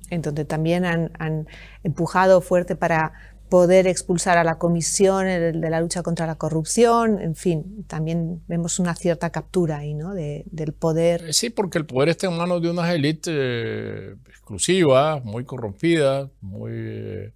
En 0.09 0.21
donde 0.21 0.45
también 0.45 0.85
han, 0.85 1.47
empujado 1.83 2.41
fuerte 2.41 2.75
para 2.75 3.13
poder 3.49 3.87
expulsar 3.87 4.37
a 4.37 4.43
la 4.43 4.59
comisión 4.59 5.25
de 5.25 5.69
la 5.69 5.81
lucha 5.81 6.03
contra 6.03 6.27
la 6.27 6.35
corrupción, 6.35 7.19
en 7.19 7.35
fin, 7.35 7.83
también 7.87 8.41
vemos 8.47 8.77
una 8.77 8.93
cierta 8.93 9.31
captura 9.31 9.79
ahí, 9.79 9.95
¿no? 9.95 10.13
del 10.13 10.73
poder. 10.73 11.33
Sí, 11.33 11.49
porque 11.49 11.79
el 11.79 11.85
poder 11.85 12.09
está 12.09 12.27
en 12.27 12.37
manos 12.37 12.61
de 12.61 12.69
unas 12.69 12.93
élites 12.93 14.17
exclusivas, 14.27 15.23
muy 15.25 15.45
corrompidas, 15.45 16.29
muy 16.41 17.31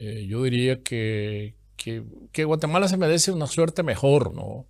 eh, 0.00 0.24
yo 0.26 0.42
diría 0.44 0.82
que, 0.82 1.54
que, 1.76 2.44
Guatemala 2.44 2.88
se 2.88 2.96
merece 2.96 3.32
una 3.32 3.46
suerte 3.46 3.82
mejor, 3.82 4.34
¿no? 4.34 4.64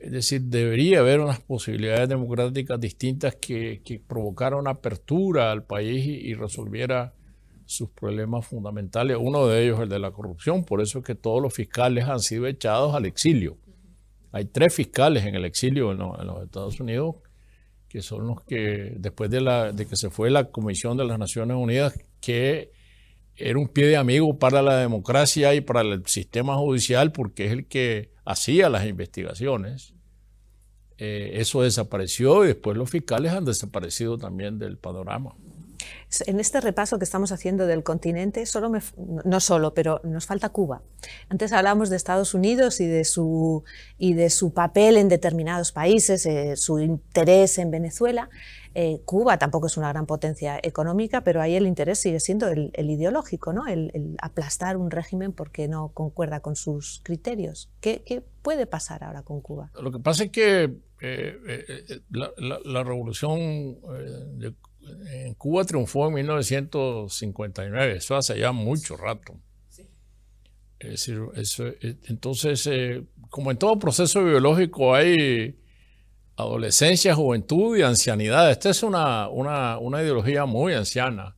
Es 0.00 0.12
decir, 0.12 0.42
debería 0.42 1.00
haber 1.00 1.20
unas 1.20 1.40
posibilidades 1.40 2.08
democráticas 2.08 2.80
distintas 2.80 3.36
que, 3.36 4.02
provocaran 4.06 4.66
apertura 4.66 5.52
al 5.52 5.64
país 5.64 6.06
y, 6.06 6.34
resolviera 6.34 7.12
sus 7.66 7.90
problemas 7.90 8.46
fundamentales. 8.46 9.16
Uno 9.20 9.46
de 9.46 9.64
ellos 9.64 9.80
el 9.80 9.88
de 9.88 9.98
la 9.98 10.10
corrupción, 10.10 10.64
por 10.64 10.80
eso 10.80 11.00
es 11.00 11.04
que 11.04 11.14
todos 11.14 11.42
los 11.42 11.52
fiscales 11.52 12.06
han 12.06 12.20
sido 12.20 12.46
echados 12.46 12.94
al 12.94 13.04
exilio. 13.04 13.58
Hay 14.32 14.46
tres 14.46 14.74
fiscales 14.74 15.24
en 15.24 15.34
el 15.34 15.44
exilio 15.44 15.92
en, 15.92 15.98
los 15.98 16.44
Estados 16.44 16.80
Unidos, 16.80 17.16
que 17.88 18.00
son 18.00 18.26
los 18.26 18.42
que, 18.44 18.94
después 18.96 19.30
de 19.30 19.86
que 19.88 19.96
se 19.96 20.10
fue 20.10 20.30
la 20.30 20.44
Comisión 20.50 20.96
de 20.96 21.04
las 21.04 21.18
Naciones 21.18 21.56
Unidas, 21.56 21.98
que 22.20 22.70
era 23.40 23.58
un 23.58 23.68
pie 23.68 23.86
de 23.86 23.96
amigo 23.96 24.38
para 24.38 24.62
la 24.62 24.76
democracia 24.76 25.54
y 25.54 25.60
para 25.60 25.80
el 25.80 26.06
sistema 26.06 26.56
judicial 26.56 27.12
porque 27.12 27.46
es 27.46 27.52
el 27.52 27.66
que 27.66 28.12
hacía 28.24 28.68
las 28.68 28.86
investigaciones. 28.86 29.94
Eh, 30.98 31.32
eso 31.40 31.62
desapareció 31.62 32.44
y 32.44 32.48
después 32.48 32.76
los 32.76 32.90
fiscales 32.90 33.32
han 33.32 33.44
desaparecido 33.44 34.18
también 34.18 34.58
del 34.58 34.76
panorama. 34.76 35.34
En 36.26 36.40
este 36.40 36.60
repaso 36.60 36.98
que 36.98 37.04
estamos 37.04 37.32
haciendo 37.32 37.66
del 37.66 37.82
continente, 37.82 38.44
solo 38.46 38.70
no 39.24 39.40
solo, 39.40 39.74
pero 39.74 40.00
nos 40.04 40.26
falta 40.26 40.48
Cuba. 40.48 40.82
Antes 41.28 41.52
hablábamos 41.52 41.90
de 41.90 41.96
Estados 41.96 42.34
Unidos 42.34 42.80
y 42.80 42.86
de 42.86 43.04
su, 43.04 43.64
y 43.98 44.14
de 44.14 44.30
su 44.30 44.52
papel 44.52 44.96
en 44.96 45.08
determinados 45.08 45.72
países, 45.72 46.26
eh, 46.26 46.56
su 46.56 46.80
interés 46.80 47.58
en 47.58 47.70
Venezuela. 47.70 48.28
Eh, 48.74 49.00
Cuba 49.04 49.38
tampoco 49.38 49.66
es 49.66 49.76
una 49.76 49.88
gran 49.88 50.06
potencia 50.06 50.60
económica, 50.62 51.22
pero 51.22 51.40
ahí 51.40 51.56
el 51.56 51.66
interés 51.66 51.98
sigue 51.98 52.20
siendo 52.20 52.48
el, 52.48 52.70
ideológico, 52.76 53.52
¿no? 53.52 53.66
El, 53.66 54.16
aplastar 54.22 54.76
un 54.76 54.90
régimen 54.90 55.32
porque 55.32 55.66
no 55.66 55.88
concuerda 55.88 56.40
con 56.40 56.56
sus 56.56 57.00
criterios. 57.02 57.70
¿Qué, 57.80 58.22
puede 58.42 58.66
pasar 58.66 59.04
ahora 59.04 59.22
con 59.22 59.40
Cuba? 59.40 59.70
Lo 59.80 59.90
que 59.90 59.98
pasa 59.98 60.24
es 60.24 60.30
que 60.30 60.64
eh, 61.00 61.38
eh, 61.48 62.00
la, 62.10 62.84
revolución 62.84 63.78
en 65.12 65.34
Cuba 65.34 65.64
triunfó 65.64 66.08
en 66.08 66.14
1959, 66.14 67.96
eso 67.96 68.16
hace 68.16 68.38
ya 68.38 68.52
mucho 68.52 68.96
rato. 68.96 69.40
Es 70.78 70.90
decir, 71.06 71.20
entonces, 72.08 72.68
como 73.28 73.50
en 73.50 73.58
todo 73.58 73.78
proceso 73.78 74.24
biológico 74.24 74.94
hay 74.94 75.60
adolescencia, 76.36 77.14
juventud 77.14 77.76
y 77.76 77.82
ancianidad. 77.82 78.50
Esta 78.50 78.70
es 78.70 78.82
una, 78.82 79.28
ideología 80.00 80.46
muy 80.46 80.72
anciana. 80.72 81.36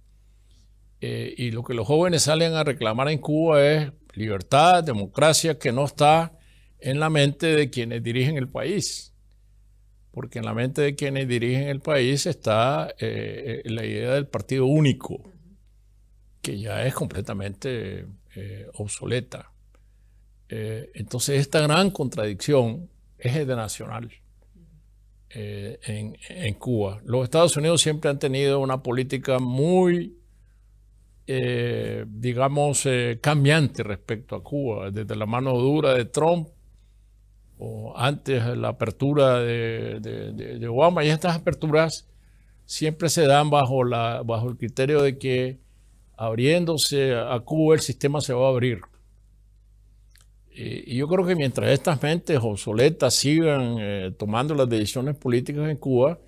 Eh, 1.00 1.34
y 1.36 1.50
lo 1.50 1.64
que 1.64 1.74
los 1.74 1.86
jóvenes 1.86 2.22
salen 2.22 2.54
a 2.54 2.62
reclamar 2.62 3.08
en 3.08 3.18
Cuba 3.18 3.64
es 3.64 3.92
libertad, 4.14 4.84
democracia, 4.84 5.58
que 5.58 5.72
no 5.72 5.84
está 5.84 6.38
en 6.78 7.00
la 7.00 7.10
mente 7.10 7.46
de 7.46 7.70
quienes 7.70 8.02
dirigen 8.02 8.36
el 8.36 8.48
país. 8.48 9.11
Porque 10.12 10.38
en 10.38 10.44
la 10.44 10.54
mente 10.54 10.82
de 10.82 10.94
quienes 10.94 11.26
dirigen 11.26 11.68
el 11.68 11.80
país 11.80 12.26
está 12.26 12.94
eh, 12.98 13.62
eh, 13.64 13.70
la 13.70 13.84
idea 13.84 14.14
del 14.14 14.26
partido 14.26 14.66
único, 14.66 15.22
que 16.40 16.58
ya 16.58 16.84
es 16.86 16.94
completamente 16.94 18.06
obsoleta. 18.74 19.52
entonces 20.48 21.40
esta 21.40 21.60
gran 21.60 21.90
contradicción 21.90 22.88
es 23.18 23.46
de 23.46 23.56
nacional. 23.56 24.10
Eh, 25.34 25.78
en, 26.28 26.54
Cuba. 26.54 27.00
Los 27.04 27.24
Estados 27.24 27.56
Unidos 27.56 27.80
siempre 27.80 28.10
han 28.10 28.18
tenido 28.18 28.60
una 28.60 28.82
política 28.82 29.38
muy, 29.38 30.18
eh, 31.26 32.04
digamos, 32.06 32.84
eh, 32.84 33.18
cambiante 33.22 33.82
respecto 33.82 34.36
a 34.36 34.42
Cuba, 34.42 34.90
desde 34.90 35.16
la 35.16 35.24
mano 35.24 35.56
dura 35.58 35.94
de 35.94 36.04
Trump 36.04 36.48
o 37.64 37.96
antes 37.96 38.44
la 38.56 38.70
apertura 38.70 39.38
de, 39.38 40.66
Obama. 40.68 41.04
Y 41.04 41.10
estas 41.10 41.36
aperturas 41.36 42.08
siempre 42.64 43.08
se 43.08 43.24
dan 43.24 43.50
bajo, 43.50 43.84
la, 43.84 44.22
bajo 44.24 44.48
el 44.48 44.56
criterio 44.56 45.00
de 45.02 45.16
que 45.16 45.60
abriéndose 46.16 47.14
a 47.14 47.38
Cuba 47.40 47.76
el 47.76 47.80
sistema 47.80 48.20
se 48.20 48.34
va 48.34 48.46
a 48.46 48.50
abrir. 48.50 48.80
Y, 50.52 50.96
yo 50.96 51.06
creo 51.06 51.24
que 51.24 51.36
mientras 51.36 51.70
estas 51.70 52.02
mentes 52.02 52.38
obsoletas 52.42 53.14
sigan 53.14 53.76
eh, 53.78 54.12
tomando 54.18 54.56
las 54.56 54.68
decisiones 54.68 55.16
políticas 55.16 55.70
en 55.70 55.76
Cuba, 55.76 56.18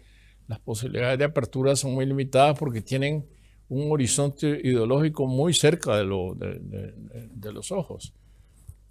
las 0.46 0.60
posibilidades 0.60 1.18
de 1.18 1.24
apertura 1.24 1.74
son 1.74 1.94
muy 1.94 2.06
limitadas 2.06 2.56
porque 2.56 2.80
tienen 2.80 3.26
un 3.68 3.90
horizonte 3.90 4.60
ideológico 4.62 5.26
muy 5.26 5.52
cerca 5.52 5.96
de, 5.96 6.04
los 6.04 7.72
ojos. 7.72 8.12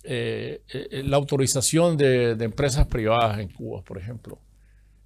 Eh, 0.05 0.61
eh, 0.67 1.01
la 1.05 1.15
autorización 1.15 1.95
de, 1.95 2.31
empresas 2.31 2.87
privadas 2.87 3.39
en 3.39 3.47
Cuba, 3.47 3.81
por 3.83 3.97
ejemplo. 3.97 4.37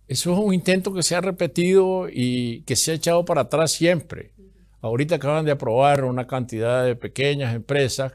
Eso 0.08 0.34
es 0.34 0.40
un 0.40 0.54
intento 0.54 0.92
que 0.92 1.04
se 1.04 1.16
ha 1.16 1.22
repetido 1.22 2.08
y 2.12 2.62
que 2.64 2.76
se 2.76 2.92
ha 2.92 2.96
echado 2.96 3.24
para 3.24 3.42
atrás 3.42 3.72
siempre. 3.72 4.34
Ahorita 4.82 5.16
acaban 5.16 5.46
de 5.46 5.52
aprobar 5.52 6.04
una 6.04 6.26
cantidad 6.26 6.84
de 6.84 6.96
pequeñas 6.96 7.54
empresas 7.54 8.14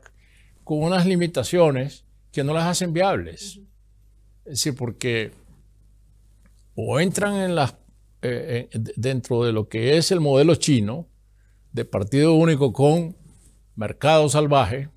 con 0.64 0.82
unas 0.82 1.06
limitaciones 1.06 2.04
que 2.32 2.42
no 2.42 2.52
las 2.52 2.64
hacen 2.64 2.92
viables. 2.92 3.60
Es 4.44 4.52
decir, 4.52 4.74
porque 4.74 5.30
o 6.74 6.98
entran 6.98 7.36
en 7.36 7.54
las, 7.54 7.76
eh, 8.22 8.70
dentro 8.96 9.44
de 9.44 9.52
lo 9.52 9.68
que 9.68 9.98
es 9.98 10.10
el 10.10 10.20
modelo 10.20 10.56
chino 10.56 11.08
de 11.72 11.84
partido 11.84 12.34
único 12.34 12.72
con 12.72 13.16
mercado 13.76 14.28
salvaje, 14.28 14.88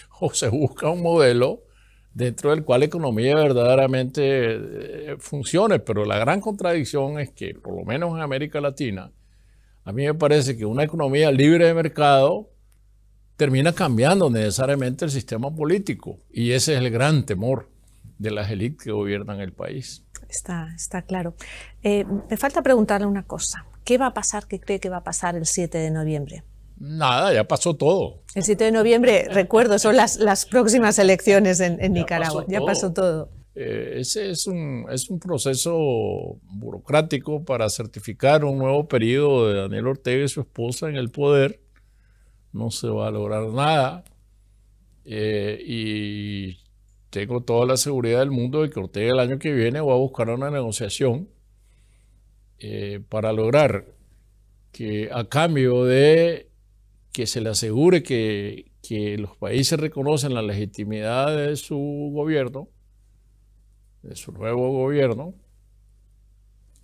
o 0.20 0.32
se 0.32 0.48
busca 0.48 0.88
un 0.88 1.02
modelo 1.02 1.64
dentro 2.12 2.50
del 2.50 2.64
cual 2.64 2.80
la 2.80 2.86
economía 2.86 3.36
verdaderamente 3.36 4.22
eh, 4.24 5.16
funcione. 5.18 5.78
Pero 5.78 6.04
la 6.04 6.18
gran 6.18 6.40
contradicción 6.40 7.20
es 7.20 7.30
que, 7.30 7.54
por 7.54 7.76
lo 7.76 7.84
menos 7.84 8.14
en 8.14 8.22
América 8.22 8.60
Latina, 8.60 9.12
a 9.84 9.92
mí 9.92 10.04
me 10.04 10.14
parece 10.14 10.56
que 10.56 10.66
una 10.66 10.82
economía 10.82 11.30
libre 11.30 11.66
de 11.66 11.74
mercado 11.74 12.50
termina 13.36 13.72
cambiando 13.72 14.28
necesariamente 14.30 15.04
el 15.04 15.10
sistema 15.10 15.54
político. 15.54 16.18
Y 16.30 16.52
ese 16.52 16.74
es 16.74 16.80
el 16.80 16.90
gran 16.90 17.24
temor 17.24 17.70
de 18.18 18.32
las 18.32 18.50
élites 18.50 18.84
que 18.84 18.90
gobiernan 18.90 19.40
el 19.40 19.52
país. 19.52 20.04
Está, 20.28 20.74
está 20.74 21.02
claro. 21.02 21.34
Eh, 21.82 22.04
me 22.28 22.36
falta 22.36 22.62
preguntarle 22.62 23.06
una 23.06 23.22
cosa. 23.22 23.64
¿Qué 23.84 23.96
va 23.96 24.06
a 24.06 24.14
pasar, 24.14 24.46
qué 24.46 24.60
cree 24.60 24.80
que 24.80 24.90
va 24.90 24.98
a 24.98 25.04
pasar 25.04 25.36
el 25.36 25.46
7 25.46 25.78
de 25.78 25.90
noviembre? 25.90 26.42
Nada, 26.80 27.32
ya 27.32 27.44
pasó 27.44 27.74
todo. 27.74 28.22
El 28.34 28.44
7 28.44 28.64
de 28.64 28.72
noviembre, 28.72 29.28
recuerdo, 29.30 29.78
son 29.78 29.96
las, 29.96 30.18
las 30.18 30.46
próximas 30.46 30.98
elecciones 30.98 31.60
en, 31.60 31.92
Nicaragua. 31.92 32.44
ya 32.48 32.60
pasó 32.60 32.92
todo. 32.92 33.30
Eh, 33.54 34.00
ese 34.00 34.30
es 34.30 34.46
un, 34.46 34.86
es 34.88 35.10
un 35.10 35.18
proceso 35.18 36.38
burocrático 36.42 37.44
para 37.44 37.68
certificar 37.68 38.44
un 38.44 38.58
nuevo 38.58 38.86
periodo 38.86 39.48
de 39.48 39.60
Daniel 39.60 39.88
Ortega 39.88 40.24
y 40.24 40.28
su 40.28 40.42
esposa 40.42 40.88
en 40.88 40.94
el 40.94 41.10
poder 41.10 41.60
no 42.52 42.70
se 42.70 42.88
va 42.88 43.08
a 43.08 43.10
lograr 43.10 43.48
nada. 43.48 44.04
Eh, 45.04 45.60
y 45.66 46.58
tengo 47.10 47.42
toda 47.42 47.66
la 47.66 47.76
seguridad 47.76 48.20
del 48.20 48.30
mundo 48.30 48.62
de 48.62 48.70
que 48.70 48.78
Ortega 48.78 49.12
el 49.12 49.18
año 49.18 49.38
que 49.38 49.52
viene 49.52 49.80
va 49.80 49.94
a 49.94 49.96
buscar 49.96 50.28
una 50.28 50.50
negociación 50.50 51.28
eh, 52.58 53.00
para 53.08 53.32
lograr 53.32 53.86
que 54.70 55.08
a 55.12 55.24
cambio 55.24 55.84
de 55.84 56.47
que 57.12 57.26
se 57.26 57.40
le 57.40 57.50
asegure 57.50 58.02
que, 58.02 58.66
los 59.18 59.36
países 59.36 59.78
reconocen 59.78 60.34
la 60.34 60.40
legitimidad 60.40 61.36
de 61.36 61.56
su 61.56 62.10
gobierno, 62.14 62.68
de 64.02 64.16
su 64.16 64.32
nuevo 64.32 64.72
gobierno, 64.72 65.34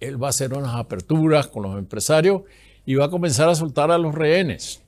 él 0.01 0.23
va 0.23 0.27
a 0.27 0.31
hacer 0.31 0.53
unas 0.53 0.75
aperturas 0.75 1.47
con 1.47 1.63
los 1.63 1.79
empresarios 1.79 2.43
y 2.85 2.95
va 2.97 3.07
a 3.07 3.11
comenzar 3.11 3.49
a 3.49 3.55
soltar 3.55 3.91
a 3.91 3.97
los 3.97 4.15
rehenes 4.15 4.85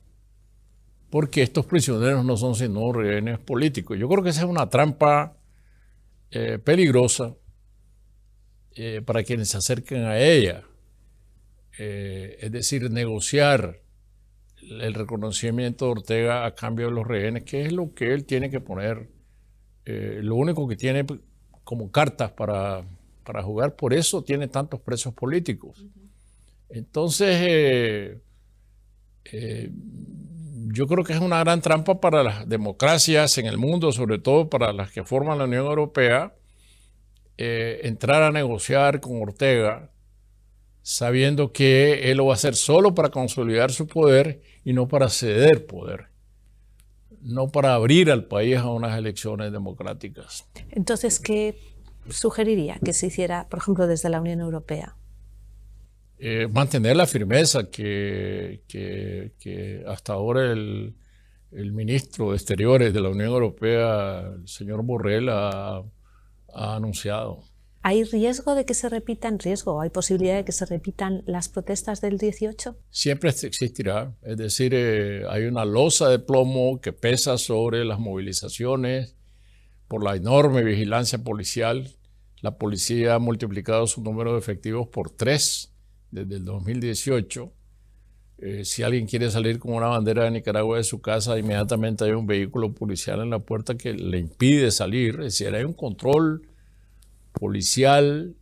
porque 1.09 1.41
estos 1.41 1.65
prisioneros 1.65 2.25
no 2.25 2.35
son 2.37 2.55
sino 2.55 2.91
rehenes 2.91 3.39
políticos. 3.39 3.97
Yo 3.97 4.09
creo 4.09 4.23
que 4.23 4.29
esa 4.29 4.41
es 4.41 4.47
una 4.47 4.69
trampa 4.69 5.37
eh, 6.31 6.59
peligrosa 6.59 7.35
eh, 8.75 9.01
para 9.05 9.23
quienes 9.23 9.49
se 9.49 9.57
acerquen 9.57 10.03
a 10.03 10.19
ella. 10.19 10.63
Eh, 11.79 12.37
es 12.41 12.51
decir, 12.51 12.89
negociar 12.91 13.81
el 14.61 14.93
reconocimiento 14.93 15.85
de 15.85 15.91
Ortega 15.91 16.45
a 16.45 16.55
cambio 16.55 16.87
de 16.87 16.93
los 16.93 17.07
rehenes, 17.07 17.43
que 17.43 17.61
es 17.65 17.71
lo 17.71 17.93
que 17.93 18.13
él 18.13 18.25
tiene 18.25 18.49
que 18.49 18.59
poner, 18.59 19.09
lo 19.85 20.35
único 20.35 20.67
que 20.67 20.75
tiene 20.75 21.05
como 21.63 21.91
cartas 21.91 22.31
para, 22.31 22.83
para, 23.23 23.41
jugar, 23.41 23.75
por 23.75 23.93
eso 23.93 24.23
tiene 24.23 24.47
tantos 24.47 24.81
presos 24.81 25.13
políticos. 25.13 25.85
Entonces, 26.69 28.17
yo 30.73 30.87
creo 30.87 31.03
que 31.03 31.13
es 31.13 31.19
una 31.19 31.39
gran 31.39 31.61
trampa 31.61 31.99
para 31.99 32.23
las 32.23 32.47
democracias 32.47 33.37
en 33.37 33.45
el 33.45 33.57
mundo, 33.57 33.91
sobre 33.91 34.19
todo 34.19 34.49
para 34.49 34.73
las 34.73 34.91
que 34.91 35.03
forman 35.03 35.37
la 35.37 35.45
Unión 35.45 35.65
Europea, 35.65 36.33
eh, 37.37 37.81
entrar 37.83 38.23
a 38.23 38.31
negociar 38.31 38.99
con 38.99 39.21
Ortega 39.21 39.91
sabiendo 40.87 41.51
que 41.51 42.09
él 42.09 42.15
lo 42.15 42.27
va 42.27 42.31
a 42.31 42.35
hacer 42.35 42.55
solo 42.55 42.95
para 42.95 43.09
consolidar 43.09 43.73
su 43.73 43.87
poder 43.87 44.41
y 44.63 44.71
no 44.71 44.87
para 44.87 45.09
ceder 45.09 45.65
poder, 45.65 46.05
no 47.21 47.49
para 47.49 47.73
abrir 47.73 48.09
al 48.09 48.23
país 48.23 48.55
a 48.55 48.69
unas 48.69 48.97
elecciones 48.97 49.51
democráticas. 49.51 50.47
Entonces, 50.69 51.19
¿qué 51.19 51.59
sugeriría 52.09 52.79
que 52.79 52.93
se 52.93 53.07
hiciera, 53.07 53.49
por 53.49 53.59
ejemplo, 53.59 53.85
desde 53.85 54.07
la 54.09 54.21
Unión 54.21 54.39
Europea? 54.39 54.95
Eh, 56.19 56.47
mantener 56.49 56.95
la 56.95 57.05
firmeza 57.05 57.69
que, 57.69 58.63
hasta 59.87 60.13
ahora 60.13 60.53
el, 60.53 60.95
ministro 61.51 62.29
de 62.29 62.37
Exteriores 62.37 62.93
de 62.93 63.01
la 63.01 63.09
Unión 63.09 63.27
Europea, 63.27 64.21
el 64.37 64.47
señor 64.47 64.83
Borrell, 64.83 65.27
ha, 65.27 65.83
anunciado. 66.53 67.43
¿Hay 67.89 68.03
riesgo 68.03 68.53
de 68.53 68.65
que 68.65 68.73
se 68.73 68.89
repitan, 68.89 69.39
riesgo, 69.39 69.79
hay 69.79 69.89
posibilidad 69.89 70.35
de 70.35 70.43
que 70.43 70.51
se 70.51 70.65
repitan 70.65 71.23
las 71.25 71.47
protestas 71.47 72.01
del 72.01 72.17
18? 72.17 72.75
Siempre 72.89 73.29
existirá, 73.29 74.13
es 74.23 74.35
decir, 74.35 74.73
eh, 74.75 75.23
hay 75.29 75.45
una 75.45 75.63
losa 75.63 76.09
de 76.09 76.19
plomo 76.19 76.81
que 76.81 76.91
pesa 76.91 77.37
sobre 77.37 77.85
las 77.85 77.97
movilizaciones 77.97 79.15
por 79.87 80.03
la 80.03 80.17
enorme 80.17 80.65
vigilancia 80.65 81.19
policial. 81.19 81.89
La 82.41 82.57
policía 82.57 83.15
ha 83.15 83.19
multiplicado 83.19 83.87
su 83.87 84.03
número 84.03 84.33
de 84.33 84.39
efectivos 84.39 84.89
por 84.89 85.09
tres 85.09 85.73
desde 86.11 86.35
el 86.35 86.43
2018 86.43 87.53
Eh, 88.39 88.65
si 88.65 88.83
alguien 88.83 89.07
quiere 89.07 89.31
salir 89.31 89.59
con 89.59 89.73
una 89.73 89.87
bandera 89.87 90.25
de 90.25 90.31
Nicaragua 90.31 90.75
de 90.75 90.83
su 90.83 90.99
casa, 90.99 91.39
inmediatamente 91.39 92.03
hay 92.03 92.11
un 92.11 92.27
vehículo 92.27 92.73
policial 92.73 93.21
en 93.21 93.29
la 93.29 93.39
puerta 93.39 93.77
que 93.77 93.93
le 93.93 94.19
impide 94.19 94.71
salir. 94.71 95.15
Es 95.21 95.39
decir, 95.39 95.55
hay 95.55 95.63
un 95.63 95.73
control 95.73 96.41
policial 97.39 98.35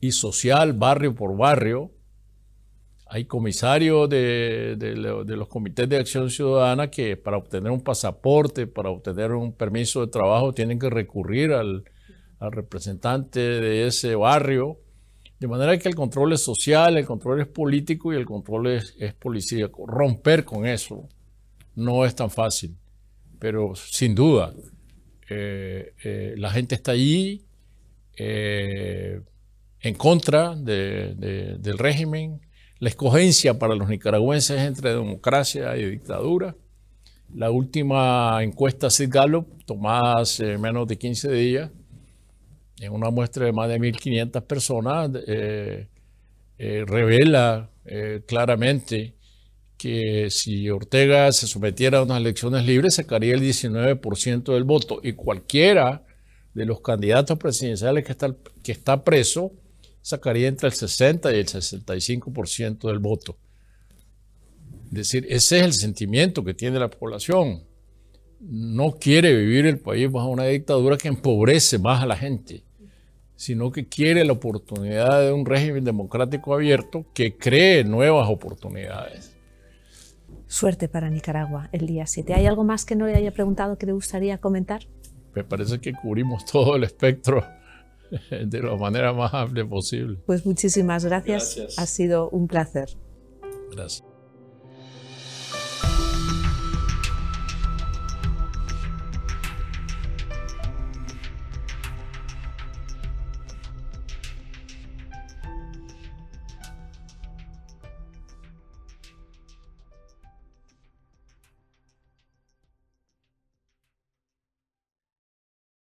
y 0.00 0.12
social, 0.12 0.72
barrio 0.72 1.14
por 1.14 1.36
barrio. 1.36 1.92
Hay 3.06 3.24
comisarios 3.24 4.08
de, 4.08 4.76
los 5.26 5.48
comités 5.48 5.88
de 5.88 5.98
acción 5.98 6.30
ciudadana 6.30 6.90
que 6.90 7.16
para 7.16 7.36
obtener 7.36 7.72
un 7.72 7.80
pasaporte, 7.80 8.66
para 8.66 8.90
obtener 8.90 9.32
un 9.32 9.52
permiso 9.52 10.00
de 10.00 10.12
trabajo, 10.12 10.52
tienen 10.52 10.78
que 10.78 10.88
recurrir 10.90 11.52
al, 11.52 11.84
representante 12.40 13.40
de 13.40 13.86
ese 13.86 14.14
barrio. 14.14 14.78
De 15.38 15.46
manera 15.46 15.76
que 15.78 15.88
el 15.88 15.94
control 15.94 16.32
es 16.32 16.40
social, 16.40 16.96
el 16.96 17.04
control 17.04 17.42
es 17.42 17.46
político 17.48 18.12
y 18.12 18.16
el 18.16 18.24
control 18.24 18.68
es, 18.68 18.94
policíaco. 19.18 19.86
Romper 19.86 20.44
con 20.44 20.66
eso 20.66 21.06
no 21.74 22.06
es 22.06 22.14
tan 22.14 22.30
fácil, 22.30 22.76
pero 23.38 23.74
sin 23.74 24.14
duda 24.14 24.54
eh, 25.28 25.92
eh, 26.02 26.34
la 26.38 26.50
gente 26.50 26.76
está 26.76 26.92
allí, 26.92 27.44
eh, 28.22 29.22
en 29.80 29.94
contra 29.94 30.54
del 30.54 31.78
régimen. 31.78 32.42
La 32.78 32.90
escogencia 32.90 33.58
para 33.58 33.74
los 33.74 33.88
nicaragüenses 33.88 34.60
es 34.60 34.66
entre 34.66 34.90
democracia 34.90 35.74
y 35.78 35.88
dictadura. 35.88 36.54
La 37.34 37.50
última 37.50 38.42
encuesta 38.42 38.90
Sid 38.90 39.08
Gallup, 39.10 39.64
tomada 39.64 40.20
hace 40.20 40.58
menos 40.58 40.86
de 40.86 40.98
15 40.98 41.32
días, 41.32 41.70
en 42.78 42.92
una 42.92 43.08
muestra 43.08 43.46
de 43.46 43.52
más 43.52 43.70
de 43.70 43.78
1.500 43.80 44.42
personas, 44.42 45.10
eh, 45.26 45.88
eh, 46.58 46.84
revela 46.86 47.70
claramente 48.26 49.14
que 49.78 50.28
si 50.30 50.68
Ortega 50.68 51.32
se 51.32 51.46
sometiera 51.46 51.98
a 51.98 52.02
unas 52.02 52.20
elecciones 52.20 52.66
libres, 52.66 52.96
sacaría 52.96 53.34
el 53.34 53.40
19% 53.40 54.52
del 54.52 54.64
voto 54.64 55.00
y 55.02 55.14
cualquiera 55.14 56.04
de 56.54 56.66
los 56.66 56.80
candidatos 56.80 57.38
presidenciales 57.38 58.04
que 58.04 58.12
está, 58.12 58.34
que 58.62 58.72
está 58.72 59.04
preso 59.04 59.52
sacaría 60.02 60.48
entre 60.48 60.68
el 60.68 60.74
60 60.74 61.32
y 61.32 61.38
el 61.38 61.46
65% 61.46 62.88
del 62.88 62.98
voto. 62.98 63.36
Es 64.88 64.94
decir, 64.94 65.26
ese 65.28 65.58
es 65.58 65.64
el 65.64 65.72
sentimiento 65.72 66.42
que 66.44 66.54
tiene 66.54 66.78
la 66.78 66.90
población. 66.90 67.62
No 68.40 68.92
quiere 68.92 69.34
vivir 69.36 69.66
el 69.66 69.78
país 69.78 70.10
bajo 70.10 70.28
una 70.28 70.44
dictadura 70.44 70.96
que 70.96 71.08
empobrece 71.08 71.78
más 71.78 72.02
a 72.02 72.06
la 72.06 72.16
gente, 72.16 72.64
sino 73.36 73.70
que 73.70 73.86
quiere 73.86 74.24
la 74.24 74.32
oportunidad 74.32 75.20
de 75.20 75.32
un 75.32 75.46
régimen 75.46 75.84
democrático 75.84 76.54
abierto 76.54 77.06
que 77.14 77.36
cree 77.36 77.84
nuevas 77.84 78.28
oportunidades. 78.28 79.36
Suerte 80.46 80.88
para 80.88 81.10
Nicaragua 81.10 81.68
el 81.70 81.86
día 81.86 82.06
7. 82.06 82.34
¿Hay 82.34 82.46
algo 82.46 82.64
más 82.64 82.84
que 82.84 82.96
no 82.96 83.06
le 83.06 83.14
haya 83.14 83.30
preguntado 83.30 83.78
que 83.78 83.86
le 83.86 83.92
gustaría 83.92 84.38
comentar? 84.38 84.82
Me 85.34 85.44
parece 85.44 85.80
que 85.80 85.92
cubrimos 85.92 86.44
todo 86.52 86.76
el 86.76 86.84
espectro 86.84 87.44
de 88.30 88.62
la 88.62 88.76
manera 88.76 89.12
más 89.12 89.32
amplia 89.32 89.64
posible. 89.64 90.18
Pues 90.26 90.44
muchísimas 90.44 91.04
gracias. 91.04 91.78
Ha 91.78 91.86
sido 91.86 92.28
un 92.30 92.48
placer. 92.48 92.88
Gracias. 93.70 94.09